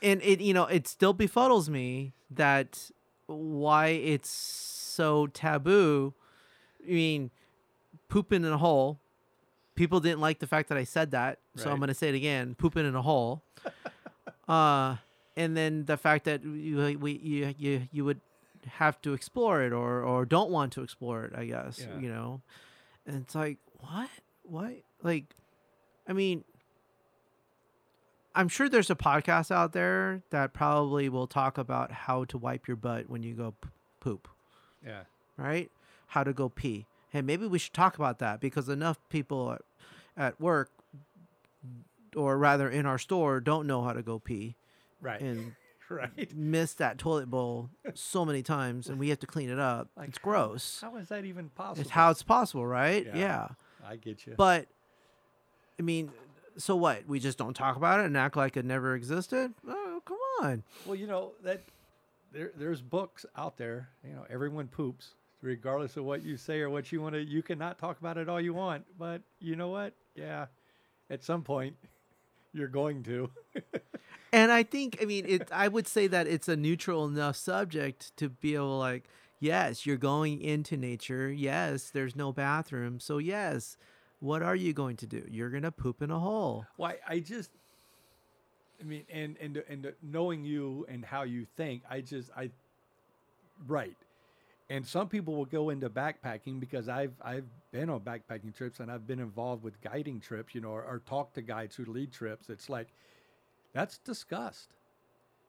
And 0.01 0.19
it, 0.23 0.41
you 0.41 0.53
know, 0.53 0.65
it 0.65 0.87
still 0.87 1.13
befuddles 1.13 1.69
me 1.69 2.13
that 2.31 2.89
why 3.27 3.89
it's 3.89 4.29
so 4.29 5.27
taboo. 5.27 6.15
I 6.83 6.91
mean, 6.91 7.29
pooping 8.09 8.43
in 8.43 8.51
a 8.51 8.57
hole. 8.57 8.99
People 9.75 9.99
didn't 9.99 10.21
like 10.21 10.39
the 10.39 10.47
fact 10.47 10.69
that 10.69 10.79
I 10.79 10.85
said 10.85 11.11
that, 11.11 11.37
so 11.55 11.69
I'm 11.69 11.77
going 11.77 11.89
to 11.89 11.93
say 11.93 12.09
it 12.09 12.15
again: 12.15 12.55
pooping 12.55 12.85
in 12.85 12.95
a 12.95 13.01
hole. 13.01 13.43
uh, 14.47 14.95
and 15.37 15.55
then 15.55 15.85
the 15.85 15.97
fact 15.97 16.25
that 16.25 16.43
you 16.43 16.97
we 16.99 17.13
you 17.13 17.53
you 17.57 17.87
you 17.91 18.05
would 18.05 18.21
have 18.67 18.99
to 19.01 19.13
explore 19.13 19.61
it 19.61 19.71
or 19.73 20.01
or 20.01 20.25
don't 20.25 20.49
want 20.49 20.71
to 20.73 20.81
explore 20.81 21.23
it. 21.25 21.33
I 21.35 21.45
guess 21.45 21.79
Yeah. 21.79 21.99
you 21.99 22.09
know, 22.09 22.41
and 23.05 23.17
it's 23.23 23.35
like 23.35 23.57
what 23.79 24.09
what 24.43 24.73
like, 25.03 25.25
I 26.07 26.13
mean, 26.13 26.43
I'm 28.33 28.49
sure 28.49 28.67
there's 28.67 28.89
a 28.89 28.95
podcast 28.95 29.49
out 29.51 29.71
there 29.73 30.21
that 30.31 30.53
probably 30.53 31.07
will 31.09 31.27
talk 31.27 31.57
about 31.57 31.91
how 31.91 32.25
to 32.25 32.37
wipe 32.37 32.67
your 32.67 32.77
butt 32.77 33.09
when 33.09 33.23
you 33.23 33.33
go 33.33 33.51
p- 33.61 33.69
poop, 34.01 34.27
Yeah. 34.85 35.03
right? 35.37 35.71
How 36.07 36.23
to 36.23 36.33
go 36.33 36.49
pee. 36.49 36.85
Hey, 37.09 37.21
maybe 37.21 37.47
we 37.47 37.59
should 37.59 37.73
talk 37.73 37.95
about 37.95 38.19
that 38.19 38.41
because 38.41 38.67
enough 38.67 38.99
people 39.09 39.53
at, 39.53 39.61
at 40.17 40.41
work, 40.41 40.69
or 42.15 42.37
rather 42.37 42.69
in 42.69 42.85
our 42.85 42.97
store, 42.97 43.39
don't 43.39 43.67
know 43.67 43.83
how 43.83 43.93
to 43.93 44.01
go 44.03 44.19
pee 44.19 44.55
Right. 45.05 45.21
and 45.21 45.55
right. 45.89 46.35
miss 46.35 46.73
that 46.73 46.97
toilet 46.97 47.29
bowl 47.29 47.69
so 47.93 48.25
many 48.25 48.41
times, 48.41 48.89
and 48.89 48.97
we 48.97 49.09
have 49.09 49.19
to 49.19 49.27
clean 49.27 49.49
it 49.49 49.59
up. 49.59 49.89
Like, 49.95 50.09
it's 50.09 50.17
gross. 50.17 50.79
How 50.81 50.95
is 50.95 51.09
that 51.09 51.25
even 51.25 51.49
possible? 51.49 51.81
It's 51.81 51.91
how 51.91 52.09
it's 52.09 52.23
possible, 52.23 52.65
right? 52.65 53.05
Yeah. 53.05 53.15
yeah. 53.15 53.47
I 53.87 53.95
get 53.97 54.25
you. 54.25 54.33
But 54.35 54.67
I 55.79 55.83
mean, 55.83 56.11
so 56.57 56.75
what? 56.75 57.07
We 57.07 57.19
just 57.19 57.37
don't 57.37 57.53
talk 57.53 57.75
about 57.75 57.99
it 57.99 58.07
and 58.07 58.17
act 58.17 58.35
like 58.35 58.57
it 58.57 58.65
never 58.65 58.95
existed? 58.95 59.53
Oh, 59.67 60.01
come 60.05 60.17
on. 60.41 60.63
well, 60.85 60.95
you 60.95 61.07
know 61.07 61.33
that 61.43 61.61
there 62.31 62.51
there's 62.55 62.81
books 62.81 63.25
out 63.37 63.57
there. 63.57 63.89
You 64.03 64.13
know, 64.13 64.25
everyone 64.29 64.67
poops, 64.67 65.15
regardless 65.41 65.97
of 65.97 66.05
what 66.05 66.23
you 66.23 66.37
say 66.37 66.61
or 66.61 66.69
what 66.69 66.91
you 66.91 67.01
want 67.01 67.15
to. 67.15 67.21
You 67.21 67.43
cannot 67.43 67.77
talk 67.77 67.99
about 67.99 68.17
it 68.17 68.29
all 68.29 68.41
you 68.41 68.53
want, 68.53 68.85
but 68.97 69.21
you 69.39 69.55
know 69.55 69.69
what? 69.69 69.93
Yeah, 70.15 70.47
at 71.09 71.23
some 71.23 71.43
point, 71.43 71.75
you're 72.53 72.67
going 72.67 73.03
to. 73.03 73.29
And 74.35 74.51
I 74.51 74.63
think, 74.63 74.97
I 75.01 75.05
mean, 75.05 75.25
it. 75.25 75.49
I 75.49 75.69
would 75.69 75.87
say 75.87 76.07
that 76.07 76.27
it's 76.27 76.49
a 76.49 76.57
neutral 76.57 77.05
enough 77.05 77.37
subject 77.37 78.15
to 78.17 78.27
be 78.27 78.55
able, 78.55 78.77
like, 78.77 79.05
yes, 79.39 79.85
you're 79.85 79.95
going 79.95 80.41
into 80.41 80.75
nature. 80.75 81.31
Yes, 81.31 81.89
there's 81.89 82.17
no 82.17 82.33
bathroom. 82.33 82.99
So 82.99 83.17
yes, 83.17 83.77
what 84.19 84.43
are 84.43 84.55
you 84.55 84.73
going 84.73 84.97
to 84.97 85.07
do? 85.07 85.25
You're 85.31 85.49
gonna 85.49 85.71
poop 85.71 86.01
in 86.01 86.11
a 86.11 86.19
hole. 86.19 86.65
Why 86.75 86.97
I 87.07 87.19
just, 87.19 87.49
I 88.81 88.83
mean, 88.83 89.05
and 89.09 89.37
and 89.39 89.63
and 89.69 89.93
knowing 90.03 90.43
you 90.43 90.85
and 90.89 91.05
how 91.05 91.23
you 91.23 91.45
think, 91.55 91.83
I 91.89 92.01
just 92.01 92.29
I, 92.35 92.49
right, 93.67 93.95
and 94.69 94.85
some 94.85 95.07
people 95.07 95.35
will 95.35 95.45
go 95.45 95.69
into 95.69 95.89
backpacking 95.89 96.59
because 96.59 96.89
I've 96.89 97.13
I've 97.21 97.45
been 97.71 97.89
on 97.89 98.01
backpacking 98.01 98.53
trips 98.53 98.81
and 98.81 98.91
I've 98.91 99.07
been 99.07 99.19
involved 99.19 99.63
with 99.63 99.79
guiding 99.81 100.19
trips, 100.19 100.53
you 100.53 100.59
know, 100.59 100.71
or, 100.71 100.83
or 100.83 101.01
talked 101.07 101.35
to 101.35 101.41
guides 101.41 101.77
who 101.77 101.85
lead 101.85 102.11
trips. 102.11 102.49
It's 102.49 102.67
like 102.67 102.89
that's 103.75 103.97
disgust 103.99 104.69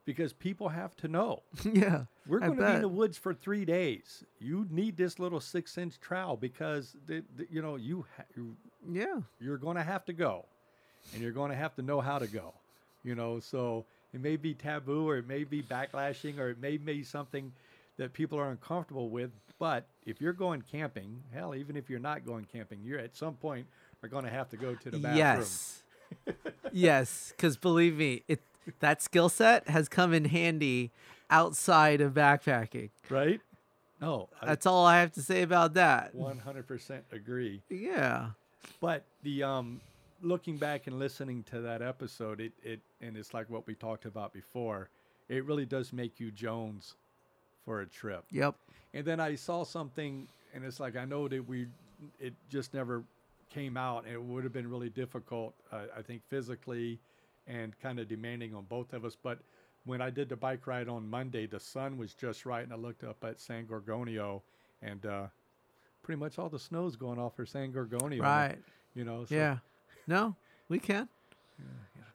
because 0.05 0.33
people 0.33 0.69
have 0.69 0.95
to 0.97 1.09
know 1.09 1.43
yeah. 1.73 2.05
we're 2.27 2.41
going 2.41 2.57
to 2.59 2.65
be 2.67 2.73
in 2.75 2.81
the 2.83 2.89
woods 2.89 3.17
for 3.17 3.33
three 3.35 3.65
days. 3.65 4.23
You 4.41 4.67
need 4.71 4.97
this 4.97 5.19
little 5.19 5.41
six 5.41 5.79
inch 5.79 5.99
trowel 6.01 6.37
because 6.37 6.95
the, 7.07 7.23
the, 7.37 7.47
you 7.51 7.63
know 7.63 7.77
you 7.77 8.05
ha- 8.17 8.25
you 8.37 8.57
Yeah. 8.93 9.21
you're 9.41 9.59
going 9.59 9.77
to 9.77 9.83
have 9.83 10.05
to 10.07 10.13
go 10.13 10.45
and 11.15 11.23
you're 11.23 11.33
going 11.33 11.51
to 11.51 11.57
have 11.57 11.75
to 11.77 11.83
know 11.83 12.01
how 12.01 12.19
to 12.19 12.27
go 12.27 12.53
you 13.05 13.15
know 13.15 13.39
so 13.41 13.85
it 14.13 14.21
may 14.21 14.37
be 14.37 14.55
taboo 14.55 15.09
or 15.09 15.17
it 15.19 15.27
may 15.29 15.45
be 15.45 15.63
backlashing 15.63 16.39
or 16.39 16.51
it 16.51 16.61
may 16.61 16.77
be 16.77 17.03
something 17.05 17.53
that 17.97 18.13
people 18.13 18.39
are 18.39 18.51
uncomfortable 18.51 19.09
with 19.09 19.31
but 19.59 19.87
if 20.05 20.21
you're 20.21 20.33
going 20.33 20.63
camping 20.63 21.23
hell 21.33 21.55
even 21.55 21.77
if 21.77 21.89
you're 21.89 22.01
not 22.01 22.27
going 22.27 22.45
camping 22.45 22.81
you're 22.85 22.99
at 22.99 23.17
some 23.17 23.35
point 23.35 23.67
are 24.03 24.09
going 24.09 24.25
to 24.25 24.31
have 24.31 24.49
to 24.49 24.57
go 24.57 24.75
to 24.75 24.91
the 24.91 24.99
bathroom 24.99 25.17
Yes. 25.17 25.83
Yes, 26.73 27.33
because 27.37 27.57
believe 27.57 27.97
me, 27.97 28.23
it 28.29 28.41
that 28.81 29.01
skill 29.03 29.29
set 29.29 29.69
has 29.69 29.89
come 29.89 30.13
in 30.13 30.27
handy 30.27 30.91
outside 31.31 32.01
of 32.01 32.15
backpacking. 32.15 32.91
right? 33.09 33.41
No, 34.01 34.29
I 34.43 34.47
That's 34.47 34.67
all 34.67 34.85
I 34.85 35.01
have 35.01 35.13
to 35.13 35.23
say 35.23 35.43
about 35.43 35.75
that. 35.75 36.15
100% 36.15 37.01
agree. 37.13 37.63
Yeah. 37.71 38.31
But 38.81 39.05
the 39.23 39.43
um, 39.43 39.81
looking 40.23 40.59
back 40.59 40.87
and 40.87 40.99
listening 40.99 41.45
to 41.45 41.61
that 41.63 41.83
episode, 41.83 42.41
it 42.41 42.53
it 42.63 42.81
and 43.01 43.17
it's 43.17 43.33
like 43.33 43.49
what 43.49 43.67
we 43.67 43.75
talked 43.75 44.05
about 44.05 44.33
before. 44.33 44.91
It 45.29 45.45
really 45.45 45.67
does 45.67 45.93
make 45.93 46.21
you 46.21 46.31
Jones 46.31 46.95
for 47.65 47.81
a 47.81 47.87
trip. 47.87 48.25
Yep. 48.31 48.55
And 48.95 49.05
then 49.05 49.19
I 49.19 49.35
saw 49.35 49.65
something, 49.65 50.29
and 50.55 50.65
it's 50.65 50.79
like 50.79 50.97
I 50.97 51.05
know 51.05 51.27
that 51.29 51.47
we, 51.49 51.67
it 52.21 52.35
just 52.49 52.75
never 52.75 53.03
came 53.51 53.77
out. 53.77 54.05
And 54.05 54.15
it 54.15 54.23
would 54.23 54.45
have 54.45 54.53
been 54.53 54.69
really 54.69 54.91
difficult, 54.91 55.55
uh, 55.73 55.87
I 55.97 56.03
think, 56.03 56.23
physically, 56.29 57.01
and 57.47 57.79
kind 57.81 57.99
of 57.99 58.09
demanding 58.09 58.55
on 58.55 58.65
both 58.65 58.93
of 58.93 59.05
us. 59.05 59.17
But 59.21 59.39
when 59.85 60.01
I 60.01 60.11
did 60.11 60.29
the 60.29 60.37
bike 60.37 60.67
ride 60.67 60.89
on 60.89 61.09
Monday, 61.09 61.47
the 61.47 61.61
sun 61.61 61.97
was 61.97 62.15
just 62.15 62.45
right, 62.45 62.65
and 62.65 62.73
I 62.73 62.77
looked 62.77 63.05
up 63.05 63.23
at 63.25 63.41
San 63.41 63.67
Gorgonio, 63.67 64.43
and 64.83 65.07
uh, 65.07 65.27
pretty 66.03 66.19
much 66.19 66.39
all 66.39 66.49
the 66.49 66.59
snow's 66.59 66.97
going 66.97 67.19
off 67.19 67.37
for 67.37 67.47
San 67.47 67.73
Gorgonio. 67.73 68.23
Right. 68.23 68.57
You 68.95 69.05
know. 69.05 69.25
So, 69.25 69.35
Yeah. 69.35 69.59
No, 70.07 70.37
we 70.69 70.79
can. 70.79 71.09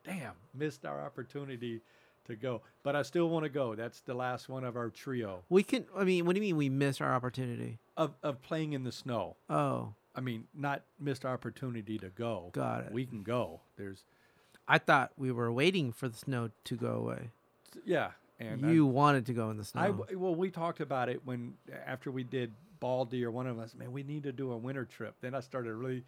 Damn, 0.04 0.34
missed 0.56 0.86
our 0.86 1.00
opportunity 1.02 1.82
to 2.26 2.36
go, 2.36 2.62
but 2.84 2.96
I 2.96 3.04
still 3.04 3.30
want 3.30 3.44
to 3.44 3.50
go. 3.50 3.76
That's 3.76 4.02
the 4.02 4.14
last 4.14 4.50
one 4.50 4.64
of 4.64 4.76
our 4.76 4.90
trio 4.90 5.44
We 5.50 5.62
can. 5.62 5.86
I 5.96 6.04
mean, 6.04 6.26
what 6.26 6.34
do 6.34 6.42
you 6.42 6.48
mean 6.48 6.58
we 6.58 6.70
missed 6.70 7.02
our 7.02 7.14
opportunity? 7.14 7.78
of 7.98 8.16
of 8.24 8.42
playing 8.42 8.74
in 8.74 8.84
the 8.84 8.92
snow. 8.92 9.36
Oh, 9.50 9.94
I 10.16 10.22
mean, 10.22 10.46
not 10.54 10.84
missed 11.00 11.26
opportunity 11.26 11.98
to 12.00 12.10
go. 12.10 12.50
Got 12.54 12.86
it. 12.86 12.92
We 12.92 13.06
can 13.06 13.24
go. 13.24 13.62
There's, 13.78 14.04
I 14.68 14.78
thought 14.78 15.12
we 15.18 15.32
were 15.32 15.52
waiting 15.52 15.92
for 15.92 16.10
the 16.10 16.18
snow 16.18 16.50
to 16.66 16.76
go 16.76 16.94
away. 16.94 17.30
yeah, 17.86 18.12
and 18.40 18.62
you 18.62 18.86
wanted 18.86 19.26
to 19.28 19.34
go 19.34 19.50
in 19.50 19.58
the 19.58 19.64
snow. 19.64 20.06
I, 20.10 20.16
well, 20.16 20.36
we 20.36 20.50
talked 20.50 20.82
about 20.82 21.10
it 21.10 21.22
when 21.26 21.54
after 21.86 22.12
we 22.12 22.24
did 22.24 22.52
Baldy 22.80 23.24
or 23.24 23.32
one 23.32 23.48
of 23.48 23.60
us. 23.60 23.74
Man, 23.74 23.92
we 23.94 24.04
need 24.04 24.24
to 24.24 24.34
do 24.34 24.52
a 24.52 24.58
winter 24.58 24.84
trip. 24.84 25.16
Then 25.22 25.34
I 25.34 25.40
started 25.40 25.74
really 25.76 26.04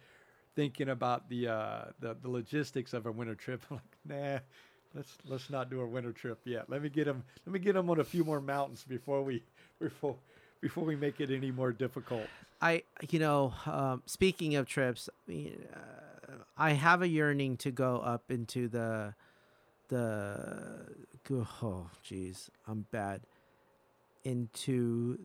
thinking 0.54 0.90
about 0.90 1.28
the 1.30 1.48
uh, 1.48 1.84
the, 2.00 2.16
the 2.20 2.28
logistics 2.28 2.92
of 2.92 3.06
a 3.06 3.12
winter 3.12 3.34
trip. 3.34 3.62
I'm 3.70 3.76
like, 3.76 4.20
nah, 4.22 4.38
let's 4.94 5.16
let's 5.26 5.48
not 5.48 5.70
do 5.70 5.80
a 5.80 5.86
winter 5.86 6.12
trip 6.12 6.40
yet. 6.44 6.68
Let 6.68 6.82
me 6.82 6.90
get 6.90 7.06
them. 7.06 7.24
Let 7.46 7.52
me 7.52 7.58
get 7.58 7.74
them 7.74 7.88
on 7.88 8.00
a 8.00 8.04
few 8.04 8.24
more 8.24 8.40
mountains 8.40 8.84
before 8.86 9.22
we 9.22 9.42
before 9.80 10.16
before 10.64 10.84
we 10.84 10.96
make 10.96 11.20
it 11.20 11.30
any 11.30 11.50
more 11.50 11.72
difficult. 11.72 12.26
I, 12.62 12.84
you 13.10 13.18
know, 13.18 13.52
um, 13.66 14.02
speaking 14.06 14.56
of 14.56 14.66
trips, 14.66 15.10
I, 15.28 15.52
uh, 15.74 16.32
I 16.56 16.70
have 16.70 17.02
a 17.02 17.06
yearning 17.06 17.58
to 17.58 17.70
go 17.70 17.98
up 17.98 18.30
into 18.30 18.68
the, 18.68 19.14
the, 19.88 20.86
oh, 21.30 21.90
jeez, 22.02 22.48
I'm 22.66 22.86
bad, 22.90 23.20
into 24.24 25.18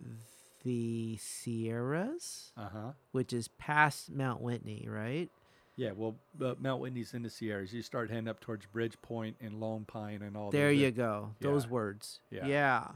the 0.65 1.15
Sierras, 1.21 2.51
Uh 2.57 2.69
huh. 2.73 2.91
which 3.13 3.31
is 3.31 3.47
past 3.47 4.11
Mount 4.11 4.41
Whitney, 4.41 4.87
right? 4.89 5.29
Yeah, 5.77 5.91
well, 5.95 6.15
uh, 6.43 6.55
Mount 6.59 6.81
Whitney's 6.81 7.13
in 7.13 7.21
the 7.21 7.29
Sierras. 7.29 7.71
You 7.71 7.81
start 7.81 8.09
heading 8.09 8.27
up 8.27 8.41
towards 8.41 8.65
Bridge 8.65 8.97
and 9.39 9.61
Lone 9.61 9.85
Pine 9.85 10.21
and 10.21 10.35
all. 10.35 10.51
There 10.51 10.73
you 10.73 10.91
go. 10.91 11.35
Those 11.39 11.63
yeah. 11.63 11.69
words. 11.69 12.19
Yeah. 12.29 12.45
Yeah. 12.45 12.87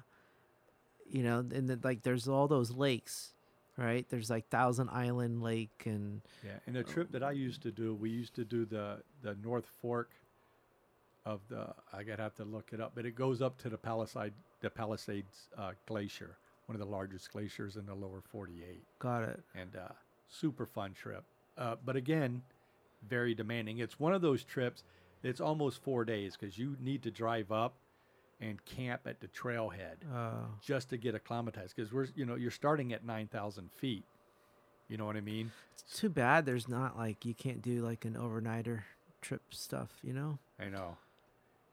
You 1.10 1.24
know, 1.24 1.40
and 1.40 1.70
then, 1.70 1.80
like 1.84 2.04
there's 2.04 2.28
all 2.28 2.48
those 2.48 2.72
lakes, 2.72 3.34
right? 3.78 4.06
There's 4.10 4.30
like 4.30 4.50
Thousand 4.50 4.90
Island 4.90 5.42
Lake 5.42 5.84
and 5.86 6.22
Yeah, 6.44 6.52
and 6.66 6.76
the 6.76 6.84
trip 6.84 7.12
that 7.12 7.24
I 7.24 7.32
used 7.32 7.62
to 7.64 7.72
do, 7.72 7.94
we 7.94 8.10
used 8.10 8.36
to 8.36 8.46
do 8.46 8.66
the 8.66 9.04
the 9.22 9.36
North 9.44 9.68
Fork 9.82 10.10
of 11.26 11.42
the. 11.50 11.74
I 11.92 12.04
gotta 12.04 12.22
have 12.24 12.36
to 12.36 12.46
look 12.46 12.70
it 12.74 12.82
up, 12.82 12.94
but 12.96 13.06
it 13.06 13.16
goes 13.16 13.42
up 13.42 13.58
to 13.60 13.70
the 13.70 13.78
Palisade, 13.78 14.34
the 14.62 14.70
Palisades 14.70 15.50
uh, 15.58 15.72
Glacier, 15.86 16.38
one 16.66 16.76
of 16.76 16.80
the 16.80 16.92
largest 16.92 17.32
glaciers 17.32 17.76
in 17.76 17.86
the 17.86 17.94
lower 17.96 18.22
48, 18.32 18.84
got 19.00 19.24
it. 19.24 19.40
and 19.56 19.76
uh, 19.76 19.90
super 20.30 20.66
fun 20.66 20.94
trip. 20.94 21.24
Uh, 21.58 21.76
but 21.86 21.96
again, 21.96 22.42
very 23.08 23.36
demanding. 23.36 23.80
It's 23.80 24.00
one 24.00 24.14
of 24.14 24.22
those 24.22 24.44
trips. 24.44 24.84
It's 25.22 25.40
almost 25.40 25.82
four 25.84 26.04
days 26.04 26.36
because 26.38 26.58
you 26.58 26.76
need 26.82 27.04
to 27.04 27.12
drive 27.12 27.52
up 27.52 27.76
and 28.44 28.64
camp 28.66 29.02
at 29.06 29.20
the 29.22 29.28
trailhead 29.28 29.96
Uh, 30.14 30.46
just 30.62 30.90
to 30.90 30.98
get 30.98 31.16
acclimatized 31.16 31.76
because 31.76 31.92
we're 31.94 32.08
you 32.16 32.26
know 32.26 32.36
you're 32.36 32.52
starting 32.52 32.94
at 32.94 33.04
9,000 33.06 33.72
feet. 33.72 34.04
You 34.90 34.98
know 34.98 35.06
what 35.06 35.16
I 35.16 35.22
mean? 35.22 35.52
it's 35.74 35.98
too 36.00 36.10
bad 36.10 36.46
there's 36.46 36.68
not 36.68 36.98
like 36.98 37.26
you 37.26 37.34
can't 37.34 37.62
do 37.62 37.82
like 37.82 38.06
an 38.06 38.14
overnighter 38.16 38.84
trip 39.22 39.42
stuff, 39.52 39.90
you 40.04 40.14
know? 40.14 40.38
I 40.60 40.66
know. 40.70 40.98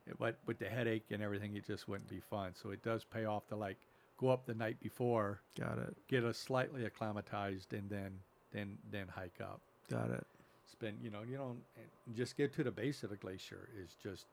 It, 0.06 0.16
but 0.18 0.38
with 0.46 0.58
the 0.58 0.68
headache 0.68 1.06
and 1.10 1.22
everything, 1.22 1.56
it 1.56 1.66
just 1.66 1.88
wouldn't 1.88 2.08
be 2.08 2.20
fun. 2.20 2.52
So 2.54 2.70
it 2.70 2.82
does 2.82 3.04
pay 3.04 3.24
off 3.26 3.46
to 3.48 3.56
like 3.56 3.76
go 4.16 4.28
up 4.30 4.46
the 4.46 4.54
night 4.54 4.78
before, 4.80 5.40
Got 5.58 5.78
it. 5.78 5.96
get 6.08 6.24
us 6.24 6.38
slightly 6.38 6.84
acclimatized, 6.84 7.72
and 7.72 7.90
then 7.90 8.12
then 8.52 8.78
then 8.90 9.06
hike 9.08 9.40
up. 9.40 9.60
Got 9.90 10.10
it. 10.10 10.26
Spend 10.70 10.98
you 11.02 11.10
know 11.10 11.22
you 11.28 11.36
and 11.40 12.16
just 12.16 12.36
get 12.36 12.54
to 12.54 12.62
the 12.64 12.70
base 12.70 13.02
of 13.02 13.10
the 13.10 13.16
glacier 13.16 13.68
is 13.82 13.90
just 14.02 14.26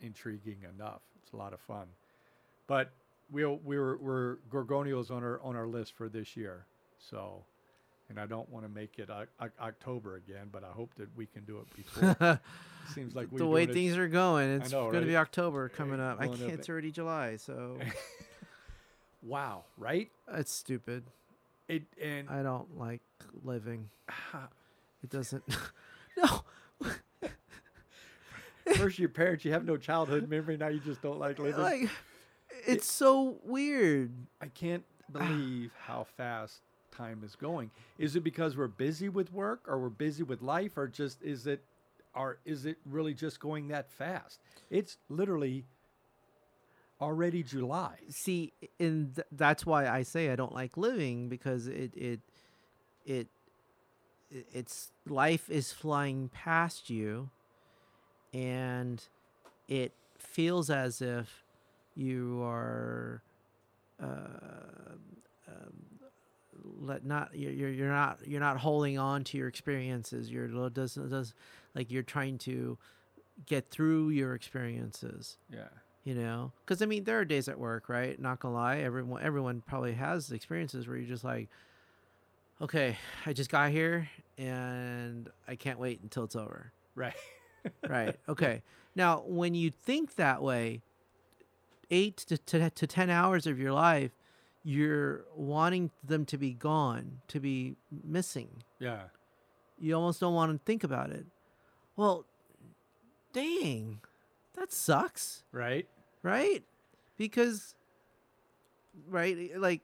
intriguing 0.00 0.58
enough. 0.74 1.02
It's 1.22 1.32
a 1.32 1.36
lot 1.36 1.52
of 1.52 1.60
fun. 1.60 1.86
But 2.66 2.90
we'll 3.30 3.60
we're 3.64 3.96
we're 3.96 4.36
Gorgonio's 4.50 5.10
on 5.10 5.22
our 5.22 5.40
on 5.42 5.56
our 5.56 5.66
list 5.66 5.92
for 5.94 6.08
this 6.08 6.36
year. 6.36 6.66
So. 6.98 7.44
And 8.08 8.18
I 8.18 8.26
don't 8.26 8.48
want 8.50 8.64
to 8.64 8.68
make 8.68 8.98
it 8.98 9.08
uh, 9.08 9.26
o- 9.40 9.44
o- 9.44 9.64
October 9.64 10.16
again, 10.16 10.48
but 10.50 10.64
I 10.64 10.72
hope 10.72 10.92
that 10.96 11.06
we 11.16 11.26
can 11.26 11.44
do 11.44 11.58
it 11.58 11.76
before. 11.76 12.16
it 12.20 12.92
seems 12.92 13.14
like 13.14 13.30
the 13.30 13.46
way 13.46 13.66
doing 13.66 13.70
it 13.70 13.72
things 13.72 13.96
are 13.96 14.08
going, 14.08 14.50
it's 14.50 14.72
know, 14.72 14.90
going 14.90 15.02
to 15.02 15.06
be? 15.06 15.16
October 15.16 15.68
coming 15.68 16.00
up. 16.00 16.20
I 16.20 16.26
can't. 16.26 16.40
It's 16.40 16.68
already 16.68 16.90
July, 16.90 17.36
so 17.36 17.78
Wow, 19.22 19.64
right? 19.78 20.10
it's 20.32 20.52
stupid. 20.52 21.04
It 21.68 21.84
and 22.02 22.28
I 22.28 22.42
don't 22.42 22.76
like 22.76 23.02
living. 23.44 23.90
It 25.02 25.08
doesn't. 25.08 25.44
no, 26.18 26.42
first 28.80 28.98
your 28.98 29.08
parents, 29.08 29.44
you 29.44 29.52
have 29.52 29.64
no 29.64 29.76
childhood 29.76 30.28
memory. 30.28 30.56
Now 30.56 30.68
you 30.68 30.80
just 30.80 31.02
don't 31.02 31.18
like 31.18 31.38
uh, 31.38 31.44
living. 31.44 31.60
like 31.60 31.90
it's 32.66 32.90
so 32.90 33.38
weird. 33.44 34.12
I 34.40 34.46
can't 34.46 34.84
believe 35.12 35.72
how 35.78 36.04
fast 36.16 36.60
time 36.90 37.22
is 37.24 37.34
going. 37.36 37.70
Is 37.98 38.16
it 38.16 38.20
because 38.24 38.56
we're 38.56 38.66
busy 38.68 39.08
with 39.08 39.32
work, 39.32 39.60
or 39.66 39.78
we're 39.78 39.88
busy 39.88 40.22
with 40.22 40.42
life, 40.42 40.76
or 40.76 40.86
just 40.88 41.22
is 41.22 41.46
it, 41.46 41.62
or 42.14 42.38
is 42.44 42.66
it 42.66 42.78
really 42.84 43.14
just 43.14 43.40
going 43.40 43.68
that 43.68 43.90
fast? 43.90 44.40
It's 44.70 44.96
literally 45.08 45.64
already 47.00 47.42
July. 47.42 47.94
see 48.10 48.52
and 48.78 49.14
th- 49.14 49.26
that's 49.32 49.64
why 49.64 49.88
i 49.88 50.02
say 50.02 50.28
i 50.28 50.36
don't 50.36 50.52
like 50.52 50.76
living 50.76 51.30
because 51.30 51.66
it 51.66 51.94
it 51.96 52.20
it 53.06 53.26
it- 54.30 54.46
it's 54.52 54.92
life 55.08 55.48
is 55.48 55.72
flying 55.72 56.28
past 56.28 56.90
you 56.90 57.30
and 58.32 59.02
it 59.68 59.92
feels 60.18 60.70
as 60.70 61.00
if 61.02 61.44
you 61.96 62.40
are 62.42 63.22
uh, 64.02 64.06
um, 65.48 66.00
let 66.80 67.04
not 67.04 67.30
you're, 67.34 67.70
you're 67.70 67.88
not 67.88 68.18
you're 68.26 68.40
not 68.40 68.56
holding 68.58 68.98
on 68.98 69.22
to 69.24 69.36
your 69.38 69.48
experiences 69.48 70.30
you're 70.30 70.48
does 70.70 70.94
does 70.94 71.34
like 71.74 71.90
you're 71.90 72.02
trying 72.02 72.38
to 72.38 72.78
get 73.46 73.68
through 73.70 74.10
your 74.10 74.34
experiences 74.34 75.36
Yeah. 75.52 75.68
you 76.04 76.14
know 76.14 76.52
because 76.64 76.80
i 76.82 76.86
mean 76.86 77.04
there 77.04 77.18
are 77.18 77.24
days 77.24 77.48
at 77.48 77.58
work 77.58 77.88
right 77.88 78.18
not 78.20 78.40
gonna 78.40 78.54
lie 78.54 78.78
everyone 78.78 79.22
everyone 79.22 79.62
probably 79.66 79.92
has 79.94 80.30
experiences 80.32 80.86
where 80.88 80.96
you're 80.96 81.08
just 81.08 81.24
like 81.24 81.48
okay 82.60 82.96
i 83.26 83.32
just 83.32 83.50
got 83.50 83.70
here 83.70 84.08
and 84.38 85.28
i 85.48 85.54
can't 85.56 85.78
wait 85.78 86.00
until 86.02 86.24
it's 86.24 86.36
over 86.36 86.72
Right. 86.94 87.14
right 87.88 88.18
okay 88.28 88.62
now 88.94 89.22
when 89.26 89.54
you 89.54 89.70
think 89.70 90.16
that 90.16 90.42
way 90.42 90.80
eight 91.90 92.16
to, 92.18 92.38
to, 92.38 92.70
to 92.70 92.86
ten 92.86 93.10
hours 93.10 93.46
of 93.46 93.58
your 93.58 93.72
life 93.72 94.12
you're 94.62 95.24
wanting 95.34 95.90
them 96.04 96.24
to 96.26 96.36
be 96.38 96.52
gone 96.52 97.20
to 97.28 97.40
be 97.40 97.76
missing 98.04 98.48
Yeah. 98.78 99.02
you 99.78 99.94
almost 99.94 100.20
don't 100.20 100.34
want 100.34 100.52
to 100.52 100.58
think 100.64 100.84
about 100.84 101.10
it 101.10 101.26
well 101.96 102.24
dang 103.32 104.00
that 104.56 104.72
sucks 104.72 105.42
Right. 105.52 105.86
right? 106.22 106.62
Because, 107.16 107.74
right, 109.08 109.50
like 109.58 109.80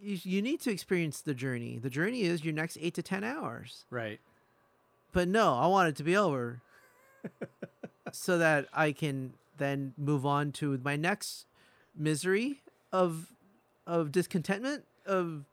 you, 0.00 0.18
you 0.22 0.42
need 0.42 0.60
to 0.62 0.70
experience 0.70 1.20
the 1.20 1.34
journey. 1.34 1.78
The 1.78 1.90
journey 1.90 2.22
is 2.22 2.44
your 2.44 2.52
next 2.54 2.78
eight 2.80 2.94
to 2.94 3.02
ten 3.02 3.22
hours. 3.24 3.84
Right. 3.90 4.18
But 5.12 5.28
no, 5.28 5.54
I 5.54 5.66
want 5.68 5.88
it 5.88 5.96
to 5.96 6.02
be 6.04 6.16
over, 6.16 6.60
so 8.12 8.38
that 8.38 8.66
I 8.72 8.92
can 8.92 9.34
then 9.58 9.94
move 9.96 10.24
on 10.24 10.52
to 10.52 10.78
my 10.82 10.96
next 10.96 11.46
misery 11.96 12.62
of 12.92 13.32
of 13.86 14.12
discontentment 14.12 14.84
of 15.06 15.44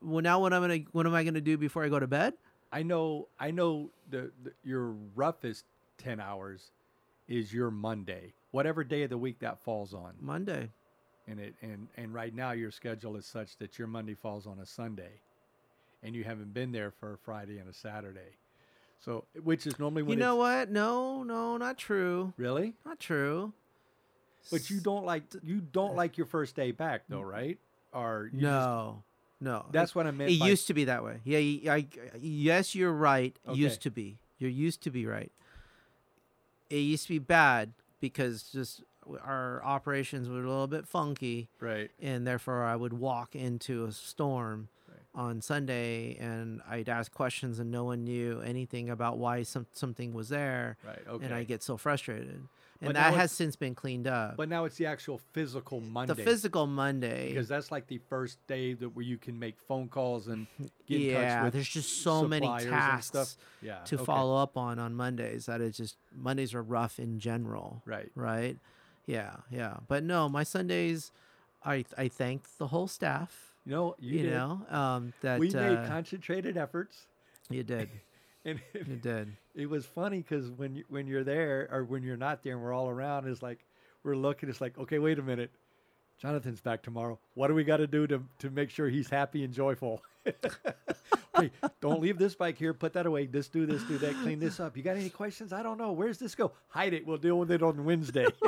well 0.00 0.22
now 0.22 0.40
what 0.40 0.52
I'm 0.52 0.62
gonna 0.62 0.78
what 0.92 1.06
am 1.06 1.14
I 1.14 1.24
gonna 1.24 1.40
do 1.40 1.56
before 1.56 1.84
I 1.84 1.88
go 1.88 1.98
to 1.98 2.06
bed? 2.06 2.34
I 2.72 2.82
know. 2.82 3.28
I 3.38 3.50
know 3.50 3.90
the, 4.10 4.30
the 4.42 4.52
your 4.62 4.94
roughest 5.14 5.64
10 5.98 6.20
hours 6.20 6.70
is 7.26 7.52
your 7.52 7.70
Monday, 7.70 8.34
whatever 8.50 8.84
day 8.84 9.02
of 9.02 9.10
the 9.10 9.18
week 9.18 9.38
that 9.40 9.58
falls 9.60 9.94
on. 9.94 10.14
Monday. 10.20 10.70
And 11.26 11.40
it 11.40 11.54
and 11.62 11.88
and 11.96 12.12
right 12.14 12.34
now 12.34 12.52
your 12.52 12.70
schedule 12.70 13.16
is 13.16 13.26
such 13.26 13.56
that 13.58 13.78
your 13.78 13.88
Monday 13.88 14.14
falls 14.14 14.46
on 14.46 14.58
a 14.60 14.66
Sunday, 14.66 15.20
and 16.02 16.14
you 16.14 16.24
haven't 16.24 16.54
been 16.54 16.72
there 16.72 16.90
for 16.90 17.14
a 17.14 17.18
Friday 17.18 17.58
and 17.58 17.68
a 17.68 17.74
Saturday. 17.74 18.36
So, 19.04 19.24
which 19.42 19.66
is 19.66 19.78
normally 19.78 20.02
when 20.02 20.18
You 20.18 20.24
know 20.24 20.36
what? 20.36 20.70
No, 20.70 21.22
no, 21.22 21.56
not 21.56 21.78
true. 21.78 22.32
Really? 22.36 22.74
Not 22.84 22.98
true. 22.98 23.52
But 24.50 24.70
you 24.70 24.80
don't 24.80 25.04
like 25.04 25.24
you 25.42 25.60
don't 25.60 25.94
like 25.94 26.16
your 26.16 26.26
first 26.26 26.56
day 26.56 26.72
back 26.72 27.02
though, 27.08 27.20
right? 27.20 27.58
Or 27.92 28.30
you 28.32 28.40
just- 28.40 28.42
No, 28.42 29.02
no. 29.40 29.66
that's 29.70 29.94
what 29.94 30.06
I 30.06 30.10
meant. 30.10 30.30
It 30.30 30.40
by, 30.40 30.48
used 30.48 30.66
to 30.68 30.74
be 30.74 30.84
that 30.84 31.04
way. 31.04 31.20
Yeah, 31.24 31.72
I, 31.72 31.86
yes, 32.18 32.74
you're 32.74 32.92
right. 32.92 33.38
Okay. 33.46 33.58
Used 33.58 33.82
to 33.82 33.90
be. 33.90 34.18
You're 34.38 34.50
used 34.50 34.82
to 34.82 34.90
be 34.90 35.06
right. 35.06 35.32
It 36.70 36.78
used 36.78 37.04
to 37.04 37.10
be 37.10 37.18
bad 37.18 37.72
because 38.00 38.44
just 38.44 38.82
our 39.22 39.62
operations 39.64 40.28
were 40.28 40.42
a 40.42 40.48
little 40.48 40.66
bit 40.66 40.86
funky, 40.86 41.48
right. 41.60 41.90
and 42.00 42.26
therefore 42.26 42.62
I 42.64 42.76
would 42.76 42.92
walk 42.92 43.34
into 43.34 43.84
a 43.86 43.92
storm. 43.92 44.68
On 45.18 45.42
Sunday, 45.42 46.16
and 46.20 46.62
I'd 46.70 46.88
ask 46.88 47.12
questions, 47.12 47.58
and 47.58 47.70
no 47.72 47.82
one 47.84 48.04
knew 48.04 48.40
anything 48.40 48.88
about 48.88 49.18
why 49.18 49.42
some 49.42 49.66
something 49.72 50.12
was 50.14 50.28
there, 50.28 50.76
Right. 50.86 51.02
Okay. 51.08 51.24
and 51.24 51.34
I 51.34 51.42
get 51.44 51.62
so 51.62 51.76
frustrated. 51.76 52.46
But 52.80 52.90
And 52.90 52.94
now 52.94 53.10
that 53.10 53.16
has 53.16 53.32
since 53.32 53.56
been 53.56 53.74
cleaned 53.74 54.06
up. 54.06 54.36
but 54.36 54.48
now 54.48 54.64
it's 54.64 54.76
the 54.76 54.86
actual 54.86 55.18
physical 55.32 55.80
Monday. 55.80 56.14
the 56.14 56.22
physical 56.22 56.68
Monday. 56.68 57.30
because 57.30 57.48
that's 57.48 57.72
like 57.72 57.88
the 57.88 57.98
first 58.08 58.38
day 58.46 58.74
that 58.74 58.90
where 58.90 59.04
you 59.04 59.18
can 59.18 59.36
make 59.36 59.58
phone 59.66 59.88
calls 59.88 60.28
and 60.28 60.46
get 60.86 61.00
in 61.00 61.06
yeah, 61.10 61.34
touch 61.34 61.44
with 61.46 61.52
there's 61.54 61.68
just 61.68 62.02
so 62.02 62.28
many 62.28 62.46
tasks. 62.46 63.36
Yeah. 63.60 63.78
to 63.86 63.96
okay. 63.96 64.04
follow 64.04 64.36
up 64.40 64.56
on 64.56 64.78
on 64.78 64.94
Mondays 64.94 65.46
that 65.46 65.60
it's 65.60 65.76
just 65.76 65.96
Mondays 66.14 66.54
are 66.54 66.62
rough 66.62 67.00
in 67.00 67.18
general, 67.18 67.82
Right. 67.84 68.12
right? 68.14 68.56
Yeah, 69.06 69.38
yeah. 69.50 69.78
But 69.88 70.04
no, 70.04 70.28
my 70.28 70.44
Sundays, 70.44 71.10
I 71.64 71.84
I 71.96 72.06
thank 72.06 72.56
the 72.58 72.68
whole 72.68 72.86
staff. 72.86 73.47
You 73.68 73.74
know, 73.74 73.96
you, 73.98 74.16
You, 74.16 74.22
did. 74.22 74.32
know, 74.32 74.66
um, 74.70 75.12
that 75.20 75.38
we 75.38 75.50
made 75.50 75.76
uh, 75.76 75.86
concentrated 75.86 76.56
efforts, 76.56 77.06
you 77.50 77.62
did, 77.62 77.90
and 78.46 78.58
you 78.72 78.96
did. 78.96 79.36
it 79.54 79.68
was 79.68 79.84
funny 79.84 80.24
because 80.26 80.48
when 80.52 80.76
you, 80.76 80.84
when 80.88 81.06
you're 81.06 81.22
there 81.22 81.68
or 81.70 81.84
when 81.84 82.02
you're 82.02 82.16
not 82.16 82.42
there 82.42 82.54
and 82.54 82.62
we're 82.62 82.72
all 82.72 82.88
around, 82.88 83.28
it's 83.28 83.42
like 83.42 83.58
we're 84.04 84.16
looking. 84.16 84.48
It's 84.48 84.62
like, 84.62 84.78
okay, 84.78 84.98
wait 84.98 85.18
a 85.18 85.22
minute, 85.22 85.50
Jonathan's 86.16 86.62
back 86.62 86.82
tomorrow. 86.82 87.18
What 87.34 87.48
do 87.48 87.54
we 87.54 87.62
got 87.62 87.76
to 87.76 87.86
do 87.86 88.06
to 88.06 88.22
to 88.38 88.48
make 88.48 88.70
sure 88.70 88.88
he's 88.88 89.10
happy 89.10 89.44
and 89.44 89.52
joyful? 89.52 90.00
okay, 91.36 91.50
don't 91.82 92.00
leave 92.00 92.16
this 92.16 92.34
bike 92.34 92.56
here. 92.56 92.72
Put 92.72 92.94
that 92.94 93.04
away. 93.04 93.26
This 93.26 93.48
do 93.48 93.66
this, 93.66 93.82
do 93.82 93.98
that. 93.98 94.14
Clean 94.22 94.38
this 94.38 94.60
up. 94.60 94.78
You 94.78 94.82
got 94.82 94.96
any 94.96 95.10
questions? 95.10 95.52
I 95.52 95.62
don't 95.62 95.76
know. 95.76 95.92
Where's 95.92 96.16
this 96.16 96.34
go? 96.34 96.52
Hide 96.68 96.94
it. 96.94 97.06
We'll 97.06 97.18
deal 97.18 97.38
with 97.38 97.50
it 97.50 97.62
on 97.62 97.84
Wednesday. 97.84 98.28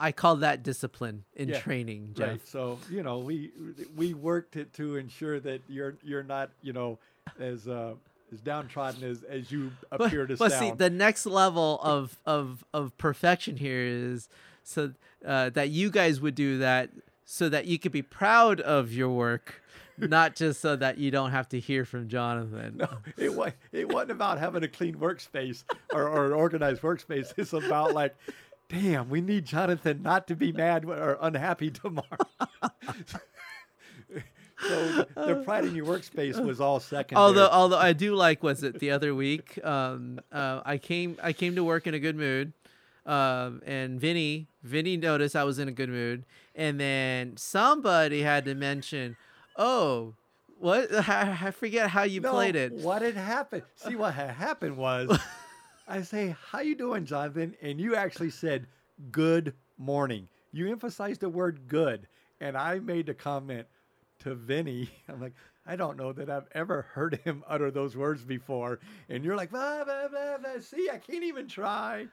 I 0.00 0.12
call 0.12 0.36
that 0.36 0.62
discipline 0.62 1.24
in 1.34 1.50
Yeah, 1.50 1.60
training, 1.60 2.12
Jeff. 2.14 2.28
Right. 2.28 2.48
So 2.48 2.78
you 2.90 3.02
know, 3.02 3.18
we 3.18 3.50
we 3.96 4.14
worked 4.14 4.56
it 4.56 4.72
to 4.74 4.96
ensure 4.96 5.38
that 5.40 5.60
you're 5.68 5.96
you're 6.02 6.22
not 6.24 6.50
you 6.62 6.72
know 6.72 6.98
as 7.38 7.68
uh, 7.68 7.94
as 8.32 8.40
downtrodden 8.40 9.04
as 9.04 9.22
as 9.24 9.52
you 9.52 9.70
But, 9.90 10.00
appear 10.02 10.26
to 10.26 10.36
sound. 10.36 10.38
but 10.38 10.52
sound. 10.58 10.72
see, 10.72 10.76
the 10.76 10.90
next 10.90 11.26
level 11.26 11.78
of 11.82 12.16
of 12.26 12.64
of 12.72 12.96
perfection 12.98 13.56
here 13.56 13.82
is 13.84 14.28
so 14.64 14.92
uh, 15.26 15.50
that 15.50 15.68
you 15.70 15.90
guys 15.90 16.20
would 16.20 16.34
do 16.34 16.58
that 16.58 16.90
so 17.24 17.48
that 17.48 17.66
you 17.66 17.78
could 17.78 17.92
be 17.92 18.02
proud 18.02 18.60
of 18.60 18.92
your 18.92 19.08
work, 19.10 19.62
not 19.98 20.34
just 20.34 20.60
so 20.60 20.74
that 20.76 20.98
you 20.98 21.10
don't 21.10 21.30
have 21.30 21.48
to 21.50 21.60
hear 21.60 21.84
from 21.84 22.08
Jonathan. 22.08 22.78
no, 22.78 22.88
it 23.16 23.34
was 23.34 23.52
it 23.72 23.88
wasn't 23.92 24.12
about 24.12 24.38
having 24.38 24.64
a 24.64 24.68
clean 24.68 24.94
workspace 24.96 25.62
or, 25.92 26.08
or 26.08 26.26
an 26.26 26.32
organized 26.32 26.82
workspace. 26.82 27.32
It's 27.36 27.52
about 27.52 27.92
like, 27.94 28.16
damn, 28.70 29.10
we 29.10 29.20
need 29.20 29.44
Jonathan 29.44 30.02
not 30.02 30.26
to 30.28 30.36
be 30.36 30.52
mad 30.52 30.84
or 30.84 31.18
unhappy 31.20 31.70
tomorrow. 31.82 32.06
so 34.62 35.06
the 35.14 35.42
pride 35.44 35.64
in 35.64 35.74
your 35.74 35.86
workspace 35.86 36.42
was 36.42 36.60
all 36.60 36.80
second. 36.80 37.18
Although, 37.18 37.48
although 37.48 37.78
I 37.78 37.92
do 37.92 38.14
like, 38.14 38.42
was 38.42 38.62
it 38.62 38.78
the 38.78 38.90
other 38.90 39.14
week? 39.14 39.62
Um, 39.64 40.20
uh, 40.32 40.60
I 40.64 40.78
came, 40.78 41.16
I 41.22 41.32
came 41.32 41.54
to 41.56 41.64
work 41.64 41.86
in 41.86 41.94
a 41.94 41.98
good 41.98 42.16
mood, 42.16 42.52
um, 43.06 43.62
and 43.66 44.00
Vinny, 44.00 44.46
Vinny 44.62 44.96
noticed 44.96 45.34
I 45.34 45.44
was 45.44 45.58
in 45.58 45.68
a 45.68 45.72
good 45.72 45.88
mood, 45.88 46.24
and 46.54 46.78
then 46.78 47.36
somebody 47.36 48.22
had 48.22 48.44
to 48.44 48.54
mention, 48.54 49.16
oh, 49.56 50.14
what? 50.58 50.92
I, 51.08 51.38
I 51.46 51.50
forget 51.50 51.90
how 51.90 52.02
you 52.02 52.20
No, 52.20 52.32
played 52.32 52.54
it. 52.54 52.72
What 52.72 53.02
had 53.02 53.16
happened? 53.16 53.62
See, 53.76 53.96
what 53.96 54.14
had 54.14 54.30
happened 54.30 54.76
was, 54.76 55.18
I 55.90 56.02
say, 56.02 56.36
"How 56.50 56.60
you 56.60 56.76
doing, 56.76 57.04
Jonathan?" 57.04 57.56
And 57.60 57.80
you 57.80 57.96
actually 57.96 58.30
said, 58.30 58.66
"Good 59.10 59.54
morning." 59.76 60.28
You 60.52 60.70
emphasized 60.70 61.20
the 61.20 61.28
word 61.28 61.68
"good," 61.68 62.06
and 62.40 62.56
I 62.56 62.78
made 62.78 63.06
the 63.06 63.14
comment 63.14 63.66
to 64.20 64.34
Vinny. 64.34 64.90
I'm 65.08 65.20
like, 65.20 65.34
I 65.66 65.76
don't 65.76 65.96
know 65.96 66.12
that 66.12 66.30
I've 66.30 66.48
ever 66.52 66.82
heard 66.94 67.20
him 67.22 67.44
utter 67.48 67.70
those 67.70 67.96
words 67.96 68.24
before. 68.24 68.80
And 69.08 69.24
you're 69.24 69.36
like, 69.36 69.50
blah, 69.50 69.84
blah, 69.84 70.08
blah, 70.08 70.38
blah. 70.38 70.60
see, 70.60 70.88
I 70.90 70.98
can't 70.98 71.22
even 71.22 71.46
try. 71.46 72.06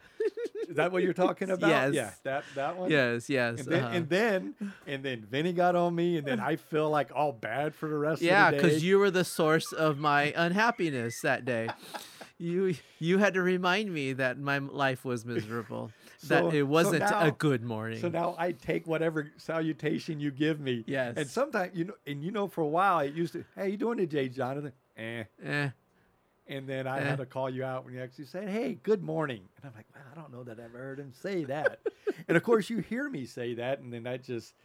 Is 0.67 0.75
that 0.75 0.91
what 0.91 1.01
you're 1.01 1.13
talking 1.13 1.49
about? 1.51 1.69
Yes. 1.69 1.93
Yeah, 1.93 2.11
that 2.23 2.43
that 2.55 2.78
one. 2.78 2.91
Yes, 2.91 3.30
yes. 3.30 3.59
And 3.59 3.67
then, 3.67 3.84
uh-huh. 3.84 3.95
and 3.95 4.09
then, 4.09 4.55
and 4.86 5.03
then 5.03 5.21
Vinny 5.30 5.53
got 5.53 5.75
on 5.75 5.95
me, 5.95 6.17
and 6.17 6.28
then 6.28 6.39
I 6.39 6.57
feel 6.57 6.89
like 6.89 7.09
all 7.15 7.32
bad 7.32 7.73
for 7.73 7.89
the 7.89 7.97
rest 7.97 8.21
yeah, 8.21 8.47
of 8.47 8.51
the 8.51 8.57
day. 8.57 8.63
Yeah, 8.63 8.69
because 8.69 8.84
you 8.84 8.99
were 8.99 9.11
the 9.11 9.23
source 9.23 9.71
of 9.71 9.97
my 9.97 10.34
unhappiness 10.36 11.21
that 11.21 11.45
day. 11.45 11.69
You 12.39 12.75
you 12.99 13.17
had 13.17 13.33
to 13.33 13.41
remind 13.41 13.91
me 13.91 14.13
that 14.13 14.38
my 14.38 14.59
life 14.59 15.03
was 15.05 15.25
miserable. 15.25 15.91
So- 16.19 16.49
that 16.49 16.55
it 16.55 16.63
wasn't 16.63 17.01
now- 17.01 17.25
a 17.27 17.31
good 17.31 17.63
morning. 17.63 17.99
So 17.99 18.09
now 18.09 18.33
I 18.39 18.51
take 18.51 18.88
whatever 18.88 19.31
salutation 19.38 20.19
you 20.19 20.31
give 20.31 20.59
me. 20.59 20.83
Yes. 20.88 21.13
And 21.15 21.27
sometimes 21.29 21.75
you 21.77 21.85
know, 21.85 21.93
and 22.07 22.23
you 22.23 22.31
know, 22.31 22.47
for 22.47 22.61
a 22.61 22.67
while 22.67 22.99
it 23.01 23.13
used 23.13 23.33
to, 23.33 23.45
hey, 23.55 23.69
you 23.69 23.77
doing 23.77 23.99
today, 23.99 24.27
Jonathan? 24.27 24.71
Eh. 24.97 25.25
eh. 25.45 25.69
And 26.47 26.67
then 26.67 26.88
I 26.88 27.01
Eh. 27.01 27.03
had 27.03 27.17
to 27.19 27.27
call 27.27 27.51
you 27.51 27.63
out 27.63 27.85
when 27.85 27.93
you 27.93 28.01
actually 28.01 28.25
said, 28.25 28.49
hey, 28.49 28.79
good 28.81 29.03
morning. 29.03 29.41
And 29.57 29.65
I'm 29.69 29.75
like, 29.75 29.85
well, 29.93 30.03
I 30.11 30.19
don't 30.19 30.31
know 30.33 30.43
that 30.43 30.59
I've 30.59 30.71
heard 30.71 30.97
him 30.99 31.13
say 31.13 31.43
that. 31.43 31.79
and 32.27 32.35
of 32.35 32.41
course, 32.41 32.67
you 32.67 32.79
hear 32.79 33.07
me 33.09 33.25
say 33.25 33.53
that, 33.53 33.79
and 33.79 33.93
then 33.93 34.01
that 34.03 34.23
just, 34.23 34.55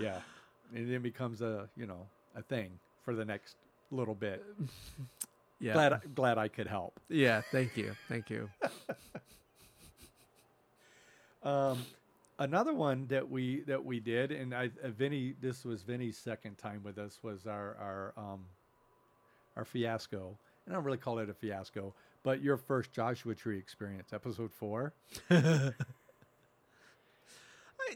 yeah, 0.00 0.18
and 0.74 0.90
then 0.92 1.02
becomes 1.02 1.40
a, 1.40 1.68
you 1.76 1.86
know, 1.86 2.08
a 2.34 2.42
thing 2.42 2.80
for 3.04 3.14
the 3.14 3.24
next 3.24 3.54
little 3.92 4.14
bit. 4.16 4.42
Yeah. 5.58 5.72
Glad, 5.72 6.14
glad 6.14 6.38
I 6.38 6.48
could 6.48 6.66
help. 6.66 7.00
Yeah, 7.08 7.40
thank 7.50 7.76
you. 7.76 7.94
Thank 8.08 8.30
you. 8.30 8.50
Um, 11.42 11.78
another 12.40 12.74
one 12.74 13.06
that 13.06 13.30
we 13.30 13.60
that 13.68 13.84
we 13.84 14.00
did, 14.00 14.32
and 14.32 14.52
I 14.52 14.70
uh, 14.82 14.88
Vinny, 14.88 15.36
this 15.40 15.64
was 15.64 15.82
Vinny's 15.82 16.18
second 16.18 16.58
time 16.58 16.82
with 16.82 16.98
us, 16.98 17.20
was 17.22 17.46
our 17.46 17.76
our 17.80 18.14
um, 18.16 18.46
our 19.54 19.64
fiasco. 19.64 20.36
And 20.64 20.74
I 20.74 20.76
don't 20.76 20.84
really 20.84 20.98
call 20.98 21.20
it 21.20 21.30
a 21.30 21.34
fiasco, 21.34 21.94
but 22.24 22.42
your 22.42 22.56
first 22.56 22.92
Joshua 22.92 23.36
Tree 23.36 23.58
experience, 23.58 24.12
episode 24.12 24.52
four. 24.52 24.92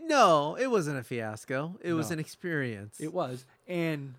No, 0.03 0.55
it 0.55 0.71
wasn't 0.71 0.99
a 0.99 1.03
fiasco. 1.03 1.77
It 1.83 1.95
was 1.95 2.11
an 2.11 2.21
experience. 2.21 3.01
It 3.01 3.13
was, 3.13 3.45
and 3.67 4.15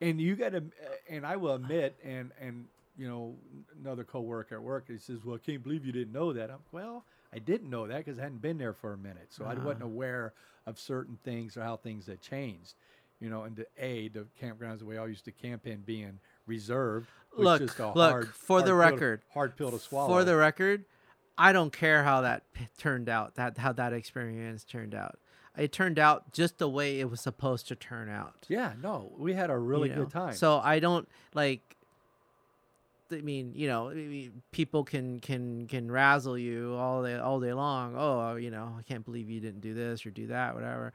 and 0.00 0.20
you 0.20 0.36
got 0.36 0.50
to, 0.50 0.58
uh, 0.58 0.60
and 1.08 1.26
I 1.26 1.36
will 1.36 1.54
admit, 1.54 1.96
and 2.04 2.30
and 2.40 2.66
you 2.96 3.08
know, 3.08 3.34
another 3.80 4.04
coworker 4.04 4.56
at 4.56 4.62
work, 4.62 4.84
he 4.88 4.98
says, 4.98 5.24
"Well, 5.24 5.36
I 5.36 5.38
can't 5.38 5.62
believe 5.62 5.84
you 5.84 5.92
didn't 5.92 6.12
know 6.12 6.32
that." 6.32 6.50
I'm 6.50 6.58
well, 6.72 7.04
I 7.32 7.38
didn't 7.38 7.70
know 7.70 7.86
that 7.86 7.98
because 7.98 8.18
I 8.18 8.22
hadn't 8.22 8.42
been 8.42 8.58
there 8.58 8.72
for 8.72 8.92
a 8.92 8.98
minute, 8.98 9.28
so 9.30 9.44
I 9.44 9.52
uh-huh. 9.52 9.62
wasn't 9.64 9.84
aware 9.84 10.32
of 10.66 10.78
certain 10.78 11.18
things 11.24 11.56
or 11.56 11.62
how 11.62 11.76
things 11.76 12.06
had 12.06 12.20
changed. 12.20 12.74
You 13.20 13.30
know, 13.30 13.42
and 13.42 13.56
the 13.56 13.66
a 13.78 14.08
the 14.08 14.26
campgrounds 14.40 14.78
that 14.80 14.86
we 14.86 14.96
all 14.96 15.08
used 15.08 15.24
to 15.24 15.32
camp 15.32 15.66
in 15.66 15.80
being 15.80 16.20
reserved. 16.46 17.08
Look, 17.36 17.60
just 17.60 17.78
a 17.78 17.92
look, 17.92 18.10
hard, 18.10 18.28
for 18.28 18.62
the 18.62 18.72
hard 18.74 18.90
to- 18.90 18.94
record, 18.94 19.22
hard 19.32 19.56
pill 19.56 19.70
to 19.70 19.78
swallow. 19.78 20.08
For 20.08 20.24
the 20.24 20.36
record, 20.36 20.84
I 21.36 21.52
don't 21.52 21.72
care 21.72 22.04
how 22.04 22.22
that 22.22 22.52
p- 22.52 22.68
turned 22.78 23.08
out. 23.08 23.34
That 23.34 23.58
how 23.58 23.72
that 23.72 23.92
experience 23.92 24.64
turned 24.64 24.94
out. 24.94 25.18
It 25.58 25.72
turned 25.72 25.98
out 25.98 26.32
just 26.32 26.58
the 26.58 26.68
way 26.68 27.00
it 27.00 27.10
was 27.10 27.20
supposed 27.20 27.68
to 27.68 27.74
turn 27.74 28.08
out. 28.08 28.46
yeah, 28.48 28.72
no, 28.80 29.12
we 29.18 29.34
had 29.34 29.50
a 29.50 29.58
really 29.58 29.88
you 29.88 29.94
good 29.96 30.10
time. 30.10 30.34
So 30.34 30.60
I 30.62 30.78
don't 30.78 31.08
like. 31.34 31.60
I 33.10 33.22
mean, 33.22 33.52
you 33.54 33.68
know, 33.68 33.92
people 34.52 34.84
can 34.84 35.18
can 35.20 35.66
can 35.66 35.90
razzle 35.90 36.36
you 36.36 36.74
all 36.74 37.02
day 37.02 37.16
all 37.16 37.40
day 37.40 37.52
long. 37.54 37.94
Oh, 37.96 38.20
uh, 38.20 38.34
you 38.34 38.50
know, 38.50 38.74
I 38.78 38.82
can't 38.82 39.04
believe 39.04 39.30
you 39.30 39.40
didn't 39.40 39.62
do 39.62 39.74
this 39.74 40.04
or 40.04 40.10
do 40.10 40.26
that, 40.28 40.54
whatever. 40.54 40.92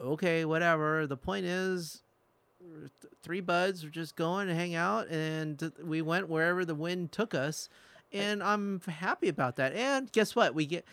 Okay, 0.00 0.44
whatever. 0.44 1.06
The 1.06 1.16
point 1.16 1.46
is, 1.46 2.02
three 3.22 3.40
buds 3.40 3.84
were 3.84 3.90
just 3.90 4.16
going 4.16 4.48
to 4.48 4.54
hang 4.54 4.74
out, 4.74 5.08
and 5.08 5.72
we 5.82 6.02
went 6.02 6.28
wherever 6.28 6.64
the 6.64 6.74
wind 6.74 7.12
took 7.12 7.34
us, 7.34 7.68
and 8.12 8.42
I'm 8.42 8.80
happy 8.80 9.28
about 9.28 9.56
that. 9.56 9.72
And 9.74 10.10
guess 10.10 10.34
what? 10.34 10.54
We 10.54 10.66
get 10.66 10.84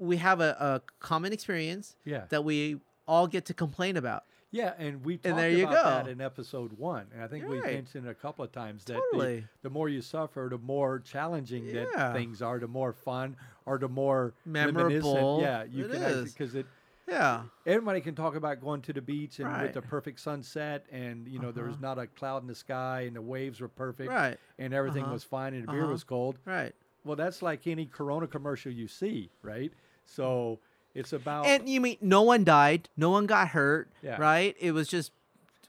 we 0.00 0.16
have 0.16 0.40
a, 0.40 0.56
a 0.58 0.82
common 0.98 1.32
experience 1.32 1.94
yeah, 2.04 2.24
that 2.30 2.42
we 2.44 2.80
all 3.06 3.26
get 3.28 3.44
to 3.44 3.54
complain 3.54 3.96
about. 3.96 4.24
Yeah, 4.50 4.72
and 4.78 5.04
we 5.04 5.16
talked 5.18 5.26
And 5.26 5.38
there 5.38 5.50
you 5.50 5.64
about 5.64 5.84
that 5.84 6.06
go. 6.06 6.10
in 6.10 6.20
episode 6.20 6.72
one, 6.72 7.06
and 7.14 7.22
I 7.22 7.28
think 7.28 7.46
we 7.48 7.60
Right. 7.60 7.74
mentioned 7.74 8.08
a 8.08 8.14
couple 8.14 8.44
of 8.44 8.50
times 8.50 8.84
that 8.86 8.94
Totally. 9.12 9.40
the, 9.62 9.68
the 9.68 9.70
more 9.70 9.88
you 9.88 10.00
suffer, 10.02 10.48
the 10.50 10.58
more 10.58 10.98
challenging 10.98 11.66
Yeah. 11.66 11.84
that 11.94 12.12
things 12.14 12.42
are, 12.42 12.58
the 12.58 12.66
more 12.66 12.92
fun 12.92 13.36
or 13.66 13.78
the 13.78 13.88
more. 13.88 14.34
Memorable 14.44 15.38
Yeah, 15.40 15.62
you 15.64 15.84
it 15.84 15.92
can 15.92 16.24
because 16.24 16.56
it 16.56 16.66
Yeah. 17.06 17.42
everybody 17.66 18.00
can 18.00 18.14
talk 18.16 18.34
about 18.34 18.60
going 18.60 18.82
to 18.82 18.92
the 18.92 19.02
beach 19.02 19.38
and 19.38 19.60
with 19.62 19.74
the 19.74 19.82
perfect 19.82 20.18
sunset, 20.18 20.86
and 20.90 21.28
you 21.28 21.38
know 21.38 21.52
there 21.52 21.64
was 21.66 21.74
Uh-huh. 21.74 21.94
not 21.94 21.98
a 22.00 22.06
cloud 22.08 22.42
in 22.42 22.48
the 22.48 22.54
sky, 22.54 23.02
and 23.02 23.14
the 23.14 23.22
waves 23.22 23.60
were 23.60 23.68
perfect, 23.68 24.08
Right. 24.08 24.38
and 24.58 24.72
everything 24.74 25.04
Uh-huh. 25.04 25.12
was 25.12 25.24
fine, 25.24 25.54
and 25.54 25.62
the 25.64 25.68
beer 25.68 25.82
Uh-huh. 25.84 25.92
was 25.92 26.02
cold. 26.04 26.38
Right. 26.44 26.74
Well, 27.04 27.16
that's 27.16 27.40
like 27.40 27.66
any 27.68 27.86
Corona 27.86 28.26
commercial 28.26 28.72
you 28.72 28.88
see, 28.88 29.30
right? 29.42 29.72
So 30.14 30.58
it's 30.94 31.12
about 31.12 31.46
And 31.46 31.68
you 31.68 31.80
mean 31.80 31.96
no 32.00 32.22
one 32.22 32.44
died, 32.44 32.88
no 32.96 33.10
one 33.10 33.26
got 33.26 33.48
hurt, 33.48 33.88
Yeah. 34.02 34.16
right? 34.20 34.56
It 34.58 34.72
was 34.72 34.88
just, 34.88 35.12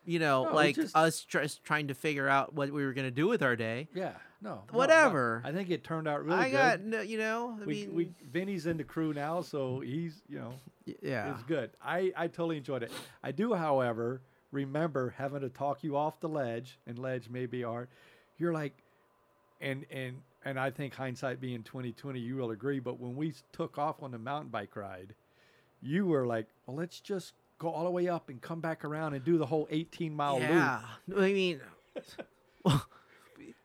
you 0.06 0.18
know, 0.20 0.46
No, 0.46 0.54
like 0.56 0.76
just- 0.76 0.96
us 0.96 1.24
just 1.24 1.64
trying 1.64 1.88
to 1.90 1.94
figure 1.94 2.28
out 2.28 2.54
what 2.54 2.72
we 2.72 2.84
were 2.86 2.94
gonna 2.94 3.12
do 3.12 3.28
with 3.28 3.44
our 3.44 3.56
day. 3.56 3.88
yeah, 3.94 4.14
no, 4.42 4.50
no, 4.50 4.56
no. 4.72 4.78
Whatever. 4.78 5.42
I 5.46 5.52
think 5.52 5.70
it 5.70 5.84
turned 5.84 6.08
out 6.08 6.26
really 6.26 6.38
I 6.40 6.46
good. 6.50 6.58
got, 6.58 6.82
no, 6.82 7.02
you 7.02 7.18
know, 7.20 7.58
I 7.62 7.66
we, 7.66 7.74
mean, 7.86 7.94
we 7.96 8.10
Vinny's 8.32 8.66
in 8.66 8.78
the 8.78 8.84
crew 8.84 9.14
now, 9.14 9.42
so 9.42 9.80
he's 9.82 10.22
you 10.28 10.40
know 10.40 10.54
yeah, 11.02 11.32
it's 11.34 11.44
good. 11.44 11.70
I 11.84 12.12
I 12.18 12.28
totally 12.28 12.58
enjoyed 12.58 12.82
it. 12.84 12.92
I 13.24 13.32
do, 13.32 13.54
however, 13.54 14.22
remember 14.52 15.14
having 15.18 15.42
to 15.42 15.50
talk 15.50 15.84
you 15.84 15.96
off 15.96 16.20
the 16.20 16.28
ledge, 16.30 16.80
and 16.88 16.98
ledge 16.98 17.30
maybe 17.30 17.64
art. 17.64 17.88
You're 18.40 18.52
like, 18.54 18.74
and 19.62 19.86
and 19.92 20.22
and 20.46 20.60
I 20.60 20.70
think 20.72 20.94
hindsight 20.96 21.40
being 21.40 21.64
2020, 21.64 22.20
you 22.20 22.36
will 22.38 22.52
agree. 22.52 22.80
But 22.80 23.00
when 23.00 23.16
we 23.16 23.34
took 23.52 23.78
off 23.78 24.02
on 24.02 24.12
the 24.12 24.18
mountain 24.20 24.50
bike 24.50 24.76
ride, 24.76 25.14
you 25.82 26.06
were 26.06 26.26
like, 26.26 26.48
well, 26.66 26.76
let's 26.78 27.00
just 27.00 27.34
go 27.60 27.70
all 27.70 27.84
the 27.84 27.92
way 27.92 28.08
up 28.08 28.30
and 28.30 28.42
come 28.42 28.60
back 28.60 28.84
around 28.84 29.14
and 29.14 29.24
do 29.24 29.38
the 29.38 29.46
whole 29.46 29.68
18 29.70 30.16
mile 30.16 30.40
loop. 30.40 30.50
yeah. 30.50 30.82
I 31.16 31.20
mean, 31.34 31.62
well, 32.66 32.86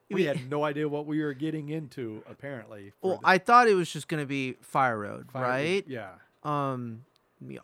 We 0.09 0.23
had 0.25 0.49
no 0.49 0.63
idea 0.63 0.89
what 0.89 1.05
we 1.07 1.21
were 1.21 1.35
getting 1.35 1.69
into. 1.71 2.23
Apparently, 2.31 2.93
well, 3.03 3.19
the 3.21 3.29
I 3.29 3.39
thought 3.39 3.67
it 3.67 3.75
was 3.75 3.91
just 3.93 4.07
gonna 4.07 4.25
be 4.25 4.53
fire 4.61 4.97
road, 4.97 5.33
fire- 5.33 5.43
right? 5.43 5.85
Yeah. 5.89 6.11
um 6.45 7.01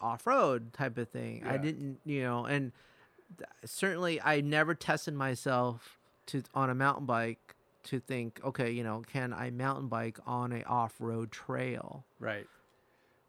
off 0.00 0.26
road 0.26 0.72
type 0.72 0.98
of 0.98 1.08
thing. 1.08 1.44
I 1.46 1.56
didn't, 1.56 2.00
you 2.04 2.22
know, 2.22 2.44
and 2.46 2.72
th- 3.38 3.48
certainly 3.64 4.20
I 4.20 4.40
never 4.40 4.74
tested 4.74 5.14
myself 5.14 5.98
to 6.26 6.42
on 6.52 6.68
a 6.68 6.74
mountain 6.74 7.06
bike 7.06 7.54
to 7.84 8.00
think, 8.00 8.40
okay, 8.44 8.70
you 8.70 8.84
know, 8.84 9.02
can 9.12 9.32
I 9.32 9.50
mountain 9.50 9.88
bike 9.88 10.18
on 10.26 10.52
a 10.52 10.62
off 10.64 10.94
road 11.00 11.30
trail? 11.32 12.04
Right. 12.20 12.46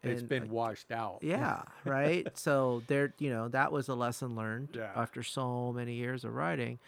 It's 0.04 0.22
been 0.22 0.44
like, 0.44 0.52
washed 0.52 0.92
out. 0.92 1.20
Yeah, 1.22 1.62
right. 1.86 2.28
so 2.38 2.84
there, 2.88 3.14
you 3.20 3.30
know, 3.30 3.48
that 3.50 3.72
was 3.72 3.88
a 3.88 3.96
lesson 3.96 4.36
learned 4.36 4.70
Yeah. 4.74 4.92
after 4.96 5.24
so 5.24 5.72
many 5.72 5.94
years 5.94 6.26
of 6.26 6.34
riding. 6.34 6.80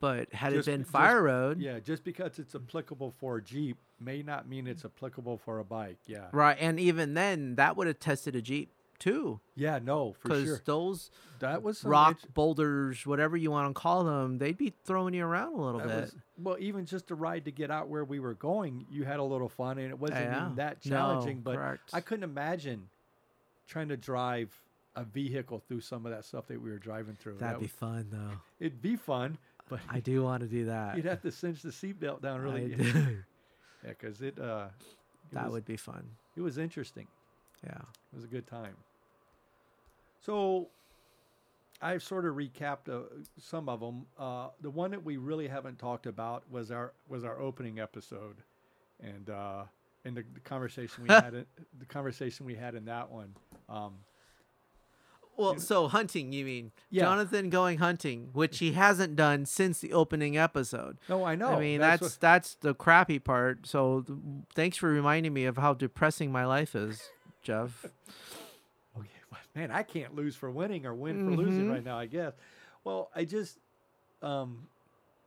But 0.00 0.32
had 0.32 0.52
Just- 0.52 0.68
it 0.68 0.72
been 0.72 0.80
just- 0.82 0.92
fire 0.92 1.22
road, 1.22 1.58
Yeah, 1.58 1.80
just 1.80 2.04
because 2.04 2.38
it's 2.38 2.54
applicable 2.54 3.12
for 3.18 3.38
a 3.38 3.42
Jeep 3.42 3.78
may 3.98 4.22
not 4.22 4.46
mean 4.48 4.66
it's 4.66 4.84
applicable 4.84 5.38
for 5.38 5.58
a 5.58 5.64
bike. 5.64 5.96
Yeah. 6.06 6.26
right, 6.32 6.56
and 6.60 6.78
even 6.78 7.14
then, 7.14 7.54
that 7.56 7.76
would 7.76 7.86
have 7.88 7.98
tested 7.98 8.36
a 8.36 8.42
Jeep 8.42 8.70
too, 8.98 9.40
Yeah, 9.54 9.78
no, 9.82 10.12
for 10.14 10.28
because 10.28 10.44
sure. 10.44 10.60
those 10.64 11.10
That 11.40 11.62
was 11.62 11.84
rock 11.84 12.18
int- 12.22 12.34
boulders, 12.34 13.06
whatever 13.06 13.36
you 13.36 13.50
want 13.50 13.74
to 13.74 13.80
call 13.80 14.04
them, 14.04 14.38
they'd 14.38 14.56
be 14.58 14.74
throwing 14.84 15.14
you 15.14 15.24
around 15.24 15.54
a 15.54 15.60
little 15.60 15.80
that 15.80 15.86
bit. 15.88 16.00
was- 16.00 16.16
well, 16.38 16.56
even 16.58 16.84
just 16.86 17.08
the 17.08 17.14
ride 17.14 17.44
to 17.46 17.50
get 17.52 17.70
out 17.70 17.88
where 17.88 18.04
we 18.04 18.18
were 18.20 18.34
going, 18.34 18.86
you 18.90 19.04
had 19.04 19.18
a 19.20 19.22
little 19.24 19.48
fun, 19.48 19.78
and 19.78 19.88
it 19.90 19.98
wasn't 19.98 20.20
Yeah. 20.20 20.42
even 20.44 20.56
that 20.56 20.84
No, 20.86 20.90
challenging. 20.90 21.40
but 21.40 21.56
correct. 21.56 21.90
I 21.92 22.00
couldn't 22.00 22.24
imagine 22.24 22.88
trying 23.66 23.88
to 23.88 23.96
drive 23.96 24.60
a 24.96 25.04
vehicle 25.04 25.60
through 25.68 25.80
some 25.80 26.04
of 26.06 26.12
that 26.12 26.24
stuff 26.24 26.46
that 26.48 26.60
we 26.60 26.70
were 26.70 26.78
driving 26.78 27.14
through. 27.16 27.34
That'd 27.38 27.56
That 27.56 27.60
be 27.60 27.64
was- 27.66 27.72
fun 27.72 28.08
though. 28.10 28.38
it'd 28.58 28.82
be 28.82 28.96
fun, 28.96 29.38
but 29.68 29.80
I 29.88 30.00
do 30.00 30.22
want 30.24 30.42
to 30.42 30.48
do 30.48 30.64
that. 30.66 30.96
you'd 30.96 31.04
have 31.04 31.22
to 31.22 31.30
cinch 31.30 31.62
the 31.62 31.68
seatbelt 31.70 32.20
down 32.22 32.40
really. 32.40 32.74
Yeah, 33.84 33.90
because 33.90 34.22
it 34.22 34.40
uh, 34.40 34.68
it 35.30 35.34
that 35.34 35.44
was, 35.44 35.52
would 35.52 35.64
be 35.66 35.76
fun. 35.76 36.04
it 36.34 36.40
was 36.40 36.58
interesting. 36.58 37.06
Yeah. 37.62 37.78
It 38.12 38.14
was 38.16 38.24
a 38.24 38.28
good 38.28 38.46
time. 38.46 38.74
So, 40.20 40.68
I've 41.80 42.02
sort 42.02 42.26
of 42.26 42.34
recapped 42.34 42.88
uh, 42.88 43.02
some 43.38 43.68
of 43.68 43.80
them. 43.80 44.06
Uh, 44.18 44.48
the 44.60 44.70
one 44.70 44.90
that 44.90 45.04
we 45.04 45.16
really 45.16 45.46
haven't 45.48 45.78
talked 45.78 46.06
about 46.06 46.42
was 46.50 46.70
our 46.70 46.92
was 47.08 47.24
our 47.24 47.38
opening 47.40 47.78
episode, 47.78 48.36
and 49.00 49.30
uh, 49.30 49.62
and 50.04 50.16
the, 50.16 50.24
the 50.34 50.40
conversation 50.40 51.04
we 51.06 51.08
had 51.14 51.34
in, 51.34 51.46
the 51.78 51.86
conversation 51.86 52.46
we 52.46 52.54
had 52.56 52.74
in 52.74 52.84
that 52.86 53.10
one. 53.10 53.34
Um, 53.68 53.94
Well, 55.36 55.60
so 55.60 55.86
hunting, 55.86 56.32
you 56.32 56.44
mean? 56.44 56.72
Yeah. 56.90 57.04
Jonathan 57.04 57.48
going 57.48 57.78
hunting, 57.78 58.30
which 58.32 58.58
he 58.58 58.72
hasn't 58.72 59.14
done 59.14 59.46
since 59.46 59.78
the 59.80 59.92
opening 59.92 60.36
episode. 60.36 60.98
no, 61.08 61.22
I 61.24 61.36
know. 61.36 61.50
I 61.50 61.60
mean, 61.60 61.78
that's 61.78 62.02
what- 62.02 62.18
that's, 62.20 62.56
the 62.56 62.74
crappy 62.74 63.20
part. 63.20 63.64
So, 63.68 64.02
th- 64.04 64.18
thanks 64.52 64.76
for 64.78 64.88
reminding 64.88 65.32
me 65.32 65.44
of 65.44 65.56
how 65.58 65.74
depressing 65.74 66.32
my 66.32 66.44
life 66.44 66.74
is, 66.74 67.08
Jeff. 67.40 67.86
Man, 69.58 69.72
I 69.72 69.82
can't 69.82 70.14
lose 70.14 70.36
for 70.36 70.50
winning 70.52 70.86
or 70.86 70.94
win 70.94 71.24
for 71.24 71.36
losing 71.36 71.66
Mhm. 71.66 71.72
right 71.72 71.84
now. 71.84 71.98
I 71.98 72.06
guess. 72.06 72.32
Well, 72.84 73.10
I 73.14 73.24
just, 73.24 73.58
um, 74.22 74.68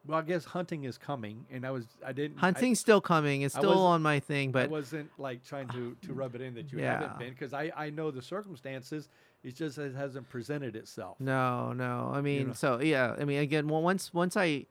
well, 0.07 0.19
I 0.19 0.21
guess 0.21 0.45
hunting 0.45 0.85
is 0.85 0.97
coming, 0.97 1.45
and 1.51 1.65
I 1.67 1.71
was 1.71 1.85
I 2.05 2.13
didn't 2.13 2.37
I- 2.37 2.41
Hunting's 2.41 2.79
still 2.79 3.01
coming. 3.01 3.41
It's 3.41 3.53
still 3.53 3.77
on 3.77 4.01
my 4.01 4.21
thing, 4.21 4.53
but 4.53 4.63
I 4.63 4.67
wasn't 4.67 5.09
like 5.19 5.43
trying 5.45 5.67
to 5.69 5.95
to 6.03 6.13
rub 6.13 6.33
it 6.35 6.39
in 6.41 6.53
that 6.55 6.71
you 6.71 6.79
Yeah. 6.79 7.01
haven't 7.01 7.19
been 7.19 7.31
because 7.31 7.53
I 7.53 7.71
I 7.75 7.89
know 7.89 8.09
the 8.09 8.21
circumstances. 8.21 9.09
It 9.43 9.55
just 9.55 9.77
it 9.77 9.95
hasn't 9.95 10.29
presented 10.29 10.75
itself. 10.77 11.19
No, 11.19 11.73
no. 11.73 12.09
I 12.13 12.21
mean, 12.21 12.47
know. 12.47 12.53
so 12.53 12.79
yeah. 12.79 13.15
I 13.19 13.25
mean, 13.25 13.39
again, 13.39 13.67
well, 13.67 13.81
once 13.81 14.13
once 14.13 14.37
I 14.37 14.65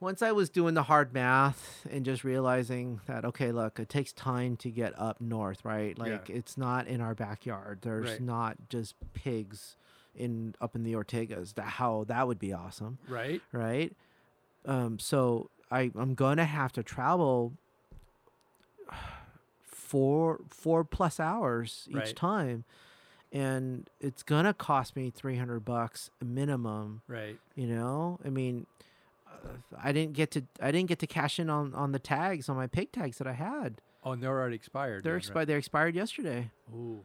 once 0.00 0.22
I 0.22 0.32
was 0.32 0.48
doing 0.50 0.74
the 0.74 0.84
hard 0.84 1.12
math 1.12 1.86
and 1.90 2.04
just 2.04 2.22
realizing 2.24 3.00
that 3.06 3.24
okay, 3.24 3.50
look, 3.52 3.78
it 3.80 3.88
takes 3.88 4.12
time 4.12 4.56
to 4.58 4.70
get 4.70 4.98
up 4.98 5.20
north, 5.20 5.64
right? 5.64 5.96
Yeah. 5.96 6.02
Like 6.04 6.30
it's 6.30 6.56
not 6.56 6.86
in 6.86 7.00
our 7.00 7.14
backyard. 7.14 7.80
There's 7.82 8.10
Right. 8.12 8.20
not 8.20 8.56
just 8.68 8.94
pigs 9.14 9.76
in 10.14 10.54
up 10.60 10.74
in 10.76 10.82
the 10.84 10.92
Ortegas. 10.94 11.54
That 11.54 11.66
how 11.66 12.04
that 12.08 12.26
would 12.26 12.38
be 12.38 12.52
awesome, 12.52 12.98
Right. 13.08 13.42
right? 13.52 13.94
Um, 14.64 14.98
so 14.98 15.50
I 15.70 15.90
I'm 15.96 16.14
gonna 16.14 16.44
have 16.44 16.72
to 16.72 16.82
travel 16.82 17.54
four 19.62 20.40
four 20.50 20.84
plus 20.84 21.18
hours 21.18 21.84
each 21.88 21.94
Right. 21.96 22.16
time 22.16 22.64
and 23.32 23.88
it's 24.00 24.22
gonna 24.22 24.52
cost 24.54 24.96
me 24.96 25.10
300 25.10 25.60
bucks 25.64 26.10
minimum 26.22 27.02
Right. 27.06 27.38
you 27.54 27.66
know 27.66 28.18
i 28.24 28.28
mean 28.30 28.66
i 29.82 29.92
didn't 29.92 30.12
get 30.14 30.30
to 30.30 30.42
i 30.60 30.70
didn't 30.70 30.88
get 30.88 30.98
to 30.98 31.06
cash 31.06 31.38
in 31.38 31.48
on 31.50 31.74
on 31.74 31.92
the 31.92 31.98
tags 31.98 32.48
on 32.48 32.56
my 32.56 32.66
pig 32.66 32.92
tags 32.92 33.18
that 33.18 33.26
i 33.26 33.32
had 33.32 33.80
Oh, 34.04 34.12
and 34.12 34.22
they're 34.22 34.30
already 34.30 34.54
expired. 34.56 35.02
they're 35.02 35.12
then, 35.14 35.18
expired 35.18 35.48
they 35.48 35.54
expired 35.54 35.94
yesterday 35.94 36.50
Right? 36.68 36.74
Ooh. 36.78 37.04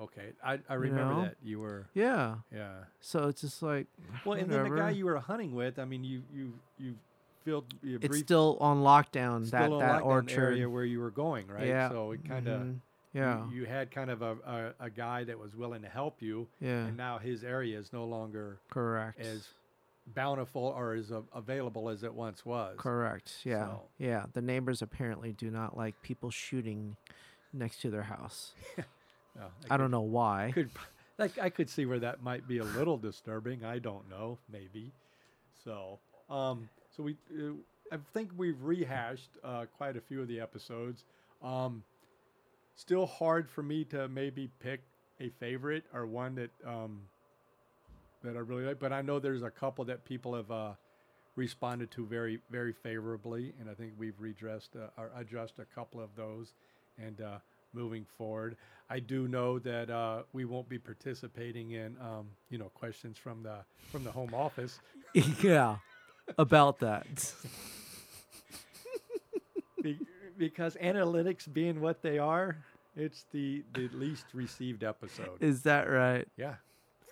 Okay. 0.00 0.32
I 0.44 0.58
I 0.68 0.74
remember 0.74 1.14
know? 1.14 1.22
that 1.22 1.36
you 1.42 1.60
were 1.60 1.86
yeah 1.94 2.36
yeah. 2.52 2.84
so 3.00 3.28
it's 3.28 3.40
just 3.40 3.62
like 3.62 3.86
Well, 4.24 4.38
and 4.38 4.50
then 4.50 4.64
the 4.64 4.76
guy 4.76 4.90
you 4.90 5.04
were 5.06 5.18
hunting 5.18 5.54
with. 5.54 5.78
I 5.78 5.84
mean, 5.84 6.04
you 6.04 6.22
you 6.32 6.52
you 6.78 6.96
filled 7.44 7.64
you 7.82 7.96
it's 7.96 8.08
briefed 8.08 8.26
still 8.28 8.56
on 8.60 8.78
lockdown 8.82 9.48
that 9.50 9.64
still 9.66 9.80
in 9.80 9.86
that 9.86 10.02
lockdown 10.02 10.06
orchard 10.06 10.42
area 10.54 10.68
where 10.68 10.84
you 10.84 10.98
were 11.00 11.10
going, 11.10 11.46
right? 11.48 11.66
yeah 11.66 11.88
So 11.90 12.10
it 12.12 12.24
kind 12.28 12.48
of 12.48 12.60
mhm, 12.62 12.80
yeah 13.14 13.46
you, 13.46 13.60
you 13.60 13.66
had 13.66 13.90
kind 13.90 14.10
of 14.10 14.20
a, 14.22 14.36
a 14.46 14.86
a 14.86 14.90
guy 14.90 15.24
that 15.24 15.38
was 15.38 15.54
willing 15.54 15.82
to 15.82 15.88
help 15.88 16.20
you, 16.20 16.48
yeah 16.60 16.86
and 16.86 16.96
now 16.96 17.18
his 17.18 17.42
area 17.44 17.78
is 17.78 17.92
no 17.92 18.04
longer 18.04 18.58
correct 18.70 19.20
as 19.20 19.46
bountiful 20.06 20.62
or 20.76 20.94
as 20.94 21.10
a, 21.10 21.22
available 21.34 21.88
as 21.88 22.02
it 22.02 22.12
once 22.12 22.44
was. 22.44 22.76
correct 22.78 23.38
yeah 23.44 23.64
So- 23.66 23.82
yeah 23.98 24.26
the 24.32 24.42
neighbors 24.42 24.82
apparently 24.82 25.32
do 25.32 25.50
not 25.50 25.76
like 25.76 26.00
people 26.02 26.30
shooting 26.30 26.96
next 27.52 27.80
to 27.82 27.90
their 27.90 28.02
house 28.02 28.52
Oh, 29.40 29.48
i 29.68 29.76
don't 29.76 29.90
know 29.90 30.02
why 30.02 30.52
Could 30.54 30.70
like 31.18 31.38
I 31.38 31.48
could 31.50 31.68
see 31.70 31.86
where 31.86 31.98
that 32.00 32.22
might 32.22 32.46
be 32.48 32.58
a 32.58 32.64
little 32.64 32.96
disturbing. 32.96 33.64
I 33.64 33.78
don't 33.78 34.08
know, 34.10 34.38
maybe. 34.50 34.90
So, 35.64 36.00
um, 36.28 36.68
so 36.96 37.04
we, 37.04 37.16
uh, 37.32 37.52
I 37.92 37.98
think 38.12 38.30
we've 38.36 38.60
rehashed 38.60 39.30
uh, 39.44 39.66
quite 39.76 39.96
a 39.96 40.00
few 40.00 40.20
of 40.20 40.26
the 40.26 40.40
episodes. 40.40 41.04
Um, 41.40 41.84
still 42.74 43.06
hard 43.06 43.48
for 43.48 43.62
me 43.62 43.84
to 43.86 44.08
maybe 44.08 44.50
pick 44.60 44.80
a 45.20 45.28
favorite 45.38 45.84
or 45.94 46.04
one 46.06 46.34
that 46.34 46.50
um, 46.66 47.02
that 48.24 48.36
I 48.36 48.40
really 48.40 48.64
like, 48.64 48.78
but 48.78 48.92
I 48.92 49.02
know 49.02 49.18
there's 49.18 49.42
a 49.42 49.50
couple 49.50 49.84
that 49.86 50.04
people 50.04 50.34
have 50.34 50.50
uh, 50.50 50.72
responded 51.36 51.90
to 51.92 52.06
very, 52.06 52.38
very 52.50 52.72
favorably, 52.72 53.52
and 53.60 53.68
I 53.70 53.74
think 53.74 53.92
we've 53.98 54.18
redressed 54.20 54.76
uh, 54.76 54.88
or 55.00 55.10
addressed 55.16 55.58
a 55.58 55.64
couple 55.74 56.00
of 56.00 56.10
those. 56.16 56.54
And 56.98 57.20
uh, 57.20 57.38
moving 57.72 58.06
forward, 58.16 58.56
I 58.88 59.00
do 59.00 59.26
know 59.28 59.58
that 59.60 59.90
uh, 59.90 60.22
we 60.32 60.44
won't 60.44 60.68
be 60.68 60.78
participating 60.78 61.72
in, 61.72 61.96
um, 62.00 62.28
you 62.50 62.58
know, 62.58 62.68
questions 62.68 63.18
from 63.18 63.42
the 63.42 63.56
from 63.90 64.04
the 64.04 64.12
home 64.12 64.32
office. 64.34 64.78
yeah 65.42 65.76
about 66.38 66.78
that 66.80 67.34
Be- 69.82 69.98
because 70.38 70.76
analytics 70.76 71.52
being 71.52 71.80
what 71.80 72.00
they 72.02 72.18
are, 72.18 72.56
it's 72.96 73.26
the 73.32 73.62
the 73.74 73.88
least 73.88 74.24
received 74.32 74.82
episode. 74.82 75.40
is 75.40 75.62
that 75.62 75.84
right 75.90 76.26
Yeah, 76.36 76.54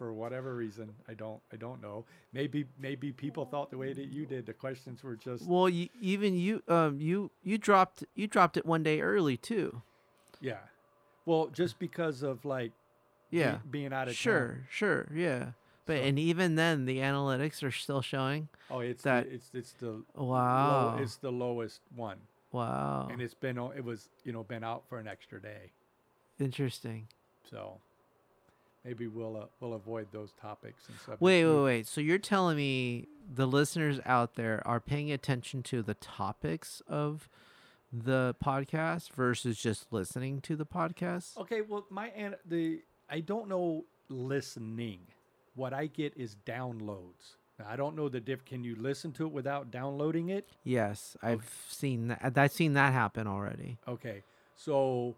for 0.03 0.13
whatever 0.13 0.55
reason. 0.57 0.93
I 1.09 1.15
don't 1.15 1.41
I 1.53 1.57
don't 1.57 1.81
know. 1.81 2.05
Maybe 2.33 2.65
maybe 2.79 3.13
people 3.13 3.45
thought 3.45 3.71
the 3.71 3.79
way 3.79 3.93
that 3.93 4.07
you 4.07 4.27
did. 4.27 4.47
The 4.47 4.53
questions 4.53 5.05
were 5.05 5.15
just 5.15 5.47
Well, 5.47 5.69
you, 5.69 5.89
even 6.01 6.35
you, 6.35 6.61
um, 6.67 7.01
you 7.01 7.31
you 7.45 7.57
dropped 7.57 8.03
you 8.17 8.27
dropped 8.27 8.57
it 8.57 8.67
one 8.67 8.83
day 8.83 9.01
early 9.01 9.37
too. 9.37 9.83
yeah. 10.41 10.59
Well, 11.25 11.47
just 11.53 11.79
because 11.79 12.25
of 12.25 12.45
like 12.45 12.73
be- 13.31 13.39
Yeah. 13.39 13.59
being 13.71 13.93
out 13.93 14.09
of 14.09 14.17
Sure, 14.17 14.49
town. 14.49 14.67
sure, 14.71 15.09
yeah. 15.15 15.53
But 15.87 15.99
So- 15.99 16.03
and 16.03 16.19
even 16.19 16.57
then, 16.57 16.85
the 16.85 16.99
analytics 16.99 17.63
are 17.63 17.71
still 17.71 18.03
showing. 18.03 18.49
Oh, 18.71 18.81
it's 18.81 19.05
that- 19.05 19.29
the, 19.29 19.35
it's 19.37 19.51
it's 19.55 19.73
the 19.75 20.03
Wow. 20.17 20.97
low, 20.97 21.03
it's 21.03 21.17
the 21.19 21.31
lowest 21.31 21.81
one, 21.95 22.19
Wow. 22.51 23.07
and 23.09 23.23
it's 23.23 23.35
been 23.35 23.57
it 23.57 23.85
was 23.85 24.09
you 24.25 24.33
know 24.33 24.43
been 24.43 24.65
out 24.65 24.83
for 24.89 24.99
an 24.99 25.07
extra 25.07 25.41
day. 25.41 25.71
Interesting. 26.41 27.07
So 27.49 27.79
maybe 28.85 29.07
we'll 29.07 29.37
uh, 29.37 29.47
we'll 29.61 29.75
avoid 29.75 30.09
those 30.13 30.33
topics 30.41 30.85
and 30.89 30.97
subjects. 30.99 31.21
Wait, 31.23 31.45
wait, 31.45 31.63
wait. 31.63 31.87
So 31.87 32.01
you're 32.01 32.19
telling 32.19 32.57
me 32.57 33.09
the 33.35 33.47
listeners 33.47 34.01
out 34.05 34.35
there 34.35 34.63
are 34.67 34.81
paying 34.81 35.11
attention 35.13 35.63
to 35.65 35.83
the 35.83 35.95
topics 35.95 36.83
of 36.87 37.29
the 37.93 38.35
podcast 38.43 39.13
versus 39.13 39.59
just 39.59 39.93
listening 39.93 40.41
to 40.41 40.57
the 40.57 40.65
podcast? 40.65 41.37
Okay, 41.37 41.61
well, 41.61 41.87
my 41.91 42.09
an 42.09 42.37
the 42.47 42.81
I 43.11 43.21
don't 43.21 43.49
know 43.49 43.85
listening. 44.09 45.01
What 45.55 45.75
I 45.75 45.87
get 45.87 46.15
is 46.17 46.37
downloads. 46.47 47.37
Now, 47.59 47.67
I 47.69 47.77
don't 47.77 47.95
know 47.95 48.09
the 48.09 48.21
diff. 48.21 48.45
Can 48.47 48.65
you 48.65 48.75
listen 48.77 49.13
to 49.13 49.27
it 49.27 49.33
without 49.33 49.71
downloading 49.71 50.31
it? 50.31 50.49
Yes, 50.65 51.17
I've 51.23 51.51
seen 51.69 52.09
that. 52.09 52.33
I've 52.37 52.53
seen 52.53 52.73
that 52.73 52.95
happen 52.95 53.27
already. 53.27 53.79
Okay, 53.87 54.23
so 54.57 55.15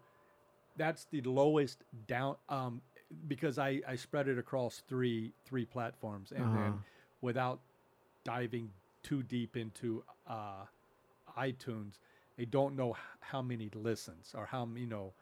that's 0.75 1.05
the 1.05 1.21
lowest 1.21 1.83
down. 2.07 2.35
Um, 2.49 2.81
because 3.27 3.57
I 3.59 3.81
I 3.87 3.95
spread 3.95 4.27
it 4.27 4.37
across 4.37 4.81
three 4.87 5.33
three 5.45 5.65
platforms, 5.65 6.31
and 6.31 6.43
Uh-huh. 6.45 6.57
then 6.57 6.83
without 7.21 7.59
diving 8.23 8.71
too 9.03 9.21
deep 9.23 9.55
into 9.55 10.03
uh, 10.27 10.65
iTunes, 11.37 11.99
they 12.37 12.45
don't 12.45 12.75
know 12.75 12.95
how 13.19 13.41
many 13.41 13.69
listens 13.73 14.33
or 14.35 14.45
how 14.45 14.67
you 14.75 14.85
know 14.87 15.13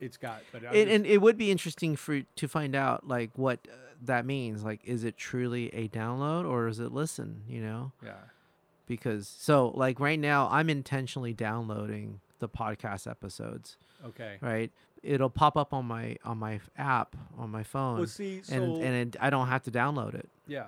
it's 0.00 0.16
got. 0.16 0.42
But 0.52 0.62
And, 0.64 0.72
just- 0.74 0.88
and 0.88 1.06
it 1.06 1.20
would 1.22 1.36
be 1.38 1.50
interesting 1.50 1.96
for 1.96 2.22
to 2.22 2.48
find 2.48 2.74
out 2.74 3.06
like 3.06 3.30
what 3.36 3.60
uh, 3.70 3.76
that 4.02 4.26
means. 4.26 4.64
Like, 4.64 4.80
is 4.84 5.04
it 5.04 5.16
truly 5.16 5.72
a 5.74 5.88
download 5.88 6.48
or 6.48 6.66
is 6.68 6.80
it 6.80 6.92
listen? 6.92 7.42
You 7.48 7.62
know, 7.62 7.92
yeah. 8.04 8.14
because 8.86 9.28
so 9.28 9.68
like 9.68 10.00
right 10.00 10.18
now, 10.18 10.48
I'm 10.50 10.68
intentionally 10.68 11.32
downloading 11.32 12.20
the 12.40 12.48
podcast 12.48 13.08
episodes. 13.10 13.76
Okay. 14.04 14.36
Right, 14.40 14.70
it'll 15.04 15.30
pop 15.30 15.56
up 15.56 15.72
on 15.72 15.84
my 15.86 16.16
on 16.24 16.38
my 16.38 16.60
app 16.76 17.14
on 17.38 17.50
my 17.50 17.62
phone. 17.62 17.98
Well, 17.98 18.06
see, 18.06 18.42
so 18.42 18.54
and 18.54 18.76
and 18.82 19.14
it, 19.14 19.16
I 19.20 19.30
don't 19.30 19.48
have 19.48 19.62
to 19.64 19.70
download 19.70 20.14
it. 20.14 20.28
yeah. 20.46 20.66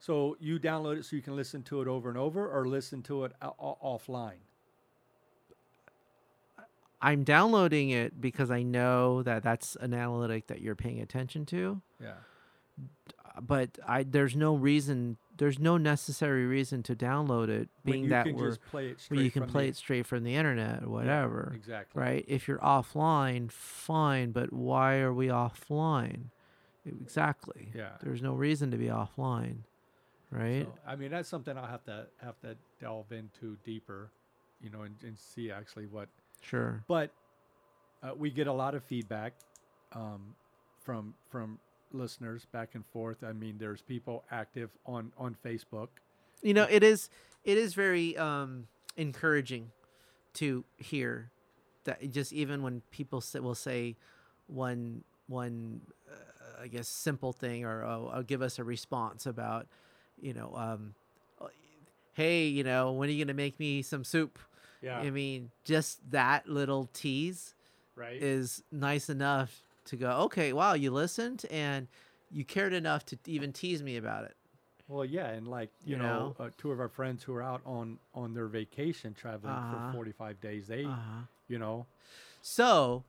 So 0.00 0.36
you 0.38 0.60
download 0.60 0.96
it 0.98 1.04
so 1.04 1.16
you 1.16 1.22
can 1.22 1.34
listen 1.34 1.64
to 1.64 1.82
it 1.82 1.88
over 1.88 2.08
and 2.08 2.16
over, 2.16 2.48
or 2.48 2.66
listen 2.68 3.02
to 3.02 3.24
it 3.24 3.32
o- 3.42 3.54
o- 3.58 3.78
offline. 3.98 4.38
I'm 7.00 7.24
downloading 7.24 7.90
it 7.90 8.20
because 8.20 8.50
I 8.50 8.62
know 8.62 9.22
that 9.22 9.42
that's 9.42 9.76
an 9.76 9.94
analytic 9.94 10.46
that 10.48 10.60
you're 10.60 10.74
paying 10.76 11.00
attention 11.00 11.46
to. 11.46 11.80
Yeah. 12.00 12.14
But 13.40 13.78
I 13.86 14.02
there's 14.04 14.34
no 14.34 14.54
reason 14.56 15.16
there's 15.38 15.58
no 15.58 15.76
necessary 15.78 16.46
reason 16.46 16.82
to 16.84 16.94
download 16.94 17.48
it, 17.48 17.68
being 17.84 18.08
that 18.10 18.26
we're 18.32 18.56
play 18.56 18.94
where 19.08 19.20
you 19.20 19.30
can 19.30 19.46
play 19.46 19.64
the- 19.64 19.68
it 19.70 19.76
straight 19.76 20.06
from 20.06 20.24
the 20.24 20.34
internet 20.34 20.82
or 20.82 20.86
Yeah, 20.86 20.92
whatever. 20.92 21.52
exactly. 21.54 22.00
Right? 22.00 22.24
If 22.28 22.46
you're 22.48 22.58
offline, 22.58 23.50
fine, 23.50 24.32
but 24.32 24.52
why 24.52 24.98
are 24.98 25.12
we 25.12 25.28
offline? 25.28 26.30
Exactly. 26.84 27.70
Yeah. 27.74 27.92
There's 28.02 28.22
no 28.22 28.34
reason 28.34 28.70
to 28.70 28.76
be 28.76 28.86
offline. 28.86 29.58
Right? 30.30 30.64
So, 30.66 30.74
I 30.86 30.96
mean, 30.96 31.10
that's 31.10 31.28
something 31.28 31.56
I'll 31.56 31.66
have 31.66 31.84
to 31.84 32.06
have 32.18 32.38
to 32.40 32.56
delve 32.80 33.12
into 33.12 33.56
deeper, 33.64 34.10
you 34.60 34.68
know, 34.70 34.82
and, 34.82 34.94
and 35.02 35.18
see 35.18 35.50
actually 35.50 35.86
what. 35.86 36.08
Sure. 36.42 36.84
But 36.86 37.12
uh, 38.02 38.10
we 38.16 38.30
get 38.30 38.46
a 38.46 38.52
lot 38.52 38.74
of 38.74 38.84
feedback 38.84 39.32
um, 39.92 40.34
from 40.82 41.14
from 41.30 41.58
listeners 41.92 42.46
back 42.52 42.74
and 42.74 42.84
forth. 42.86 43.22
I 43.24 43.32
mean, 43.32 43.56
there's 43.58 43.82
people 43.82 44.24
active 44.30 44.70
on 44.86 45.12
on 45.18 45.36
Facebook. 45.44 45.88
you 46.42 46.54
know 46.54 46.66
it 46.70 46.82
is 46.82 47.10
it 47.44 47.58
is 47.58 47.74
very 47.74 48.16
um 48.16 48.66
encouraging 48.96 49.70
to 50.34 50.64
hear 50.76 51.30
that 51.84 52.10
just 52.12 52.32
even 52.32 52.62
when 52.62 52.82
people 52.90 53.22
will 53.34 53.54
say 53.54 53.96
one 54.46 55.02
one 55.26 55.80
uh, 56.10 56.62
i 56.62 56.68
guess 56.68 56.86
simple 56.88 57.32
thing 57.32 57.64
or 57.64 57.84
uh, 57.84 58.22
give 58.22 58.40
us 58.42 58.58
a 58.58 58.64
response 58.64 59.26
about 59.26 59.66
you 60.20 60.32
know 60.34 60.52
um 60.56 60.94
hey 62.12 62.46
you 62.46 62.62
know 62.64 62.92
when 62.92 63.08
are 63.08 63.12
you 63.12 63.24
gonna 63.24 63.34
make 63.34 63.58
me 63.58 63.82
some 63.82 64.04
soup 64.04 64.38
Yeah. 64.82 64.98
i 64.98 65.10
mean 65.10 65.50
just 65.64 65.98
that 66.10 66.48
little 66.48 66.88
tease 66.92 67.54
right. 67.96 68.20
is 68.20 68.62
nice 68.72 69.08
enough 69.08 69.62
to 69.88 69.96
go 69.96 70.10
okay 70.26 70.52
wow 70.52 70.72
you 70.74 70.90
listened 70.90 71.44
and 71.50 71.88
you 72.30 72.44
cared 72.44 72.72
enough 72.72 73.04
to 73.06 73.18
even 73.26 73.52
tease 73.52 73.82
me 73.82 73.96
about 73.96 74.24
it 74.24 74.34
Well, 74.88 75.04
yeah, 75.04 75.28
and 75.28 75.46
like 75.48 75.70
you, 75.84 75.96
You 75.96 76.02
know, 76.02 76.34
Uh, 76.40 76.48
two 76.56 76.70
of 76.70 76.80
our 76.80 76.88
friends 76.88 77.22
who 77.24 77.34
are 77.34 77.42
out 77.42 77.60
on 77.66 77.98
on 78.14 78.32
their 78.34 78.46
vacation 78.48 79.12
traveling 79.14 79.52
Uh-huh. 79.54 79.90
for 79.90 79.96
45 79.96 80.40
days, 80.40 80.66
they, 80.66 80.84
uh-huh. 80.84 81.22
you 81.48 81.58
know, 81.58 81.86
So, 82.40 83.04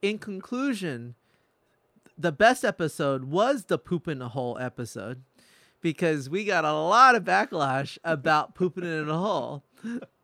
in 0.00 0.18
conclusion, 0.18 1.14
the 2.16 2.32
best 2.32 2.64
episode 2.64 3.24
was 3.24 3.64
the 3.64 3.78
poop 3.78 4.06
in 4.08 4.22
a 4.22 4.28
hole 4.28 4.56
episode 4.58 5.22
because 5.80 6.30
we 6.30 6.44
got 6.44 6.64
a 6.64 6.72
lot 6.72 7.14
of 7.14 7.24
backlash 7.24 7.98
about 8.04 8.54
pooping 8.54 8.84
in 8.84 9.08
a 9.08 9.18
hole. 9.18 9.64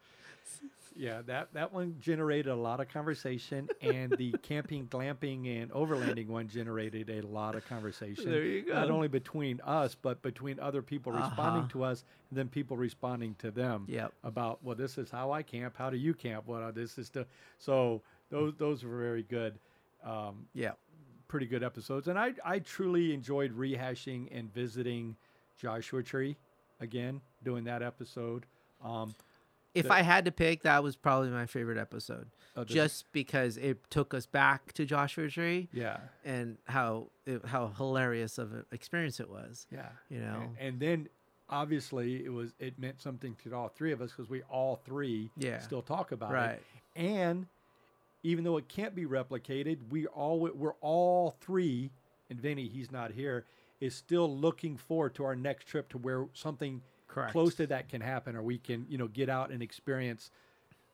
yeah, 0.99 1.23
that 1.27 1.55
that 1.55 1.73
one 1.73 1.97
generated 2.01 2.51
a 2.53 2.57
lot 2.57 2.81
of 2.81 2.89
conversation, 2.89 3.69
and 3.81 4.17
the 4.17 4.33
camping, 4.43 4.87
glamping, 4.89 5.63
and 5.63 5.71
overlanding 5.71 6.27
one 6.27 6.49
generated 6.49 7.09
a 7.09 7.23
lot 7.23 7.55
of 7.55 7.65
conversation. 7.65 8.31
There 8.31 8.43
you 8.45 8.63
go. 8.63 8.75
Not 8.75 8.91
only 8.91 9.09
between 9.09 9.61
us, 9.61 9.95
but 9.95 10.21
between 10.23 10.59
other 10.59 10.83
people 10.83 11.13
responding 11.13 11.63
Uh-huh. 11.63 11.69
to 11.73 11.85
us, 11.85 12.05
and 12.31 12.39
then 12.39 12.49
people 12.49 12.77
responding 12.77 13.37
to 13.39 13.51
them. 13.51 13.85
Yep. 13.89 14.13
About 14.25 14.63
well, 14.65 14.75
this 14.77 14.99
is 14.99 15.11
how 15.11 15.31
I 15.31 15.43
camp. 15.43 15.77
How 15.79 15.89
do 15.89 15.97
you 15.97 16.13
camp? 16.15 16.45
Well, 16.49 16.73
this 16.73 16.99
is 16.99 17.09
the 17.11 17.27
so 17.59 18.03
those 18.31 18.55
those 18.59 18.85
were 18.85 18.99
very 18.99 19.23
good. 19.23 19.59
Um, 20.05 20.47
Yeah. 20.53 20.73
pretty 21.29 21.47
good 21.47 21.63
episodes, 21.63 22.09
and 22.09 22.19
I 22.19 22.35
I 22.45 22.59
truly 22.59 23.15
enjoyed 23.15 23.53
rehashing 23.57 24.29
and 24.37 24.53
visiting 24.53 25.17
Joshua 25.57 26.03
Tree 26.03 26.37
again, 26.81 27.21
doing 27.45 27.65
that 27.65 27.83
episode. 27.83 28.47
Um, 28.83 29.15
If 29.79 29.91
I 29.91 30.03
had 30.03 30.24
to 30.26 30.33
pick, 30.33 30.62
that 30.62 30.83
was 30.83 30.97
probably 30.97 31.31
my 31.31 31.47
favorite 31.47 31.79
episode, 31.79 32.29
oh, 32.57 32.64
the- 32.64 32.74
just 32.74 33.11
because 33.12 33.57
it 33.57 33.79
took 33.91 34.14
us 34.14 34.26
back 34.26 34.72
to 34.74 34.85
Joshua 34.85 35.29
Tree 35.29 35.68
yeah, 35.72 35.99
and 36.24 36.59
how 36.64 37.09
it, 37.26 37.45
how 37.47 37.68
hilarious 37.76 38.39
of 38.39 38.53
an 38.53 38.64
experience 38.72 39.20
it 39.20 39.29
was. 39.31 39.66
yeah, 39.70 39.89
You 40.09 40.20
know, 40.20 40.51
and, 40.59 40.79
then 40.81 41.09
obviously 41.51 42.24
it 42.24 42.33
was 42.33 42.53
it 42.59 42.79
meant 42.79 43.01
something 43.01 43.35
to 43.43 43.55
all 43.55 43.68
three 43.68 43.93
of 43.93 44.01
us 44.03 44.11
because 44.11 44.29
we 44.29 44.43
all 44.51 44.76
three 44.85 45.31
Yeah. 45.39 45.61
still 45.61 45.83
talk 45.83 46.12
about 46.12 46.31
right? 46.33 46.53
it, 46.53 46.62
and 46.95 47.47
even 48.22 48.45
though 48.45 48.57
it 48.57 48.68
can't 48.68 48.95
be 48.95 49.07
replicated, 49.07 49.79
we 49.91 50.07
all 50.09 50.39
we're 50.41 50.74
all 50.81 51.31
three, 51.41 51.91
and 52.29 52.39
Vinny 52.41 52.68
he's 52.68 52.91
not 52.91 53.12
here, 53.12 53.45
is 53.81 53.95
still 53.95 54.29
looking 54.37 54.76
forward 54.76 55.14
to 55.14 55.24
our 55.24 55.37
next 55.37 55.66
trip 55.68 55.89
to 55.91 55.99
where 55.99 56.26
something 56.35 56.83
Correct. 57.09 57.33
close 57.33 57.55
to 57.57 57.67
that 57.67 57.89
can 57.89 58.01
happen 58.01 58.37
or 58.37 58.43
we 58.43 58.59
can 58.59 58.87
you 58.89 58.99
know 58.99 59.09
get 59.09 59.29
out 59.29 59.51
and 59.51 59.63
experience 59.63 60.31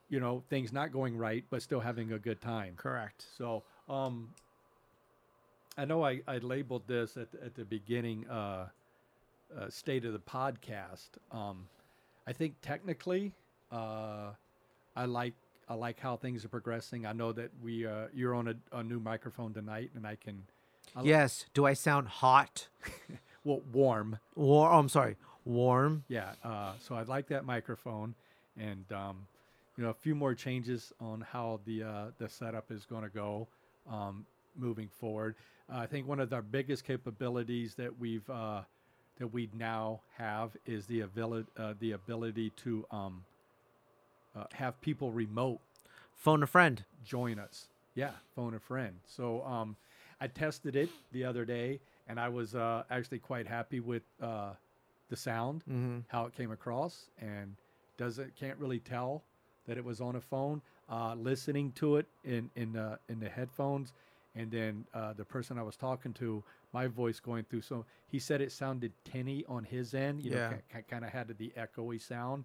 you 0.09 0.21
know 0.21 0.43
things 0.49 0.73
not 0.73 0.93
going 0.93 1.17
right 1.17 1.45
but 1.51 1.61
still 1.61 1.81
having 1.81 2.13
a 2.13 2.19
good 2.19 2.41
time 2.41 2.75
Correct. 2.77 3.25
so 3.37 3.63
um 3.89 4.31
i 5.77 5.85
know 5.85 6.05
i, 6.05 6.21
I 6.27 6.39
labeled 6.39 6.87
this 6.87 7.17
at, 7.17 7.33
the- 7.33 7.43
at 7.45 7.55
the 7.55 7.65
beginning 7.65 8.27
uh, 8.29 8.69
uh 9.59 9.69
state 9.69 10.05
of 10.05 10.13
the 10.13 10.19
podcast 10.21 11.09
um 11.33 11.67
i 12.27 12.33
think 12.33 12.55
technically 12.63 13.33
uh 13.73 14.31
i 14.97 15.05
like 15.05 15.35
i 15.69 15.75
like 15.75 15.99
how 15.99 16.17
things 16.17 16.45
are 16.45 16.49
progressing 16.49 17.07
i 17.07 17.13
know 17.13 17.33
that 17.33 17.51
we 17.63 17.87
uh 17.87 18.07
you're 18.15 18.35
on 18.35 18.49
a, 18.49 18.55
a 18.79 18.83
new 18.83 19.01
microphone 19.01 19.53
tonight 19.53 19.91
and 19.95 20.07
i 20.07 20.15
can 20.17 20.43
I 20.97 21.01
li- 21.01 21.09
Yes. 21.09 21.47
Do 21.55 21.65
I 21.67 21.73
sound 21.73 22.07
hot? 22.07 22.69
well 23.45 23.63
warm 23.73 24.19
War. 24.37 24.71
Oh, 24.71 24.79
I'm 24.79 24.89
sorry. 24.89 25.17
Warm. 25.45 26.05
Yeah, 26.09 26.33
uh, 26.43 26.73
so 26.79 26.95
I 26.95 27.03
like 27.03 27.29
that 27.29 27.45
microphone, 27.45 28.15
and 28.59 28.85
um, 28.93 29.27
you 29.77 29.85
know 29.85 29.91
a 29.91 29.95
few 29.95 30.15
more 30.15 30.35
changes 30.35 30.93
on 31.01 31.21
how 31.21 31.61
the 31.67 31.83
uh, 31.83 32.05
the 32.19 32.29
setup 32.29 32.71
is 32.71 32.85
going 32.87 33.03
to 33.03 33.11
go 33.11 33.47
um, 33.91 34.25
moving 34.57 34.89
forward. 34.89 35.35
Uh, 35.73 35.79
I 35.79 35.87
think 35.87 36.07
one 36.07 36.21
of 36.21 36.33
our 36.33 36.43
biggest 36.43 36.85
capabilities 36.85 37.75
that 37.75 37.99
we've 37.99 38.29
uh, 38.31 38.63
that 39.19 39.29
we 39.29 39.51
now 39.57 40.01
have 40.17 40.57
is 40.67 40.87
the 40.87 41.03
ability 41.03 41.49
uh, 41.59 41.75
the 41.79 41.93
ability 41.93 42.51
to 42.57 42.87
um, 42.91 43.25
uh, 44.37 44.45
have 44.53 44.81
people 44.81 45.11
remote 45.11 45.61
Phone 46.17 46.43
a 46.43 46.47
friend. 46.47 46.83
join 47.05 47.39
us. 47.39 47.69
Yeah, 47.95 48.13
phone 48.35 48.55
a 48.55 48.59
friend. 48.59 48.97
So 49.07 49.45
um, 49.45 49.77
I 50.21 50.27
tested 50.27 50.75
it 50.75 50.89
the 51.13 51.25
other 51.25 51.45
day, 51.45 51.81
and 52.09 52.19
I 52.19 52.29
was 52.29 52.55
uh, 52.55 52.85
actually 52.91 53.19
quite 53.19 53.47
happy 53.47 53.81
with 53.81 54.03
uh, 54.23 54.53
the 55.15 55.21
sound, 55.21 55.63
Mm-hmm. 55.71 55.99
how 56.09 56.27
it 56.27 56.35
came 56.35 56.51
across, 56.51 57.09
and 57.21 57.57
doesn't 57.97 58.35
can't 58.35 58.59
really 58.59 58.81
tell 58.81 59.23
that 59.67 59.79
it 59.79 59.85
was 59.85 60.01
on 60.01 60.17
a 60.17 60.21
phone. 60.21 60.61
Uh, 60.91 61.15
listening 61.15 61.73
to 61.73 61.97
it 61.97 62.07
in 62.25 62.51
in 62.57 62.73
the 62.73 62.99
in 63.09 63.21
the 63.21 63.29
headphones, 63.29 63.93
and 64.35 64.51
then 64.51 64.85
uh, 64.93 65.13
the 65.13 65.25
person 65.25 65.59
I 65.59 65.63
was 65.63 65.77
talking 65.77 66.13
to, 66.15 66.43
my 66.73 66.87
voice 66.89 67.21
going 67.21 67.45
through. 67.45 67.63
So 67.63 67.87
he 68.09 68.19
said 68.19 68.41
it 68.41 68.53
sounded 68.53 68.93
tinny 69.05 69.45
on 69.49 69.65
his 69.65 69.95
end. 69.95 70.25
You 70.25 70.33
Yeah. 70.33 70.51
know, 70.51 70.83
kind 70.91 71.05
of 71.05 71.11
had 71.11 71.29
the 71.39 71.53
echoey 71.57 72.01
sound. 72.01 72.45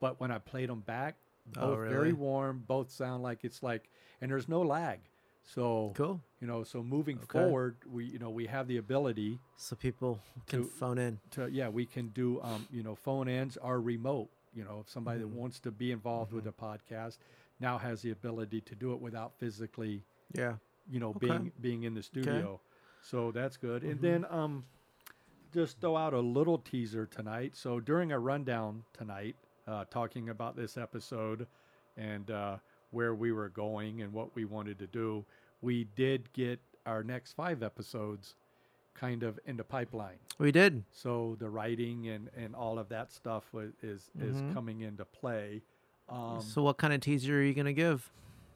But 0.00 0.20
when 0.20 0.30
I 0.30 0.38
played 0.38 0.68
them 0.68 0.80
back, 0.80 1.16
Oh, 1.56 1.70
both 1.70 1.78
really? 1.80 1.94
very 1.94 2.12
warm. 2.12 2.62
Both 2.66 2.90
sound 2.90 3.22
like 3.22 3.44
it's 3.44 3.62
like, 3.62 3.90
and 4.20 4.30
there's 4.30 4.48
no 4.48 4.62
lag. 4.62 5.00
So 5.44 5.92
Cool. 5.94 6.20
you 6.40 6.46
know, 6.46 6.64
so 6.64 6.82
moving 6.82 7.18
Okay. 7.18 7.26
forward, 7.38 7.76
we 7.86 8.06
you 8.06 8.18
know 8.18 8.30
we 8.30 8.46
have 8.46 8.66
the 8.66 8.78
ability 8.78 9.38
So 9.56 9.76
people 9.76 10.20
can 10.46 10.62
To- 10.64 10.68
phone 10.68 10.98
in. 10.98 11.20
to 11.32 11.48
yeah 11.50 11.68
we 11.68 11.86
can 11.86 12.08
do 12.08 12.40
um 12.42 12.66
you 12.70 12.82
know 12.82 12.94
phone 12.94 13.28
ins 13.28 13.56
are 13.58 13.80
remote. 13.80 14.30
You 14.54 14.64
know, 14.64 14.80
if 14.80 14.88
somebody 14.88 15.18
Mhm. 15.20 15.22
that 15.30 15.36
wants 15.36 15.60
to 15.60 15.70
be 15.70 15.90
involved 15.92 16.32
with 16.32 16.46
a 16.46 16.52
podcast 16.52 17.18
now 17.60 17.76
has 17.78 18.02
the 18.02 18.10
ability 18.10 18.60
to 18.62 18.74
do 18.74 18.92
it 18.94 19.00
without 19.00 19.38
physically 19.38 20.02
Yeah. 20.32 20.56
you 20.88 20.98
know 21.00 21.10
Okay. 21.10 21.26
being 21.28 21.52
being 21.60 21.82
in 21.84 21.94
the 21.94 22.02
studio. 22.02 22.60
So 23.02 23.30
that's 23.30 23.56
good. 23.58 23.82
And 23.84 23.98
Mhm. 23.98 24.02
then 24.02 24.24
um 24.30 24.64
just 25.52 25.78
throw 25.80 25.96
out 25.96 26.14
a 26.14 26.20
little 26.20 26.58
teaser 26.58 27.06
tonight. 27.06 27.54
So 27.54 27.78
during 27.80 28.10
a 28.12 28.18
rundown 28.18 28.84
tonight, 28.92 29.36
uh, 29.68 29.84
talking 29.84 30.28
about 30.28 30.56
this 30.56 30.76
episode 30.76 31.46
and 31.96 32.28
uh, 32.30 32.58
where 32.94 33.14
we 33.14 33.32
were 33.32 33.48
going 33.48 34.00
and 34.02 34.12
what 34.12 34.34
we 34.34 34.44
wanted 34.44 34.78
to 34.78 34.86
do, 34.86 35.24
we 35.60 35.84
did 35.96 36.32
get 36.32 36.60
our 36.86 37.02
next 37.02 37.32
five 37.32 37.62
episodes 37.62 38.36
kind 38.94 39.22
of 39.24 39.38
in 39.46 39.56
the 39.56 39.64
pipeline. 39.64 40.18
We 40.38 40.52
did. 40.52 40.84
So 40.92 41.36
the 41.40 41.50
writing 41.50 42.08
and, 42.08 42.30
and 42.36 42.54
all 42.54 42.78
of 42.78 42.88
that 42.90 43.10
stuff 43.12 43.44
is 43.82 44.10
is 44.20 44.36
Mhm. 44.36 44.54
coming 44.54 44.80
into 44.82 45.04
play. 45.04 45.62
Um, 46.08 46.40
so 46.40 46.62
what 46.62 46.76
kind 46.76 46.92
of 46.92 47.00
teaser 47.00 47.38
are 47.38 47.42
you 47.42 47.54
gonna 47.54 47.72
give? 47.72 48.10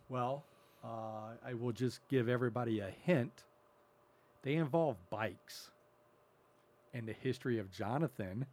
well, 0.09 0.45
uh, 0.85 1.35
I 1.45 1.53
will 1.55 1.73
just 1.73 2.01
give 2.09 2.29
everybody 2.31 2.81
a 2.81 2.89
hint. 2.91 3.45
They 4.43 4.55
involve 4.55 4.97
bikes 5.11 5.71
and 6.95 7.07
the 7.07 7.13
history 7.13 7.59
of 7.59 7.71
Jonathan 7.71 8.47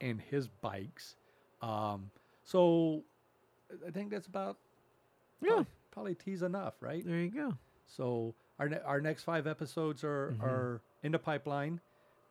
and 0.00 0.20
his 0.20 0.48
bikes. 0.48 1.16
Um, 1.60 2.10
so 2.44 3.02
I 3.86 3.90
think 3.90 4.10
that's 4.10 4.26
about 4.26 4.56
Yeah. 5.40 5.48
probably, 5.50 5.66
probably 5.90 6.14
tease 6.14 6.42
enough, 6.42 6.74
right? 6.80 7.04
There 7.04 7.18
you 7.20 7.30
go. 7.30 7.54
So 7.86 8.34
our 8.58 8.68
ne- 8.68 8.80
our 8.80 9.00
next 9.00 9.22
five 9.24 9.46
episodes 9.46 10.04
are 10.04 10.32
Mhm. 10.38 10.42
are 10.42 10.80
in 11.02 11.12
the 11.12 11.18
pipeline. 11.18 11.80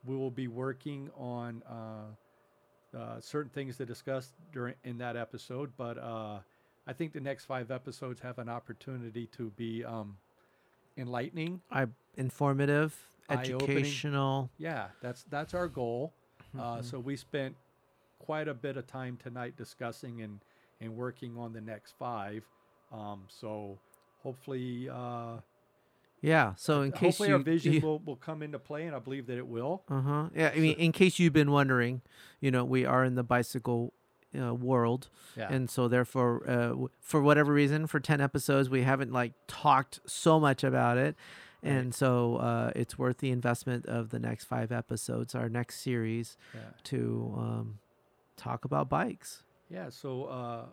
We 0.04 0.16
will 0.16 0.30
be 0.30 0.46
working 0.48 1.10
on 1.16 1.62
uh, 1.64 2.96
uh, 2.96 3.20
certain 3.20 3.50
things 3.50 3.76
to 3.78 3.86
discuss 3.86 4.32
during 4.52 4.74
in 4.84 4.98
that 4.98 5.16
episode, 5.16 5.72
but 5.76 5.98
uh, 5.98 6.40
I 6.86 6.92
think 6.92 7.12
the 7.12 7.20
next 7.20 7.44
five 7.46 7.70
episodes 7.70 8.20
have 8.20 8.38
an 8.38 8.48
opportunity 8.48 9.26
to 9.28 9.50
be 9.50 9.84
um, 9.84 10.16
enlightening. 10.96 11.60
I 11.70 11.86
informative, 12.16 12.94
educational. 13.28 14.50
Yeah, 14.58 14.88
that's 15.00 15.24
that's 15.24 15.54
our 15.54 15.68
goal. 15.68 16.14
Uh, 16.58 16.78
Mhm. 16.78 16.84
so 16.84 16.98
we 17.00 17.16
spent 17.16 17.56
quite 18.18 18.48
a 18.48 18.54
bit 18.54 18.76
of 18.76 18.86
time 18.86 19.16
tonight 19.16 19.56
discussing 19.56 20.22
and 20.22 20.40
and 20.80 20.96
working 20.96 21.36
on 21.36 21.52
the 21.52 21.60
next 21.60 21.92
five. 21.98 22.44
Um, 22.92 23.24
so 23.28 23.78
hopefully. 24.22 24.88
Uh, 24.88 25.38
Yeah. 26.20 26.54
So 26.56 26.82
in 26.82 26.90
case 26.92 27.20
you, 27.20 27.32
our 27.34 27.38
vision 27.38 27.72
you 27.74 27.80
will, 27.80 28.00
will 28.00 28.16
come 28.16 28.42
into 28.42 28.58
play, 28.58 28.86
and 28.86 28.96
I 28.96 28.98
believe 28.98 29.26
that 29.28 29.38
it 29.38 29.46
will. 29.46 29.82
Uh 29.88 30.00
huh. 30.00 30.28
Yeah. 30.34 30.52
I 30.54 30.58
mean, 30.58 30.74
So- 30.74 30.80
in 30.80 30.92
case 30.92 31.18
you've 31.18 31.32
been 31.32 31.50
wondering, 31.52 32.02
you 32.40 32.50
know, 32.50 32.64
we 32.64 32.84
are 32.84 33.04
in 33.04 33.14
the 33.14 33.22
bicycle 33.22 33.92
uh, 34.38 34.52
world, 34.54 35.08
Yeah. 35.36 35.48
and 35.50 35.70
so 35.70 35.88
therefore, 35.88 36.42
uh, 36.46 36.68
w- 36.68 36.88
for 37.00 37.22
whatever 37.22 37.50
reason, 37.52 37.86
for 37.86 37.98
ten 38.00 38.20
episodes, 38.20 38.68
we 38.68 38.82
haven't 38.82 39.10
like 39.12 39.32
talked 39.46 40.00
so 40.06 40.38
much 40.38 40.62
about 40.64 40.98
it, 40.98 41.16
Right. 41.62 41.72
and 41.72 41.94
so 41.94 42.36
uh, 42.36 42.70
it's 42.76 42.98
worth 42.98 43.18
the 43.18 43.30
investment 43.30 43.86
of 43.86 44.10
the 44.10 44.18
next 44.18 44.44
five 44.44 44.70
episodes, 44.70 45.34
our 45.34 45.48
next 45.48 45.80
series, 45.80 46.36
yeah. 46.54 46.60
to 46.84 47.34
um, 47.38 47.78
talk 48.36 48.64
about 48.66 48.88
bikes. 48.90 49.44
Yeah. 49.70 49.88
So, 49.88 50.24
uh, 50.24 50.66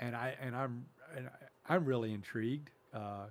and 0.00 0.16
I 0.16 0.34
and 0.40 0.56
I'm 0.56 0.86
and 1.16 1.28
I- 1.28 1.46
I'm 1.68 1.84
really 1.84 2.12
intrigued. 2.12 2.70
Uh, 2.94 3.26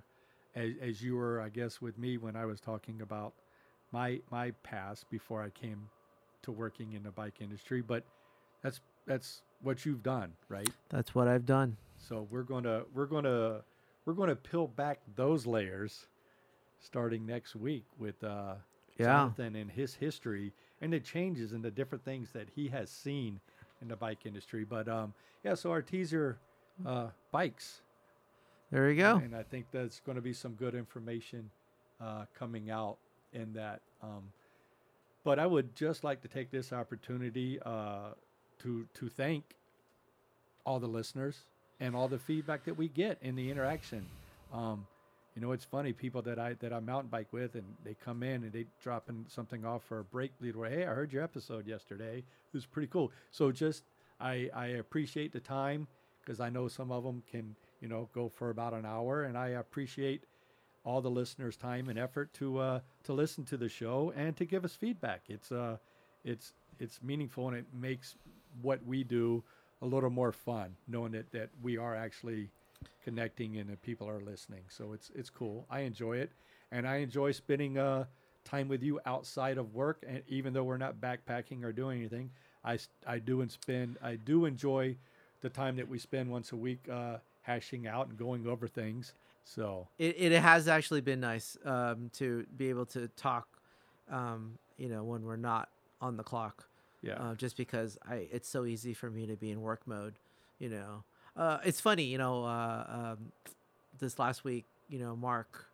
as, 0.54 0.70
as 0.80 1.02
you 1.02 1.16
were, 1.16 1.40
I 1.40 1.48
guess, 1.48 1.80
with 1.80 1.98
me 1.98 2.16
when 2.18 2.36
I 2.36 2.44
was 2.46 2.60
talking 2.60 3.02
about 3.02 3.34
my 3.92 4.20
my 4.30 4.50
past 4.62 5.08
before 5.10 5.42
I 5.42 5.50
came 5.50 5.88
to 6.42 6.52
working 6.52 6.92
in 6.92 7.02
the 7.02 7.10
bike 7.10 7.36
industry, 7.40 7.82
but 7.82 8.04
that's 8.62 8.80
that's 9.06 9.42
what 9.62 9.84
you've 9.84 10.02
done, 10.02 10.32
right? 10.48 10.68
That's 10.88 11.14
what 11.14 11.28
I've 11.28 11.46
done. 11.46 11.76
So 11.96 12.26
we're 12.30 12.42
gonna 12.42 12.82
we're 12.94 13.06
gonna 13.06 13.62
we're 14.04 14.14
gonna 14.14 14.36
peel 14.36 14.66
back 14.66 15.00
those 15.14 15.46
layers 15.46 16.06
starting 16.80 17.26
next 17.26 17.56
week 17.56 17.84
with 17.98 18.22
uh, 18.22 18.54
Yeah. 18.98 19.06
Jonathan 19.06 19.56
and 19.56 19.70
his 19.70 19.94
history 19.94 20.52
and 20.80 20.92
the 20.92 21.00
changes 21.00 21.52
and 21.52 21.64
the 21.64 21.70
different 21.70 22.04
things 22.04 22.30
that 22.32 22.48
he 22.54 22.68
has 22.68 22.90
seen 22.90 23.40
in 23.82 23.88
the 23.88 23.96
bike 23.96 24.26
industry. 24.26 24.64
But 24.64 24.88
um, 24.88 25.14
yeah, 25.44 25.54
so 25.54 25.70
our 25.70 25.82
teaser 25.82 26.38
uh, 26.84 27.08
bikes, 27.32 27.80
There 28.70 28.90
you 28.90 29.00
go. 29.00 29.16
and 29.16 29.34
I 29.34 29.42
think 29.42 29.66
that's 29.70 30.00
going 30.00 30.16
to 30.16 30.22
be 30.22 30.32
some 30.32 30.54
good 30.54 30.74
information 30.74 31.50
uh, 32.00 32.24
coming 32.38 32.70
out 32.70 32.98
in 33.32 33.52
that. 33.54 33.80
Um, 34.02 34.32
but 35.24 35.38
I 35.38 35.46
would 35.46 35.74
just 35.74 36.04
like 36.04 36.22
to 36.22 36.28
take 36.28 36.50
this 36.50 36.72
opportunity 36.72 37.58
uh, 37.64 38.10
to 38.60 38.86
to 38.94 39.08
thank 39.08 39.44
all 40.64 40.80
the 40.80 40.86
listeners 40.86 41.44
and 41.80 41.94
all 41.94 42.08
the 42.08 42.18
feedback 42.18 42.64
that 42.64 42.76
we 42.76 42.88
get 42.88 43.18
in 43.22 43.36
the 43.36 43.50
interaction. 43.50 44.04
Um, 44.52 44.86
you 45.34 45.42
know, 45.42 45.52
it's 45.52 45.64
funny 45.64 45.92
people 45.92 46.22
that 46.22 46.38
I 46.38 46.54
that 46.54 46.72
I 46.72 46.80
mountain 46.80 47.10
bike 47.10 47.32
with, 47.32 47.54
and 47.54 47.64
they 47.84 47.94
come 47.94 48.22
in 48.22 48.42
and 48.42 48.52
they 48.52 48.66
dropping 48.82 49.26
something 49.28 49.64
off 49.64 49.84
for 49.84 50.00
a 50.00 50.04
brake 50.04 50.32
bleed. 50.40 50.56
Where 50.56 50.70
hey, 50.70 50.82
I 50.86 50.94
heard 50.94 51.12
your 51.12 51.22
episode 51.22 51.66
yesterday. 51.66 52.18
It 52.18 52.54
was 52.54 52.66
pretty 52.66 52.88
cool. 52.88 53.12
So 53.30 53.52
just 53.52 53.84
I 54.20 54.48
I 54.54 54.66
appreciate 54.66 55.32
the 55.32 55.40
time 55.40 55.86
because 56.24 56.40
I 56.40 56.48
know 56.48 56.68
some 56.68 56.90
of 56.90 57.04
them 57.04 57.22
can 57.30 57.54
you 57.80 57.88
know 57.88 58.08
go 58.14 58.28
for 58.28 58.50
about 58.50 58.74
an 58.74 58.86
hour, 58.86 59.22
and 59.24 59.36
I 59.36 59.48
appreciate 59.48 60.24
all 60.84 61.00
the 61.00 61.10
listeners' 61.10 61.56
time 61.56 61.88
and 61.88 61.98
effort 61.98 62.32
to 62.34 62.58
uh, 62.58 62.80
to 63.04 63.12
listen 63.12 63.44
to 63.46 63.56
the 63.56 63.68
show 63.68 64.12
and 64.16 64.36
to 64.36 64.44
give 64.44 64.64
us 64.64 64.74
feedback. 64.74 65.22
It's 65.28 65.50
uh 65.52 65.76
it's 66.24 66.52
it's 66.78 67.02
meaningful 67.02 67.48
and 67.48 67.56
it 67.56 67.66
makes 67.72 68.14
what 68.62 68.84
we 68.84 69.04
do 69.04 69.42
a 69.82 69.86
little 69.86 70.10
more 70.10 70.32
fun, 70.32 70.76
knowing 70.88 71.12
that 71.12 71.30
that 71.32 71.50
we 71.62 71.76
are 71.76 71.94
actually 71.94 72.50
connecting 73.04 73.56
and 73.56 73.68
that 73.70 73.82
people 73.82 74.08
are 74.08 74.20
listening. 74.20 74.62
So 74.68 74.92
it's 74.92 75.10
it's 75.14 75.30
cool. 75.30 75.66
I 75.70 75.80
enjoy 75.80 76.18
it, 76.18 76.30
and 76.72 76.86
I 76.86 76.96
enjoy 76.96 77.32
spending 77.32 77.78
uh, 77.78 78.04
time 78.44 78.68
with 78.68 78.82
you 78.82 79.00
outside 79.06 79.58
of 79.58 79.74
work. 79.74 80.04
And 80.06 80.22
even 80.28 80.52
though 80.52 80.64
we're 80.64 80.76
not 80.76 81.00
backpacking 81.00 81.64
or 81.64 81.72
doing 81.72 81.98
anything, 82.00 82.30
I 82.64 82.78
I 83.06 83.18
do 83.18 83.40
and 83.40 83.50
spend 83.50 83.98
I 84.02 84.16
do 84.16 84.44
enjoy 84.44 84.96
the 85.40 85.50
time 85.50 85.76
that 85.76 85.88
we 85.88 85.98
spend 85.98 86.30
once 86.30 86.52
a 86.52 86.56
week 86.56 86.88
uh, 86.90 87.18
hashing 87.46 87.86
out 87.86 88.08
and 88.08 88.18
going 88.18 88.46
over 88.46 88.66
things. 88.66 89.14
So 89.44 89.86
it, 89.98 90.16
it 90.18 90.42
has 90.42 90.66
actually 90.66 91.00
been 91.00 91.20
nice 91.20 91.56
um, 91.64 92.10
to 92.14 92.44
be 92.56 92.68
able 92.68 92.86
to 92.86 93.06
talk, 93.08 93.46
um, 94.10 94.58
you 94.76 94.88
know, 94.88 95.04
when 95.04 95.24
we're 95.24 95.36
not 95.36 95.68
on 96.00 96.16
the 96.16 96.24
clock. 96.24 96.66
yeah, 97.02 97.14
Uh, 97.14 97.34
just 97.36 97.56
because 97.56 97.96
I, 98.08 98.26
it's 98.32 98.48
so 98.48 98.64
easy 98.64 98.92
for 98.92 99.08
me 99.08 99.26
to 99.26 99.36
be 99.36 99.52
in 99.52 99.60
work 99.60 99.82
mode, 99.86 100.14
you 100.58 100.68
know. 100.68 101.04
Uh, 101.36 101.58
it's 101.64 101.80
funny, 101.80 102.02
you 102.04 102.18
know. 102.18 102.44
Uh, 102.44 102.84
um, 102.88 103.32
this 104.00 104.18
last 104.18 104.42
week, 104.42 104.64
you 104.88 104.98
know, 104.98 105.14
Mark, 105.14 105.66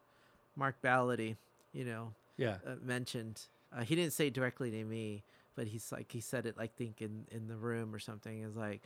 Mark 0.57 0.77
Ballady, 0.83 1.37
you 1.73 1.85
know, 1.85 2.13
yeah, 2.37 2.57
uh, 2.67 2.75
mentioned. 2.83 3.41
Uh, 3.75 3.83
he 3.83 3.95
didn't 3.95 4.13
say 4.13 4.29
directly 4.29 4.71
to 4.71 4.85
me, 4.85 5.23
but 5.57 5.67
he's 5.67 5.91
like 5.91 6.13
he 6.13 6.21
said 6.21 6.45
it 6.45 6.59
like 6.59 6.75
think 6.77 7.01
in 7.01 7.25
in 7.31 7.49
the 7.49 7.57
room 7.57 7.95
or 7.95 7.99
something. 7.99 8.43
Is 8.43 8.57
like, 8.57 8.83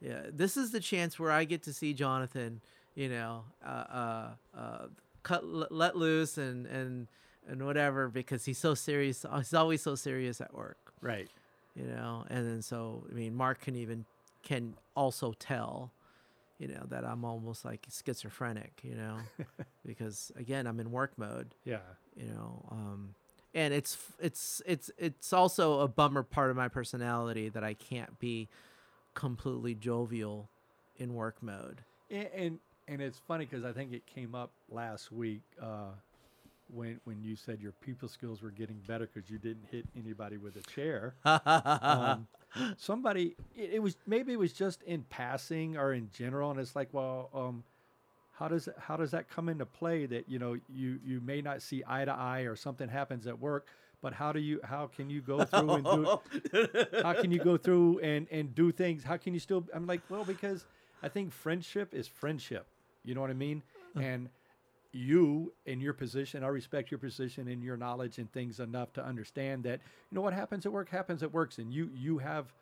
yeah, 0.00 0.22
this 0.32 0.56
is 0.56 0.70
the 0.72 0.80
chance 0.80 1.18
where 1.18 1.30
I 1.30 1.44
get 1.44 1.62
to 1.64 1.72
see 1.72 1.94
Jonathan, 1.94 2.60
you 2.94 3.08
know, 3.08 3.44
uh, 3.64 3.68
uh, 3.68 4.28
uh, 4.56 4.86
cut 5.22 5.42
l- 5.42 5.68
let 5.70 5.96
loose 5.96 6.38
and 6.38 6.66
and 6.66 7.08
and 7.48 7.64
whatever 7.64 8.08
because 8.08 8.44
he's 8.44 8.58
so 8.58 8.74
serious. 8.74 9.24
He's 9.36 9.54
always 9.54 9.82
so 9.82 9.94
serious 9.94 10.40
at 10.40 10.52
work, 10.54 10.92
right. 11.00 11.28
you 11.74 11.84
know. 11.84 12.24
And 12.28 12.46
then 12.46 12.62
so 12.62 13.04
I 13.10 13.14
mean, 13.14 13.34
Mark 13.34 13.60
can 13.60 13.76
even 13.76 14.04
can 14.42 14.74
also 14.94 15.32
tell. 15.38 15.92
You 16.58 16.68
know 16.68 16.84
that 16.88 17.04
I'm 17.04 17.22
almost 17.22 17.66
like 17.66 17.86
schizophrenic, 17.90 18.80
you 18.82 18.94
know, 18.94 19.18
because 19.86 20.32
again 20.36 20.66
I'm 20.66 20.80
in 20.80 20.90
work 20.90 21.12
mode, 21.18 21.54
Yeah, 21.64 21.80
you 22.16 22.28
know 22.28 22.64
um 22.70 23.14
and 23.54 23.74
it's 23.74 23.98
it's 24.20 24.62
it's 24.64 24.90
it's 24.96 25.32
also 25.34 25.80
a 25.80 25.88
bummer 25.88 26.22
part 26.22 26.50
of 26.50 26.56
my 26.56 26.68
personality 26.68 27.48
that 27.48 27.62
i 27.64 27.74
can't 27.74 28.18
be 28.18 28.48
completely 29.16 29.74
jovial 29.74 30.48
in 30.98 31.12
work 31.14 31.42
mode 31.42 31.82
and 32.10 32.28
and, 32.34 32.58
and 32.88 33.02
it's 33.02 33.18
funny 33.26 33.46
because 33.46 33.64
I 33.64 33.72
think 33.72 33.92
it 33.92 34.06
came 34.06 34.34
up 34.34 34.50
last 34.70 35.10
week. 35.10 35.42
Uh, 35.60 35.90
when 36.68 37.00
when 37.04 37.22
you 37.22 37.36
said 37.36 37.60
your 37.60 37.72
people 37.72 38.08
skills 38.08 38.42
were 38.42 38.50
getting 38.50 38.80
better 38.86 39.08
because 39.12 39.30
you 39.30 39.38
didn't 39.38 39.66
hit 39.70 39.86
anybody 39.96 40.36
with 40.36 40.56
a 40.56 40.62
chair. 40.62 41.14
um, 41.24 42.26
somebody, 42.76 43.36
it, 43.54 43.74
it 43.74 43.82
was 43.82 43.96
maybe 44.06 44.32
it 44.32 44.38
was 44.38 44.52
just 44.52 44.82
in 44.82 45.04
passing 45.04 45.76
or 45.76 45.92
in 45.92 46.10
general, 46.12 46.50
and 46.50 46.58
it's 46.58 46.74
like, 46.74 46.88
well, 46.92 47.30
um, 47.34 47.62
how 48.32 48.48
does 48.48 48.68
how 48.78 48.96
does 48.96 49.12
that 49.12 49.28
come 49.28 49.48
into 49.48 49.66
play 49.66 50.06
that 50.06 50.28
you 50.28 50.38
know 50.38 50.56
you 50.68 50.98
you 51.04 51.20
may 51.20 51.40
not 51.40 51.62
see 51.62 51.82
eye 51.86 52.04
to 52.04 52.12
eye 52.12 52.42
or 52.42 52.56
something 52.56 52.88
happens 52.88 53.26
at 53.26 53.38
work 53.38 53.68
but 54.06 54.14
how 54.14 54.32
do 54.32 54.40
you 54.40 54.60
how 54.72 54.86
can 54.96 55.10
you 55.10 55.20
go 55.22 55.44
through 55.52 55.76
and 55.76 55.88
do 55.88 56.10
how 57.02 57.14
can 57.14 57.30
you 57.32 57.40
go 57.40 57.56
through 57.66 57.98
and 58.00 58.28
and 58.30 58.54
do 58.54 58.72
things? 58.72 59.04
How 59.04 59.16
can 59.16 59.34
you 59.34 59.40
still 59.40 59.66
i'm 59.74 59.86
like 59.86 60.02
well 60.08 60.24
because 60.24 60.66
i 61.02 61.08
think 61.08 61.32
friendship 61.32 61.94
is 61.94 62.08
friendship. 62.08 62.68
You 63.04 63.14
know 63.14 63.20
what 63.20 63.30
i 63.30 63.34
mean? 63.48 63.62
And 63.98 64.30
you 64.92 65.52
in 65.66 65.80
your 65.80 65.92
position 65.94 66.42
i 66.44 66.48
respect 66.48 66.90
your 66.90 66.98
position 66.98 67.48
and 67.48 67.62
your 67.62 67.76
knowledge 67.76 68.18
and 68.18 68.32
things 68.32 68.60
enough 68.60 68.92
to 68.94 69.04
understand 69.04 69.64
that 69.64 69.80
you 70.10 70.14
know 70.16 70.22
what 70.22 70.34
happens 70.34 70.66
at 70.66 70.72
work? 70.72 70.88
Happens 70.90 71.22
at 71.22 71.32
works 71.32 71.58
and 71.58 71.72
you 71.72 71.90
you 71.94 72.18
have 72.18 72.54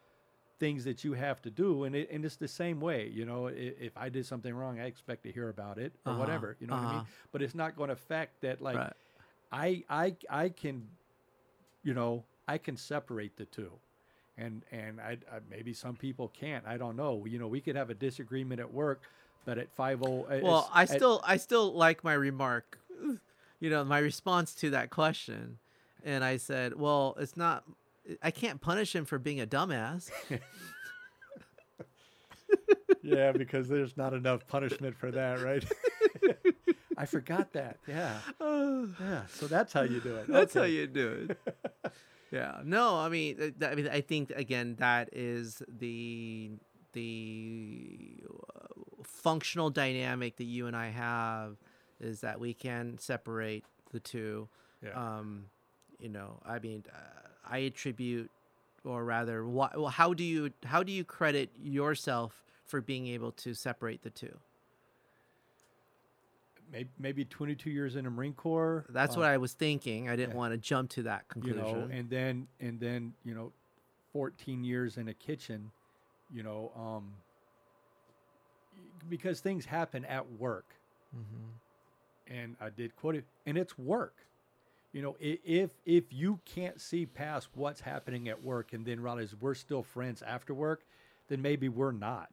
things 0.60 0.84
that 0.84 1.04
you 1.04 1.14
have 1.14 1.40
to 1.42 1.50
do 1.50 1.84
and 1.84 1.94
it, 1.96 2.08
and 2.10 2.24
it's 2.24 2.36
the 2.36 2.48
same 2.48 2.80
way 2.80 3.08
you 3.08 3.24
know? 3.26 3.46
If, 3.48 3.74
if 3.80 3.96
i 3.96 4.08
did 4.08 4.26
something 4.26 4.54
wrong 4.54 4.80
i 4.80 4.86
expect 4.86 5.24
to 5.24 5.32
hear 5.32 5.48
about 5.48 5.78
it 5.78 5.92
or 6.06 6.12
Uh-huh, 6.12 6.20
whatever 6.20 6.56
you 6.60 6.66
know 6.66 6.74
what 6.74 6.82
i 6.84 6.86
mean? 6.86 7.00
Uh-huh. 7.00 7.28
but 7.32 7.42
it's 7.42 7.54
not 7.54 7.76
going 7.76 7.88
to 7.88 7.94
affect 7.94 8.40
that 8.42 8.60
like 8.60 8.76
Right. 8.76 8.92
i 9.52 9.82
i 9.90 10.16
i 10.30 10.48
can 10.48 10.88
you 11.84 11.94
know 11.94 12.24
i 12.48 12.58
can 12.58 12.76
separate 12.76 13.36
the 13.36 13.44
two 13.44 13.70
and 14.36 14.62
and 14.72 15.00
I, 15.00 15.18
I 15.30 15.38
maybe 15.48 15.72
some 15.72 15.94
people 15.94 16.28
can't 16.28 16.64
i 16.66 16.76
don't 16.76 16.96
know 16.96 17.24
you 17.26 17.38
know 17.38 17.46
we 17.46 17.60
could 17.60 17.76
have 17.76 17.90
a 17.90 17.94
disagreement 17.94 18.60
at 18.60 18.72
work 18.72 19.02
but 19.44 19.58
at 19.58 19.68
50 19.76 20.04
uh, 20.04 20.40
well, 20.42 20.70
I 20.72 20.82
at- 20.82 20.90
still 20.90 21.20
I 21.24 21.36
still 21.36 21.72
like 21.74 22.02
my 22.02 22.14
remark, 22.14 22.78
you 23.60 23.70
know, 23.70 23.84
my 23.84 23.98
response 23.98 24.54
to 24.56 24.70
that 24.70 24.90
question, 24.90 25.58
and 26.04 26.24
I 26.24 26.38
said, 26.38 26.74
well, 26.78 27.14
it's 27.18 27.36
not. 27.36 27.64
I 28.22 28.30
can't 28.30 28.60
punish 28.60 28.94
him 28.94 29.04
for 29.04 29.18
being 29.18 29.40
a 29.40 29.46
dumbass. 29.46 30.10
yeah 33.02 33.32
because 33.32 33.68
there's 33.68 33.96
not 33.96 34.14
enough 34.14 34.46
punishment 34.46 34.96
for 34.96 35.10
that 35.10 35.42
right 35.42 35.64
i 36.96 37.04
forgot 37.04 37.52
that 37.52 37.78
yeah 37.86 38.18
yeah 38.40 39.26
so 39.28 39.46
that's 39.46 39.72
how 39.74 39.82
you 39.82 40.00
do 40.00 40.16
it 40.16 40.26
That's 40.26 40.54
how 40.54 40.62
you 40.62 40.86
do 40.86 41.28
it. 41.28 41.38
yeah. 42.34 42.60
No, 42.64 42.98
I 42.98 43.08
mean, 43.08 43.54
I 43.62 43.74
mean, 43.74 43.88
I 43.88 44.00
think 44.00 44.30
again 44.30 44.76
that 44.78 45.08
is 45.12 45.62
the 45.68 46.50
the 46.92 48.24
uh, 48.28 49.02
functional 49.02 49.70
dynamic 49.70 50.36
that 50.36 50.44
you 50.44 50.66
and 50.66 50.76
I 50.76 50.88
have 50.88 51.56
is 52.00 52.20
that 52.20 52.40
we 52.40 52.54
can 52.54 52.98
separate 52.98 53.64
the 53.92 54.00
two. 54.00 54.48
yeah. 54.82 54.92
Um, 55.18 55.46
you 56.00 56.08
know, 56.08 56.40
I 56.44 56.58
mean, 56.58 56.84
uh, 56.92 57.28
I 57.48 57.58
attribute, 57.58 58.30
or 58.84 59.04
rather, 59.04 59.46
wha- 59.46 59.70
well, 59.76 59.88
how 59.88 60.12
do 60.12 60.24
you 60.24 60.50
how 60.64 60.82
do 60.82 60.92
you 60.92 61.04
credit 61.04 61.50
yourself 61.62 62.44
for 62.64 62.80
being 62.80 63.06
able 63.08 63.32
to 63.32 63.54
separate 63.54 64.02
the 64.02 64.10
two? 64.10 64.36
Maybe, 66.72 66.88
maybe 66.98 67.24
22 67.24 67.70
years 67.70 67.96
in 67.96 68.04
the 68.04 68.10
marine 68.10 68.32
corps 68.34 68.84
That's 68.88 69.14
um, 69.16 69.20
what 69.22 69.28
I 69.30 69.36
was 69.38 69.52
thinking. 69.52 70.08
I 70.08 70.16
didn't 70.16 70.30
yeah. 70.32 70.36
want 70.38 70.52
to 70.52 70.58
jump 70.58 70.90
to 70.90 71.02
that 71.04 71.24
you 71.36 71.42
conclusion. 71.42 71.80
know 71.80 71.88
and 71.90 72.10
then 72.10 72.46
and 72.60 72.78
then 72.80 73.12
you 73.24 73.34
know 73.34 73.52
14 74.12 74.62
years 74.64 74.96
in 74.96 75.08
a 75.08 75.14
kitchen 75.14 75.70
you 76.32 76.42
know 76.42 76.70
um 76.76 77.12
because 79.08 79.40
things 79.40 79.64
happen 79.66 80.04
at 80.06 80.30
work 80.32 80.66
Mhm. 81.14 81.52
and 82.26 82.56
i 82.60 82.70
did 82.70 82.96
quote 82.96 83.16
it 83.16 83.24
and 83.46 83.56
it's 83.58 83.76
work 83.78 84.26
you 84.92 85.02
know 85.02 85.16
if 85.20 85.70
if 85.84 86.12
you 86.12 86.40
can't 86.44 86.80
see 86.80 87.04
past 87.06 87.48
what's 87.54 87.80
happening 87.80 88.28
at 88.28 88.42
work 88.42 88.72
and 88.72 88.84
then 88.86 89.00
realize 89.00 89.34
we're 89.40 89.54
still 89.54 89.82
friends 89.82 90.22
after 90.22 90.54
work 90.54 90.84
then 91.28 91.42
maybe 91.42 91.68
we're 91.68 91.92
not 91.92 92.30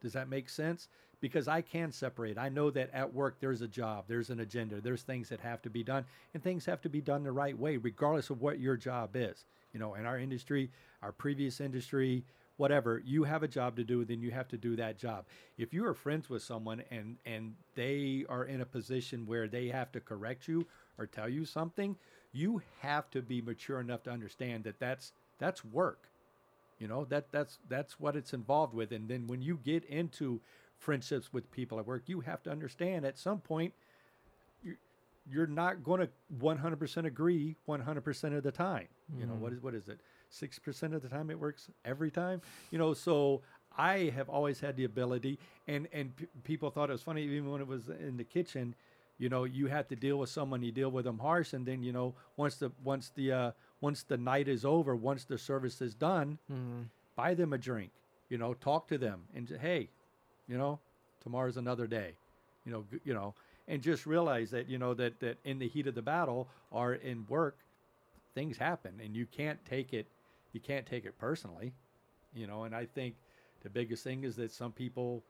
does 0.00 0.12
that 0.14 0.28
make 0.28 0.48
sense 0.48 0.88
because 1.20 1.48
i 1.48 1.60
can 1.60 1.90
separate. 1.92 2.38
I 2.38 2.48
know 2.48 2.70
that 2.70 2.90
at 2.92 3.12
work 3.12 3.36
there's 3.40 3.62
a 3.62 3.68
job 3.68 4.04
there's 4.08 4.30
an 4.30 4.40
agenda 4.40 4.80
there's 4.80 5.02
things 5.02 5.28
that 5.28 5.40
have 5.40 5.62
to 5.62 5.70
be 5.70 5.82
done 5.82 6.04
and 6.34 6.42
things 6.42 6.66
have 6.66 6.80
to 6.82 6.88
be 6.88 7.00
done 7.00 7.22
the 7.24 7.32
right 7.32 7.58
way 7.58 7.76
regardless 7.76 8.30
of 8.30 8.40
what 8.40 8.60
your 8.60 8.76
job 8.76 9.10
is. 9.14 9.44
You 9.72 9.80
know 9.80 9.94
in 9.94 10.06
our 10.06 10.18
industry 10.18 10.70
our 11.02 11.12
previous 11.12 11.60
industry 11.60 12.24
whatever 12.56 13.00
you 13.04 13.22
have 13.24 13.42
a 13.42 13.48
job 13.48 13.76
to 13.76 13.84
do 13.84 14.04
then 14.04 14.20
you 14.20 14.30
have 14.30 14.48
to 14.48 14.56
do 14.56 14.76
that 14.76 14.98
job. 14.98 15.24
If 15.56 15.72
you 15.74 15.84
are 15.86 15.94
friends 15.94 16.28
with 16.28 16.42
someone 16.42 16.82
and 16.90 17.16
and 17.26 17.54
they 17.74 18.24
are 18.28 18.44
in 18.44 18.60
a 18.60 18.66
position 18.66 19.26
where 19.26 19.48
they 19.48 19.68
have 19.68 19.92
to 19.92 20.00
correct 20.00 20.48
you 20.48 20.66
or 20.98 21.06
tell 21.06 21.28
you 21.28 21.44
something 21.44 21.96
you 22.32 22.60
have 22.80 23.10
to 23.10 23.22
be 23.22 23.40
mature 23.40 23.80
enough 23.80 24.02
to 24.04 24.10
understand 24.10 24.64
that 24.64 24.78
that's 24.78 25.12
that's 25.38 25.64
work. 25.64 26.08
You 26.78 26.86
know 26.88 27.04
that 27.06 27.32
that's 27.32 27.58
that's 27.68 27.98
what 27.98 28.14
it's 28.16 28.32
involved 28.32 28.74
with 28.74 28.92
and 28.92 29.08
then 29.08 29.26
when 29.26 29.42
you 29.42 29.58
get 29.62 29.84
into 29.84 30.40
friendships 30.78 31.32
with 31.32 31.50
people 31.50 31.78
at 31.78 31.86
work 31.86 32.02
you 32.06 32.20
have 32.20 32.42
to 32.42 32.50
understand 32.50 33.04
at 33.04 33.18
some 33.18 33.40
point 33.40 33.72
you 34.62 34.76
you're 35.30 35.46
not 35.46 35.82
going 35.84 36.00
to 36.00 36.08
100% 36.40 37.06
agree 37.06 37.54
100% 37.66 38.34
of 38.34 38.42
the 38.42 38.50
time. 38.52 38.88
You 39.18 39.26
know 39.26 39.34
what 39.34 39.52
is 39.52 39.62
what 39.62 39.74
is 39.74 39.88
it? 39.88 40.00
6% 40.30 40.94
of 40.94 41.02
the 41.02 41.08
time 41.08 41.30
it 41.30 41.38
works 41.38 41.70
every 41.84 42.10
time? 42.10 42.40
You 42.70 42.78
know 42.78 42.94
so 42.94 43.42
i 43.76 44.10
have 44.16 44.28
always 44.30 44.58
had 44.60 44.76
the 44.76 44.84
ability 44.84 45.38
and 45.68 45.86
and 45.92 46.16
p- 46.16 46.26
people 46.42 46.70
thought 46.70 46.88
it 46.88 46.92
was 46.92 47.02
funny 47.02 47.22
even 47.22 47.50
when 47.50 47.60
it 47.60 47.66
was 47.66 47.88
in 47.90 48.16
the 48.16 48.24
kitchen 48.24 48.74
you 49.18 49.28
know 49.28 49.44
you 49.44 49.66
have 49.66 49.86
to 49.86 49.94
deal 49.94 50.16
with 50.18 50.30
someone 50.30 50.62
you 50.62 50.72
deal 50.72 50.90
with 50.90 51.04
them 51.04 51.18
harsh 51.18 51.52
and 51.52 51.66
then 51.66 51.82
you 51.82 51.92
know 51.92 52.14
once 52.36 52.56
the 52.56 52.72
once 52.82 53.12
the 53.14 53.30
uh 53.30 53.50
once 53.82 54.02
the 54.04 54.16
night 54.16 54.48
is 54.48 54.64
over 54.64 54.96
once 54.96 55.24
the 55.24 55.36
service 55.38 55.80
is 55.82 55.94
done 55.94 56.38
Mhm. 56.50 56.86
buy 57.14 57.34
them 57.34 57.52
a 57.52 57.58
drink 57.58 57.92
you 58.30 58.38
know 58.38 58.54
talk 58.54 58.88
to 58.88 58.96
them 58.98 59.24
and 59.34 59.46
say, 59.48 59.58
hey 59.58 59.90
you 60.48 60.58
know 60.58 60.80
tomorrow's 61.22 61.56
another 61.56 61.86
day 61.86 62.14
you 62.64 62.72
know 62.72 62.84
you 63.04 63.14
know 63.14 63.34
and 63.68 63.82
just 63.82 64.06
realize 64.06 64.50
that 64.50 64.68
you 64.68 64.78
know 64.78 64.94
that 64.94 65.20
that 65.20 65.38
in 65.44 65.58
the 65.58 65.68
heat 65.68 65.86
of 65.86 65.94
the 65.94 66.02
battle 66.02 66.48
or 66.70 66.94
in 66.94 67.26
work 67.28 67.58
things 68.34 68.56
happen 68.58 69.00
and 69.04 69.16
you 69.16 69.26
can't 69.26 69.64
take 69.64 69.92
it 69.92 70.08
you 70.52 70.60
can't 70.60 70.86
take 70.86 71.04
it 71.04 71.18
personally 71.18 71.72
you 72.34 72.46
know 72.46 72.64
and 72.64 72.74
i 72.74 72.84
think 72.84 73.14
the 73.62 73.70
biggest 73.70 74.04
thing 74.04 74.24
is 74.24 74.36
that 74.36 74.50
some 74.52 74.72
people 74.72 75.24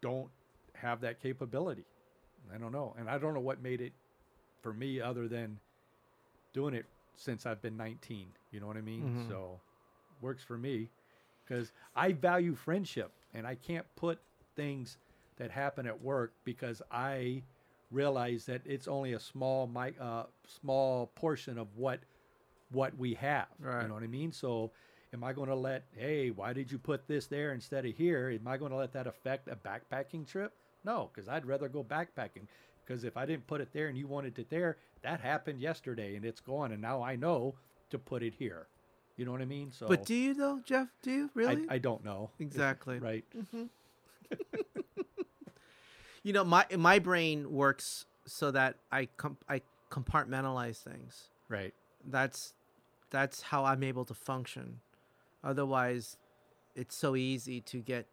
don't 0.00 0.30
have 0.74 1.00
that 1.00 1.20
capability 1.20 1.84
i 2.54 2.58
don't 2.58 2.72
know 2.72 2.94
and 2.98 3.08
i 3.08 3.18
don't 3.18 3.34
know 3.34 3.40
what 3.40 3.62
made 3.62 3.80
it 3.80 3.92
for 4.62 4.72
me 4.72 5.00
other 5.00 5.28
than 5.28 5.58
doing 6.52 6.74
it 6.74 6.86
since 7.16 7.46
i've 7.46 7.60
been 7.62 7.76
19 7.76 8.28
you 8.50 8.60
know 8.60 8.66
what 8.66 8.76
i 8.76 8.80
mean 8.80 9.04
Mhm. 9.04 9.28
so 9.28 9.60
works 10.20 10.42
for 10.42 10.58
me 10.58 10.90
because 11.44 11.72
i 11.94 12.12
value 12.12 12.54
friendship 12.54 13.12
and 13.34 13.46
i 13.46 13.54
can't 13.54 13.86
put 13.96 14.18
things 14.56 14.98
that 15.36 15.50
happen 15.50 15.86
at 15.86 16.00
work 16.02 16.32
because 16.44 16.82
i 16.90 17.42
realize 17.90 18.46
that 18.46 18.62
it's 18.64 18.88
only 18.88 19.12
a 19.12 19.20
small 19.20 19.66
mi- 19.66 19.94
uh, 20.00 20.24
small 20.48 21.06
portion 21.14 21.56
of 21.58 21.68
what 21.76 22.00
what 22.72 22.96
we 22.98 23.14
have 23.14 23.46
Right. 23.60 23.82
you 23.82 23.88
know 23.88 23.94
what 23.94 24.02
i 24.02 24.08
mean? 24.08 24.32
So 24.32 24.72
am 25.14 25.22
i 25.22 25.32
going 25.32 25.48
to 25.48 25.54
let 25.54 25.84
hey 25.96 26.30
why 26.30 26.52
did 26.52 26.72
you 26.72 26.78
put 26.78 27.06
this 27.06 27.26
there 27.26 27.52
instead 27.52 27.86
of 27.86 27.94
here? 27.94 28.30
Am 28.30 28.48
i 28.48 28.56
going 28.56 28.72
to 28.72 28.76
let 28.76 28.92
that 28.94 29.06
affect 29.06 29.46
a 29.48 29.54
backpacking 29.56 30.26
trip? 30.26 30.52
No 30.84 31.10
because 31.12 31.28
i'd 31.28 31.46
rather 31.46 31.68
go 31.68 31.84
backpacking. 31.84 32.46
Because 32.84 33.04
if 33.04 33.16
i 33.16 33.24
didn't 33.24 33.46
put 33.46 33.60
it 33.60 33.68
there 33.72 33.86
and 33.88 33.96
you 33.96 34.06
wanted 34.08 34.36
it 34.38 34.50
there 34.50 34.78
that 35.02 35.20
happened 35.20 35.60
yesterday 35.60 36.16
and 36.16 36.24
it's 36.24 36.40
gone 36.40 36.72
and 36.72 36.82
now 36.82 37.02
i 37.02 37.14
know 37.14 37.54
to 37.90 37.98
put 37.98 38.22
it 38.22 38.34
here. 38.34 38.66
You 39.16 39.24
know 39.24 39.32
what 39.32 39.42
i 39.42 39.44
mean? 39.46 39.70
So 39.70 39.86
But 39.86 40.04
do 40.04 40.14
you 40.14 40.34
though, 40.34 40.60
Jeff? 40.64 40.88
Do 41.02 41.12
you 41.12 41.30
really? 41.34 41.64
I, 41.68 41.74
I 41.76 41.78
don't 41.78 42.04
know. 42.04 42.30
Exactly. 42.40 42.98
right 42.98 43.24
you 46.22 46.32
know, 46.32 46.44
my 46.44 46.66
my 46.76 46.98
brain 46.98 47.52
works 47.52 48.06
so 48.26 48.50
that 48.50 48.76
I 48.90 49.06
com- 49.16 49.38
I 49.48 49.62
compartmentalize 49.90 50.78
things. 50.82 51.28
right 51.48 51.72
That's 52.04 52.54
that's 53.10 53.42
how 53.42 53.64
I'm 53.64 53.82
able 53.82 54.04
to 54.06 54.14
function. 54.14 54.80
Otherwise, 55.44 56.16
it's 56.74 56.96
so 56.96 57.14
easy 57.14 57.60
to 57.62 57.78
get 57.80 58.06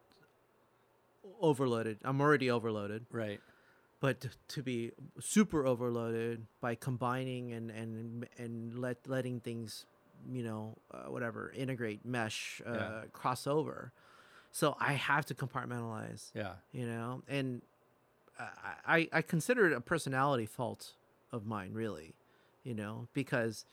overloaded. 1.41 1.97
I'm 2.03 2.21
already 2.21 2.49
overloaded, 2.49 3.05
right 3.11 3.39
but 3.99 4.25
to 4.49 4.61
be 4.61 4.91
super 5.21 5.65
overloaded 5.65 6.45
by 6.59 6.75
combining 6.75 7.53
and 7.53 7.71
and 7.71 8.27
and 8.37 8.77
let 8.77 8.97
letting 9.07 9.39
things, 9.39 9.85
you 10.29 10.43
know, 10.43 10.75
uh, 10.93 11.05
whatever 11.09 11.51
integrate, 11.55 12.05
mesh, 12.05 12.61
uh, 12.65 12.73
Yeah. 12.73 13.01
cross 13.13 13.47
over. 13.47 13.91
So 14.53 14.77
I 14.79 14.93
have 14.93 15.25
to 15.25 15.33
compartmentalize 15.33 16.31
yeah. 16.35 16.53
you 16.71 16.85
know? 16.85 17.23
And 17.27 17.61
I, 18.39 18.45
I 18.85 19.09
i 19.13 19.21
consider 19.21 19.67
it 19.67 19.73
a 19.73 19.81
personality 19.81 20.45
fault 20.45 20.93
of 21.33 21.45
mine 21.45 21.71
really 21.73 22.15
you 22.63 22.73
know? 22.73 23.07
Because 23.13 23.65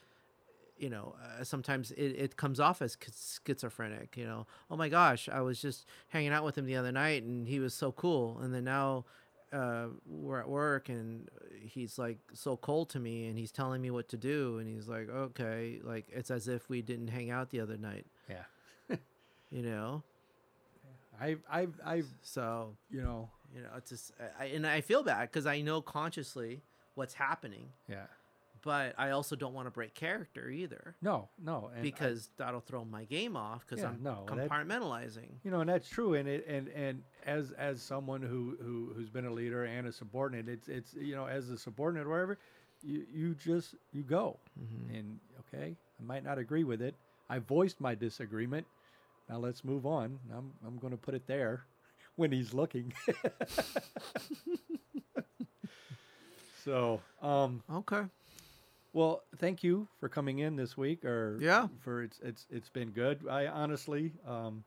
you 0.79 0.89
know 0.89 1.15
uh, 1.23 1.45
sometimes 1.45 1.91
it, 1.93 2.17
it 2.17 2.37
comes 2.37 2.59
off 2.59 2.81
as 2.81 2.97
schizophrenic 3.47 4.17
you 4.17 4.25
know? 4.25 4.47
Oh 4.71 4.77
my 4.77 4.89
gosh 4.89 5.29
i 5.29 5.41
was 5.43 5.61
just 5.61 5.85
hanging 6.09 6.33
out 6.33 6.45
with 6.45 6.57
him 6.57 6.65
the 6.65 6.77
other 6.77 6.93
night 6.93 7.23
and 7.23 7.47
he 7.47 7.61
was 7.61 7.75
so 7.75 7.93
cool. 7.93 8.41
And 8.41 8.53
then 8.55 8.65
now 8.65 9.05
uh, 9.53 9.89
we're 10.07 10.41
at 10.41 10.49
work 10.49 10.89
and 10.89 11.29
he's 11.61 11.99
like 11.99 12.19
so 12.33 12.57
cold 12.57 12.89
to 12.89 13.01
me 13.01 13.27
and 13.27 13.37
he's 13.37 13.53
telling 13.53 13.83
me 13.83 13.91
what 13.91 14.09
to 14.09 14.17
do 14.17 14.59
and 14.59 14.69
he's 14.69 14.89
like 14.89 15.11
okay 15.11 15.81
like 15.83 16.07
it's 16.11 16.31
as 16.31 16.47
if 16.49 16.71
we 16.71 16.81
didn't 16.81 17.09
hang 17.09 17.31
out 17.31 17.51
the 17.51 17.61
other 17.61 17.77
night. 17.77 18.07
Yeah. 18.31 18.97
you 19.51 19.63
know 19.63 20.03
I've, 21.21 21.43
I've, 21.51 21.81
I've, 21.85 22.07
so 22.23 22.77
you 22.91 23.03
know, 23.03 23.29
you 23.55 23.63
know 23.63 23.69
it's 23.77 23.91
just 23.91 24.13
I, 24.39 24.47
and 24.47 24.67
i 24.67 24.81
feel 24.81 25.03
bad 25.03 25.23
because 25.23 25.45
i 25.47 25.61
know 25.61 25.81
consciously 25.83 26.63
what's 26.95 27.15
happening 27.15 27.67
yeah. 27.89 28.05
but 28.63 28.95
i 28.97 29.11
also 29.11 29.35
don't 29.37 29.55
want 29.55 29.67
to 29.67 29.71
break 29.73 29.93
character 29.95 30.49
either 30.49 30.95
No, 31.03 31.29
no. 31.43 31.69
And 31.73 31.81
I- 31.81 31.83
because 31.83 32.31
that'll 32.37 32.61
throw 32.61 32.85
my 32.85 33.05
game 33.05 33.37
off 33.37 33.67
because 33.67 33.83
Yeah, 33.83 33.89
i'm 33.91 34.03
no, 34.03 34.25
that- 34.27 34.49
compartmentalizing 34.49 35.31
you 35.43 35.51
know, 35.51 35.61
and 35.61 35.69
that's 35.69 35.89
true. 35.89 36.15
And 36.15 36.29
it, 36.29 36.47
and, 36.47 36.69
and 36.69 37.03
as, 37.27 37.51
as 37.53 37.83
someone 37.83 38.23
who, 38.23 38.57
who, 38.63 38.93
who's 38.95 39.11
been 39.11 39.27
a 39.27 39.33
leader 39.33 39.65
and 39.65 39.87
a 39.89 39.93
subordinate, 39.93 40.49
it's, 40.49 40.69
it's, 40.69 40.95
you 40.95 41.15
know, 41.17 41.27
as 41.27 41.49
a 41.51 41.59
subordinate 41.59 42.07
or 42.07 42.11
whatever, 42.11 42.39
you, 42.83 43.05
you 43.13 43.35
just, 43.35 43.75
you 43.93 44.03
go 44.03 44.39
Mm-hmm. 44.61 44.95
and 44.95 45.19
okay, 45.41 45.75
I 46.01 46.03
might 46.05 46.25
not 46.25 46.39
agree 46.39 46.65
with 46.65 46.81
it. 46.83 46.95
I 47.29 47.39
voiced 47.41 47.81
my 47.81 47.95
disagreement. 47.95 48.67
Now 49.31 49.39
let's 49.39 49.65
move 49.65 49.87
on. 49.87 50.19
I'm, 50.37 50.53
I'm 50.67 50.77
going 50.79 50.91
to 50.91 50.97
put 50.97 51.15
it 51.15 51.25
there 51.29 51.63
when 52.17 52.33
he's 52.33 52.53
looking. 52.53 52.93
so, 56.65 57.01
um, 57.23 57.63
okay 57.73 58.03
Well, 58.93 59.23
thank 59.39 59.63
you 59.63 59.87
for 60.01 60.09
coming 60.09 60.41
in 60.41 60.57
this 60.57 60.77
week. 60.77 61.05
Or 61.05 61.39
Yeah. 61.41 61.69
for 61.81 62.03
it's 62.03 62.19
it's 62.25 62.45
it's 62.51 62.69
been 62.69 62.91
good. 62.91 63.21
I 63.31 63.47
honestly 63.47 64.13
um, 64.27 64.65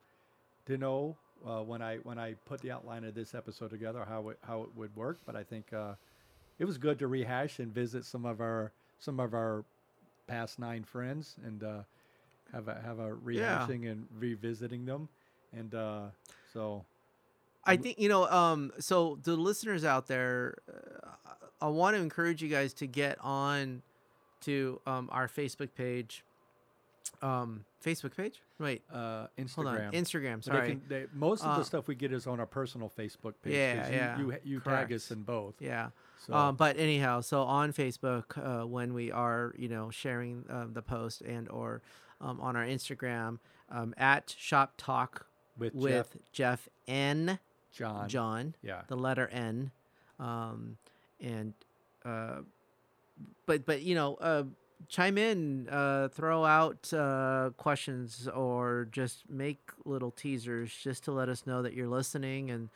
didn't 0.65 0.79
know 0.79 1.17
uh, 1.45 1.61
when 1.61 1.81
I 1.81 1.97
when 1.97 2.17
I 2.17 2.35
put 2.45 2.61
the 2.61 2.71
outline 2.71 3.03
of 3.03 3.15
this 3.15 3.35
episode 3.35 3.69
together 3.69 4.05
how 4.07 4.29
it 4.29 4.39
how 4.43 4.63
it 4.63 4.69
would 4.77 4.95
work, 4.95 5.19
but 5.25 5.35
I 5.35 5.43
think 5.43 5.73
uh, 5.73 5.95
it 6.57 6.63
was 6.63 6.77
good 6.77 6.99
to 6.99 7.07
rehash 7.07 7.59
and 7.59 7.73
visit 7.73 8.05
some 8.05 8.25
of 8.25 8.39
our 8.39 8.71
some 8.97 9.19
of 9.19 9.33
our 9.33 9.65
past 10.25 10.57
nine 10.57 10.85
friends 10.85 11.35
and 11.45 11.63
uh, 11.63 11.79
have 12.53 12.67
a 12.67 12.79
have 12.81 12.99
a 12.99 13.15
Yeah. 13.29 13.65
rehashing 13.67 13.91
and 13.91 14.07
revisiting 14.17 14.85
them, 14.85 15.09
and 15.51 15.73
uh, 15.75 16.01
so 16.53 16.85
I 17.65 17.77
think 17.77 17.99
you 17.99 18.09
know. 18.09 18.27
Um, 18.29 18.71
so 18.79 19.17
the 19.23 19.35
listeners 19.35 19.83
out 19.85 20.07
there, 20.07 20.57
uh, 20.69 21.31
I 21.61 21.67
want 21.67 21.95
to 21.95 22.01
encourage 22.01 22.41
you 22.41 22.49
guys 22.49 22.73
to 22.75 22.87
get 22.87 23.17
on 23.21 23.81
to 24.41 24.79
um, 24.85 25.09
our 25.11 25.27
Facebook 25.27 25.73
page. 25.75 26.23
Um, 27.21 27.63
Facebook 27.83 28.15
page. 28.17 28.41
Wait, 28.59 28.81
uh, 28.91 29.27
Instagram. 29.37 29.49
hold 29.55 29.67
on. 29.67 29.91
Instagram. 29.93 30.43
They 30.43 30.51
Sorry. 30.51 30.69
can- 30.71 30.81
they- 30.89 31.05
most 31.13 31.43
of 31.43 31.51
Uh, 31.51 31.57
the 31.59 31.63
stuff 31.65 31.87
we 31.87 31.95
get 31.95 32.11
is 32.11 32.27
on 32.27 32.39
our 32.39 32.45
personal 32.45 32.89
Facebook 32.97 33.33
page. 33.41 33.53
Yeah, 33.53 33.87
you, 33.89 33.95
yeah, 33.95 34.17
You, 34.19 34.37
you 34.43 34.59
tag 34.59 34.91
us 34.91 35.09
in 35.11 35.23
both. 35.23 35.55
yeah. 35.61 35.89
So 36.25 36.33
Um, 36.33 36.55
but 36.57 36.77
anyhow, 36.77 37.21
so 37.21 37.43
on 37.43 37.71
Facebook, 37.73 38.37
uh, 38.37 38.65
when 38.67 38.93
we 38.93 39.11
are, 39.11 39.53
you 39.57 39.69
know, 39.69 39.89
sharing 39.89 40.45
uh, 40.49 40.67
the 40.71 40.81
post 40.81 41.21
and 41.21 41.47
or 41.49 41.81
um, 42.23 42.39
on 42.41 42.55
our 42.55 42.65
Instagram 42.65 43.39
um, 43.69 43.93
at 43.97 44.35
Shop 44.37 44.73
Talk 44.77 45.27
with, 45.57 45.75
with 45.75 46.17
Jeff, 46.31 46.67
Jeff, 46.67 46.69
N. 46.87 47.39
John, 47.71 48.07
John, 48.07 48.55
yeah, 48.61 48.81
the 48.87 48.95
letter 48.95 49.27
N, 49.27 49.71
um, 50.19 50.77
and 51.19 51.53
uh, 52.05 52.41
but 53.47 53.65
but 53.65 53.81
you 53.81 53.95
know, 53.95 54.15
uh, 54.21 54.43
chime 54.87 55.17
in, 55.17 55.67
uh, 55.69 56.09
throw 56.09 56.45
out 56.45 56.93
uh, 56.93 57.49
questions, 57.57 58.27
or 58.27 58.87
just 58.91 59.27
make 59.27 59.71
little 59.85 60.11
teasers 60.11 60.71
just 60.83 61.03
to 61.05 61.11
let 61.11 61.29
us 61.29 61.47
know 61.47 61.63
that 61.63 61.73
you're 61.73 61.87
listening 61.87 62.51
and 62.51 62.69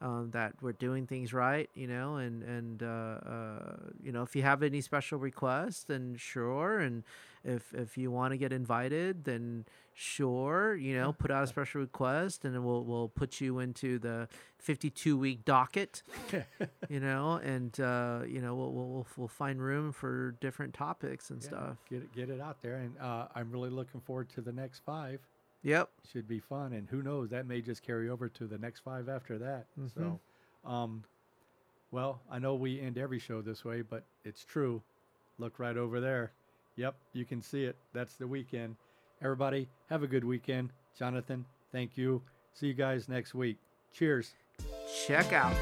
um, 0.00 0.30
that 0.32 0.54
we're 0.60 0.72
doing 0.72 1.06
things 1.06 1.32
right, 1.32 1.68
you 1.74 1.86
know, 1.86 2.16
and 2.16 2.42
and 2.42 2.82
uh, 2.82 2.86
uh, 2.86 3.76
you 4.02 4.12
know, 4.12 4.22
if 4.22 4.36
you 4.36 4.42
have 4.42 4.62
any 4.62 4.80
special 4.80 5.18
requests, 5.18 5.84
then 5.84 6.16
sure, 6.16 6.78
and 6.78 7.02
if 7.44 7.74
if 7.74 7.98
you 7.98 8.10
want 8.10 8.32
to 8.32 8.36
get 8.38 8.52
invited, 8.52 9.24
then 9.24 9.64
sure, 9.94 10.76
you 10.76 10.94
know, 10.96 11.12
put 11.12 11.30
out 11.30 11.42
a 11.42 11.46
special 11.54 11.80
request, 11.80 12.44
and 12.44 12.64
we'll 12.64 12.84
we'll 12.84 13.08
put 13.08 13.40
you 13.40 13.58
into 13.58 13.98
the 13.98 14.28
52 14.58 15.16
week 15.16 15.44
docket, 15.44 16.02
you 16.88 17.00
know, 17.00 17.40
and 17.42 17.78
uh, 17.80 18.20
you 18.26 18.40
know, 18.40 18.54
we'll, 18.54 18.72
we'll 18.72 18.88
we'll 18.88 19.06
we'll 19.16 19.28
find 19.28 19.60
room 19.60 19.92
for 19.92 20.36
different 20.40 20.74
topics 20.74 21.30
and 21.30 21.42
Yeah, 21.42 21.48
stuff. 21.48 21.76
Get 21.90 22.02
it, 22.02 22.14
get 22.14 22.30
it 22.30 22.40
out 22.40 22.62
there, 22.62 22.76
and 22.76 22.96
uh, 23.00 23.26
I'm 23.34 23.50
really 23.50 23.70
looking 23.70 24.00
forward 24.00 24.28
to 24.30 24.40
the 24.40 24.52
next 24.52 24.80
five. 24.84 25.20
Yep. 25.62 25.90
Should 26.12 26.28
be 26.28 26.38
fun, 26.38 26.72
and 26.72 26.88
who 26.88 27.02
knows, 27.02 27.30
that 27.30 27.46
may 27.46 27.60
just 27.60 27.82
carry 27.82 28.08
over 28.08 28.28
to 28.28 28.46
the 28.46 28.58
next 28.58 28.80
five 28.80 29.08
after 29.08 29.38
that. 29.38 29.66
So, 29.94 30.20
um, 30.64 31.04
well, 31.90 32.20
I 32.30 32.38
know 32.38 32.54
we 32.54 32.80
end 32.80 32.96
every 32.98 33.18
show 33.18 33.42
this 33.42 33.64
way, 33.64 33.82
but 33.82 34.04
it's 34.24 34.44
true. 34.44 34.82
Look 35.38 35.58
right 35.58 35.76
over 35.76 36.00
there. 36.00 36.32
Yep, 36.76 36.94
you 37.12 37.24
can 37.24 37.42
see 37.42 37.64
it. 37.64 37.76
That's 37.92 38.14
the 38.14 38.26
weekend. 38.26 38.76
Everybody, 39.20 39.68
have 39.90 40.02
a 40.02 40.06
good 40.06 40.24
weekend. 40.24 40.70
Jonathan, 40.96 41.44
thank 41.72 41.96
you. 41.96 42.22
See 42.54 42.68
you 42.68 42.74
guys 42.74 43.08
next 43.08 43.34
week. 43.34 43.56
Cheers. 43.92 44.34
Check 45.06 45.32
out. 45.32 45.54